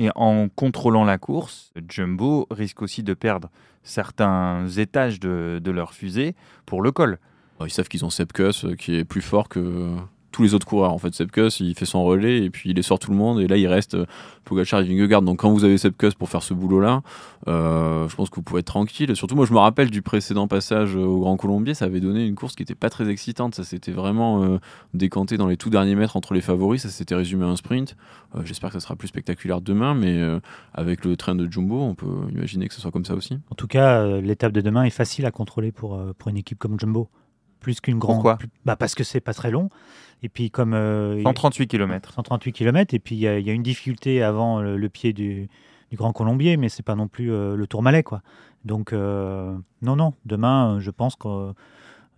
Et 0.00 0.10
en 0.14 0.48
contrôlant 0.48 1.04
la 1.04 1.18
course, 1.18 1.72
Jumbo 1.88 2.46
risque 2.50 2.82
aussi 2.82 3.02
de 3.02 3.14
perdre 3.14 3.50
certains 3.82 4.66
étages 4.78 5.20
de, 5.20 5.60
de 5.62 5.70
leur 5.70 5.92
fusée 5.92 6.34
pour 6.66 6.82
le 6.82 6.92
col. 6.92 7.18
Ils 7.64 7.70
savent 7.70 7.88
qu'ils 7.88 8.04
ont 8.04 8.10
Sepkus 8.10 8.66
qui 8.78 8.96
est 8.96 9.04
plus 9.04 9.20
fort 9.20 9.48
que 9.48 9.94
tous 10.32 10.42
les 10.42 10.54
autres 10.54 10.66
coureurs. 10.66 10.92
En 10.92 10.98
fait, 10.98 11.14
Sepkus, 11.14 11.60
il 11.60 11.74
fait 11.74 11.84
son 11.84 12.04
relais 12.04 12.42
et 12.42 12.50
puis 12.50 12.70
il 12.70 12.76
les 12.76 12.82
sort 12.82 12.98
tout 12.98 13.10
le 13.10 13.16
monde. 13.16 13.40
Et 13.40 13.46
là, 13.46 13.56
il 13.56 13.66
reste 13.68 13.94
euh, 13.94 14.06
Pogacar 14.44 14.80
et 14.80 14.84
Vingegaard. 14.84 15.22
Donc, 15.22 15.40
quand 15.40 15.52
vous 15.52 15.64
avez 15.64 15.78
Sepkus 15.78 16.14
pour 16.14 16.28
faire 16.28 16.42
ce 16.42 16.54
boulot-là, 16.54 17.02
euh, 17.48 18.08
je 18.08 18.16
pense 18.16 18.30
que 18.30 18.36
vous 18.36 18.42
pouvez 18.42 18.60
être 18.60 18.66
tranquille. 18.66 19.14
Surtout, 19.14 19.36
moi, 19.36 19.46
je 19.46 19.52
me 19.52 19.58
rappelle 19.58 19.90
du 19.90 20.02
précédent 20.02 20.48
passage 20.48 20.96
au 20.96 21.20
Grand 21.20 21.36
Colombier. 21.36 21.74
Ça 21.74 21.84
avait 21.84 22.00
donné 22.00 22.26
une 22.26 22.34
course 22.34 22.56
qui 22.56 22.62
n'était 22.62 22.74
pas 22.74 22.90
très 22.90 23.08
excitante. 23.08 23.54
Ça 23.54 23.62
s'était 23.62 23.92
vraiment 23.92 24.42
euh, 24.42 24.58
décanté 24.94 25.36
dans 25.36 25.46
les 25.46 25.56
tout 25.56 25.70
derniers 25.70 25.94
mètres 25.94 26.16
entre 26.16 26.34
les 26.34 26.40
favoris. 26.40 26.82
Ça 26.82 26.88
s'était 26.88 27.14
résumé 27.14 27.44
à 27.44 27.48
un 27.48 27.56
sprint. 27.56 27.96
Euh, 28.34 28.40
J'espère 28.44 28.70
que 28.70 28.74
ça 28.74 28.80
sera 28.80 28.96
plus 28.96 29.08
spectaculaire 29.08 29.60
demain. 29.60 29.94
Mais 29.94 30.20
avec 30.72 31.04
le 31.04 31.16
train 31.16 31.34
de 31.34 31.50
Jumbo, 31.50 31.80
on 31.80 31.94
peut 31.94 32.06
imaginer 32.32 32.66
que 32.68 32.74
ce 32.74 32.80
soit 32.80 32.90
comme 32.90 33.04
ça 33.04 33.14
aussi. 33.14 33.38
En 33.50 33.54
tout 33.54 33.66
cas, 33.66 34.06
l'étape 34.20 34.52
de 34.52 34.60
demain 34.60 34.84
est 34.84 34.90
facile 34.90 35.26
à 35.26 35.30
contrôler 35.30 35.72
pour, 35.72 36.00
pour 36.18 36.28
une 36.28 36.36
équipe 36.38 36.58
comme 36.58 36.80
Jumbo. 36.80 37.08
Plus 37.62 37.80
qu'une 37.80 37.98
grande. 37.98 38.16
Pourquoi 38.16 38.36
plus- 38.36 38.48
bah 38.64 38.76
Parce 38.76 38.94
que 38.94 39.04
c'est 39.04 39.20
pas 39.20 39.32
très 39.34 39.50
long. 39.50 39.70
Et 40.22 40.28
puis, 40.28 40.50
comme. 40.50 40.74
euh, 40.74 41.14
il- 41.18 41.22
138 41.22 41.66
km. 41.68 42.12
138 42.12 42.52
km. 42.52 42.92
Et 42.94 42.98
puis, 42.98 43.14
il 43.14 43.20
y, 43.20 43.26
a- 43.28 43.38
il 43.38 43.46
y 43.46 43.50
a 43.50 43.52
une 43.52 43.62
difficulté 43.62 44.22
avant 44.22 44.60
le, 44.60 44.76
le 44.76 44.88
pied 44.88 45.12
du, 45.12 45.48
du 45.90 45.96
Grand 45.96 46.12
Colombier, 46.12 46.56
mais 46.56 46.68
c'est 46.68 46.82
pas 46.84 46.94
non 46.94 47.08
plus 47.08 47.32
euh, 47.32 47.56
le 47.56 47.66
Tourmalet. 47.66 48.02
Quoi. 48.02 48.22
Donc, 48.64 48.92
euh, 48.92 49.56
non, 49.80 49.96
non. 49.96 50.14
Demain, 50.26 50.74
euh, 50.76 50.80
je 50.80 50.90
pense 50.90 51.16
que 51.16 51.28
euh, 51.28 51.52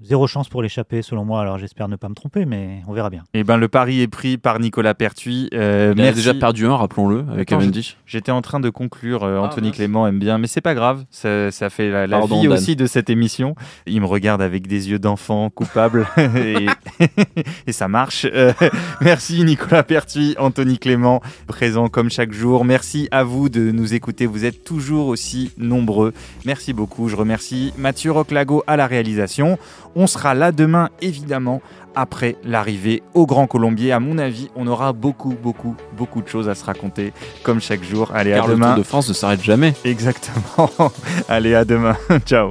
zéro 0.04 0.26
chance 0.26 0.48
pour 0.48 0.62
l'échapper, 0.62 1.02
selon 1.02 1.24
moi. 1.24 1.40
Alors, 1.40 1.58
j'espère 1.58 1.88
ne 1.88 1.96
pas 1.96 2.08
me 2.08 2.14
tromper, 2.14 2.44
mais 2.44 2.82
on 2.86 2.92
verra 2.92 3.10
bien. 3.10 3.22
Eh 3.34 3.42
ben, 3.42 3.56
le 3.56 3.68
pari 3.68 4.00
est 4.02 4.08
pris 4.08 4.36
par 4.36 4.60
Nicolas 4.60 4.94
Pertuis. 4.94 5.48
Euh, 5.54 5.92
Il 5.96 6.00
a 6.00 6.04
merci. 6.04 6.16
déjà 6.16 6.34
perdu 6.34 6.66
un, 6.66 6.76
rappelons-le, 6.76 7.24
avec 7.32 7.48
Cavendish. 7.48 7.96
J'étais 8.06 8.30
en 8.32 8.42
train 8.42 8.60
de 8.60 8.70
conclure, 8.70 9.24
euh, 9.24 9.38
Ah, 9.40 9.46
Anthony. 9.46 9.72
Clément 9.72 10.06
aime 10.06 10.18
bien, 10.18 10.38
mais 10.38 10.46
c'est 10.46 10.60
pas 10.60 10.74
grave, 10.74 11.04
ça, 11.10 11.50
ça 11.50 11.70
fait 11.70 11.90
la, 11.90 12.06
la 12.06 12.18
Pardon, 12.18 12.40
vie 12.40 12.48
Dan. 12.48 12.52
aussi 12.56 12.76
de 12.76 12.86
cette 12.86 13.08
émission. 13.10 13.54
Il 13.86 14.00
me 14.00 14.06
regarde 14.06 14.42
avec 14.42 14.66
des 14.66 14.90
yeux 14.90 14.98
d'enfant 14.98 15.48
coupable 15.50 16.06
et, 16.18 16.66
et 17.66 17.72
ça 17.72 17.88
marche. 17.88 18.26
Euh, 18.32 18.52
merci 19.00 19.42
Nicolas 19.44 19.82
Pertuis, 19.82 20.34
Anthony 20.38 20.78
Clément, 20.78 21.22
présent 21.46 21.88
comme 21.88 22.10
chaque 22.10 22.32
jour. 22.32 22.64
Merci 22.64 23.08
à 23.10 23.24
vous 23.24 23.48
de 23.48 23.70
nous 23.70 23.94
écouter, 23.94 24.26
vous 24.26 24.44
êtes 24.44 24.64
toujours 24.64 25.08
aussi 25.08 25.52
nombreux. 25.58 26.12
Merci 26.44 26.72
beaucoup, 26.72 27.08
je 27.08 27.16
remercie 27.16 27.72
Mathieu 27.78 28.12
Roclago 28.12 28.62
à 28.66 28.76
la 28.76 28.86
réalisation. 28.86 29.58
On 29.96 30.06
sera 30.06 30.34
là 30.34 30.52
demain, 30.52 30.90
évidemment, 31.00 31.62
après 31.94 32.36
l'arrivée 32.44 33.02
au 33.14 33.26
Grand 33.26 33.46
Colombier. 33.46 33.92
À 33.92 34.00
mon 34.00 34.18
avis, 34.18 34.50
on 34.56 34.66
aura 34.66 34.92
beaucoup, 34.92 35.34
beaucoup, 35.40 35.76
beaucoup 35.96 36.22
de 36.22 36.28
choses 36.28 36.48
à 36.48 36.54
se 36.54 36.64
raconter, 36.64 37.12
comme 37.42 37.60
chaque 37.60 37.84
jour. 37.84 38.10
Allez, 38.14 38.32
Car 38.32 38.44
à 38.44 38.48
le 38.48 38.54
demain. 38.54 38.68
Tour 38.70 38.78
de 38.78 38.82
France 38.82 39.08
ne 39.08 39.14
s'arrête 39.14 39.42
jamais. 39.42 39.74
Exactement. 39.84 40.70
Allez, 41.28 41.54
à 41.54 41.64
demain. 41.64 41.96
Ciao. 42.26 42.48